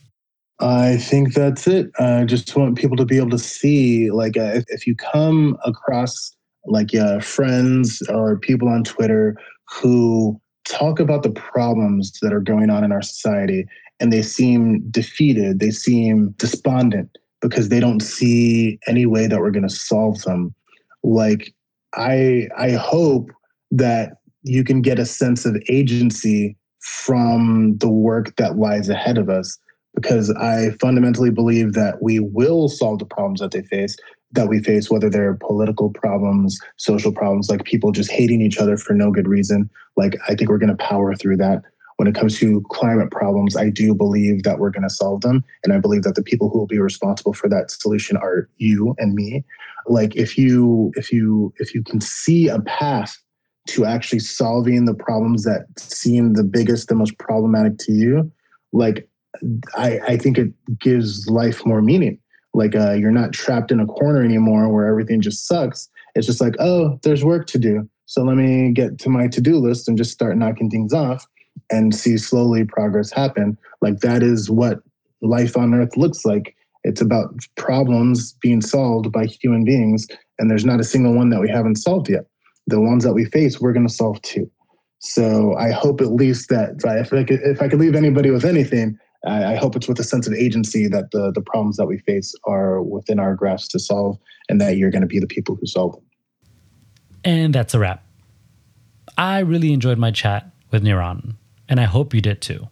I 0.63 0.95
think 0.95 1.33
that's 1.33 1.67
it. 1.67 1.91
I 1.99 2.23
just 2.23 2.55
want 2.55 2.77
people 2.77 2.95
to 2.95 3.03
be 3.03 3.17
able 3.17 3.31
to 3.31 3.37
see, 3.37 4.09
like, 4.11 4.37
uh, 4.37 4.51
if, 4.53 4.63
if 4.69 4.87
you 4.87 4.95
come 4.95 5.57
across 5.65 6.33
like 6.65 6.91
friends 7.21 8.01
or 8.07 8.39
people 8.39 8.69
on 8.69 8.85
Twitter 8.85 9.35
who 9.69 10.39
talk 10.63 11.01
about 11.01 11.23
the 11.23 11.31
problems 11.31 12.17
that 12.21 12.31
are 12.31 12.39
going 12.39 12.69
on 12.69 12.85
in 12.85 12.93
our 12.93 13.01
society 13.01 13.65
and 13.99 14.13
they 14.13 14.21
seem 14.21 14.79
defeated, 14.89 15.59
they 15.59 15.69
seem 15.69 16.33
despondent 16.37 17.09
because 17.41 17.67
they 17.67 17.81
don't 17.81 17.99
see 17.99 18.79
any 18.87 19.05
way 19.05 19.27
that 19.27 19.41
we're 19.41 19.51
going 19.51 19.67
to 19.67 19.75
solve 19.75 20.21
them. 20.21 20.55
Like, 21.03 21.53
I 21.93 22.47
I 22.57 22.71
hope 22.71 23.31
that 23.71 24.13
you 24.43 24.63
can 24.63 24.81
get 24.81 24.97
a 24.97 25.05
sense 25.05 25.45
of 25.45 25.61
agency 25.67 26.55
from 26.79 27.77
the 27.79 27.89
work 27.89 28.33
that 28.37 28.57
lies 28.57 28.87
ahead 28.87 29.17
of 29.17 29.29
us 29.29 29.57
because 29.95 30.31
I 30.31 30.71
fundamentally 30.81 31.29
believe 31.29 31.73
that 31.73 32.01
we 32.01 32.19
will 32.19 32.67
solve 32.67 32.99
the 32.99 33.05
problems 33.05 33.39
that 33.39 33.51
they 33.51 33.61
face, 33.61 33.95
that 34.31 34.49
we 34.49 34.61
face, 34.61 34.89
whether 34.89 35.09
they're 35.09 35.35
political 35.35 35.91
problems, 35.91 36.59
social 36.77 37.11
problems, 37.11 37.49
like 37.49 37.63
people 37.63 37.91
just 37.91 38.11
hating 38.11 38.41
each 38.41 38.57
other 38.57 38.77
for 38.77 38.93
no 38.93 39.11
good 39.11 39.27
reason. 39.27 39.69
Like, 39.95 40.15
I 40.27 40.35
think 40.35 40.49
we're 40.49 40.57
going 40.57 40.75
to 40.75 40.83
power 40.83 41.15
through 41.15 41.37
that. 41.37 41.61
When 41.97 42.07
it 42.07 42.15
comes 42.15 42.39
to 42.39 42.65
climate 42.71 43.11
problems, 43.11 43.55
I 43.55 43.69
do 43.69 43.93
believe 43.93 44.43
that 44.43 44.57
we're 44.57 44.71
going 44.71 44.83
to 44.83 44.89
solve 44.89 45.21
them. 45.21 45.43
And 45.63 45.71
I 45.71 45.79
believe 45.79 46.01
that 46.03 46.15
the 46.15 46.23
people 46.23 46.49
who 46.49 46.57
will 46.57 46.67
be 46.67 46.79
responsible 46.79 47.33
for 47.33 47.47
that 47.49 47.69
solution 47.69 48.17
are 48.17 48.49
you 48.57 48.95
and 48.97 49.13
me. 49.13 49.43
Like, 49.85 50.15
if 50.15 50.35
you, 50.35 50.91
if 50.95 51.11
you, 51.11 51.53
if 51.57 51.75
you 51.75 51.83
can 51.83 52.01
see 52.01 52.47
a 52.47 52.61
path 52.61 53.15
to 53.67 53.85
actually 53.85 54.19
solving 54.19 54.85
the 54.85 54.95
problems 54.95 55.43
that 55.43 55.67
seem 55.77 56.33
the 56.33 56.43
biggest, 56.43 56.87
the 56.87 56.95
most 56.95 57.17
problematic 57.19 57.77
to 57.79 57.91
you, 57.91 58.31
like 58.73 59.07
I, 59.75 59.99
I 60.07 60.17
think 60.17 60.37
it 60.37 60.53
gives 60.79 61.27
life 61.27 61.65
more 61.65 61.81
meaning. 61.81 62.19
Like 62.53 62.75
uh, 62.75 62.93
you're 62.93 63.11
not 63.11 63.33
trapped 63.33 63.71
in 63.71 63.79
a 63.79 63.85
corner 63.85 64.23
anymore 64.23 64.71
where 64.71 64.87
everything 64.87 65.21
just 65.21 65.47
sucks. 65.47 65.89
It's 66.15 66.27
just 66.27 66.41
like, 66.41 66.55
oh, 66.59 66.99
there's 67.03 67.25
work 67.25 67.47
to 67.47 67.57
do. 67.57 67.89
So 68.05 68.21
let 68.23 68.37
me 68.37 68.71
get 68.71 68.99
to 68.99 69.09
my 69.09 69.27
to-do 69.27 69.57
list 69.57 69.87
and 69.87 69.97
just 69.97 70.11
start 70.11 70.37
knocking 70.37 70.69
things 70.69 70.93
off 70.93 71.25
and 71.71 71.95
see 71.95 72.17
slowly 72.17 72.63
progress 72.63 73.11
happen. 73.11 73.57
Like 73.81 73.99
that 73.99 74.21
is 74.21 74.49
what 74.49 74.81
life 75.21 75.57
on 75.57 75.73
earth 75.73 75.97
looks 75.97 76.25
like. 76.25 76.55
It's 76.83 77.01
about 77.01 77.33
problems 77.55 78.33
being 78.33 78.61
solved 78.61 79.11
by 79.11 79.25
human 79.25 79.63
beings, 79.63 80.05
and 80.37 80.51
there's 80.51 80.65
not 80.65 80.81
a 80.81 80.83
single 80.83 81.13
one 81.13 81.29
that 81.29 81.39
we 81.39 81.49
haven't 81.49 81.77
solved 81.77 82.09
yet. 82.09 82.25
The 82.67 82.81
ones 82.81 83.03
that 83.05 83.13
we 83.13 83.25
face, 83.25 83.59
we're 83.59 83.73
going 83.73 83.87
to 83.87 83.93
solve 83.93 84.21
too. 84.21 84.49
So 84.99 85.55
I 85.55 85.71
hope 85.71 86.01
at 86.01 86.11
least 86.11 86.49
that 86.49 86.81
if 86.83 87.13
I 87.13 87.23
could, 87.23 87.39
if 87.41 87.61
I 87.61 87.67
could 87.67 87.79
leave 87.79 87.95
anybody 87.95 88.31
with 88.31 88.45
anything, 88.45 88.97
I, 89.25 89.53
I 89.53 89.55
hope 89.55 89.75
it's 89.75 89.87
with 89.87 89.99
a 89.99 90.03
sense 90.03 90.27
of 90.27 90.33
agency 90.33 90.87
that 90.87 91.11
the 91.11 91.31
the 91.31 91.41
problems 91.41 91.77
that 91.77 91.85
we 91.85 91.97
face 91.99 92.35
are 92.45 92.81
within 92.81 93.19
our 93.19 93.35
grasp 93.35 93.71
to 93.71 93.79
solve, 93.79 94.17
and 94.49 94.59
that 94.61 94.77
you're 94.77 94.91
going 94.91 95.01
to 95.01 95.07
be 95.07 95.19
the 95.19 95.27
people 95.27 95.55
who 95.55 95.65
solve 95.65 95.93
them. 95.93 96.03
And 97.23 97.55
that's 97.55 97.73
a 97.73 97.79
wrap. 97.79 98.05
I 99.17 99.39
really 99.39 99.73
enjoyed 99.73 99.97
my 99.97 100.11
chat 100.11 100.49
with 100.71 100.83
Niran, 100.83 101.35
and 101.69 101.79
I 101.79 101.83
hope 101.83 102.13
you 102.13 102.21
did 102.21 102.41
too. 102.41 102.67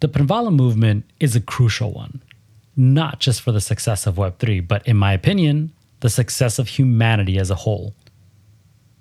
The 0.00 0.08
Panvala 0.08 0.54
movement 0.54 1.04
is 1.20 1.36
a 1.36 1.40
crucial 1.40 1.92
one, 1.92 2.22
not 2.76 3.20
just 3.20 3.40
for 3.40 3.52
the 3.52 3.60
success 3.60 4.06
of 4.06 4.16
Web3, 4.16 4.66
but 4.66 4.86
in 4.86 4.96
my 4.96 5.12
opinion, 5.12 5.72
the 6.00 6.10
success 6.10 6.58
of 6.58 6.68
humanity 6.68 7.38
as 7.38 7.50
a 7.50 7.54
whole. 7.54 7.94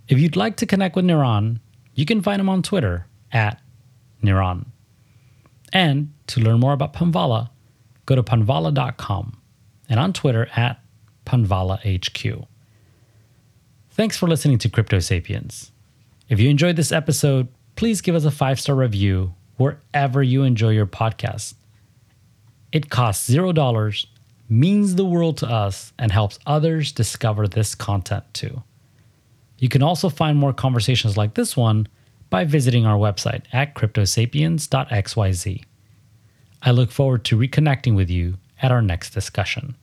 If 0.08 0.20
you'd 0.20 0.36
like 0.36 0.58
to 0.58 0.66
connect 0.66 0.96
with 0.96 1.06
Niran, 1.06 1.60
you 1.96 2.06
can 2.06 2.22
find 2.22 2.40
him 2.40 2.50
on 2.50 2.62
Twitter 2.62 3.08
at 3.32 3.60
Niran. 4.24 4.66
And 5.74 6.14
to 6.28 6.40
learn 6.40 6.60
more 6.60 6.74
about 6.74 6.94
Panvala, 6.94 7.50
go 8.06 8.16
to 8.16 8.24
panvala.com 8.24 9.38
and 9.90 10.00
on 10.00 10.14
Twitter 10.14 10.50
at 10.56 10.80
panvalahq. 11.26 12.48
Thanks 13.92 14.18
for 14.18 14.28
listening 14.28 14.58
to 14.60 14.70
Crypto 14.70 15.00
Sapiens. 15.00 15.72
If 16.30 16.40
you 16.40 16.50
enjoyed 16.50 16.78
this 16.78 16.92
episode, 16.92 17.50
please 17.76 18.02
give 18.02 18.16
us 18.16 18.26
a 18.26 18.32
five 18.32 18.60
star 18.60 18.76
review 18.76 19.34
wherever 19.58 20.24
you 20.24 20.44
enjoy 20.44 20.70
your 20.70 20.88
podcast. 20.88 21.56
It 22.72 22.90
costs 22.90 23.28
zero 23.28 23.52
dollars, 23.52 24.08
means 24.50 24.96
the 24.96 25.06
world 25.06 25.38
to 25.38 25.48
us, 25.48 25.92
and 26.00 26.12
helps 26.12 26.40
others 26.46 26.92
discover 26.92 27.48
this 27.48 27.76
content 27.76 28.24
too. 28.34 28.64
You 29.60 29.70
can 29.70 29.84
also 29.84 30.10
find 30.10 30.38
more 30.38 30.54
conversations 30.54 31.18
like 31.18 31.36
this 31.36 31.56
one 31.56 31.88
by 32.32 32.46
visiting 32.46 32.88
our 32.88 32.98
website 32.98 33.44
at 33.54 33.76
cryptosapiens.xyz. 33.76 35.64
I 36.64 36.72
look 36.72 36.92
forward 36.92 37.24
to 37.26 37.38
reconnecting 37.38 37.96
with 37.96 38.10
you 38.10 38.38
at 38.64 38.72
our 38.72 38.82
next 38.82 39.12
discussion. 39.12 39.76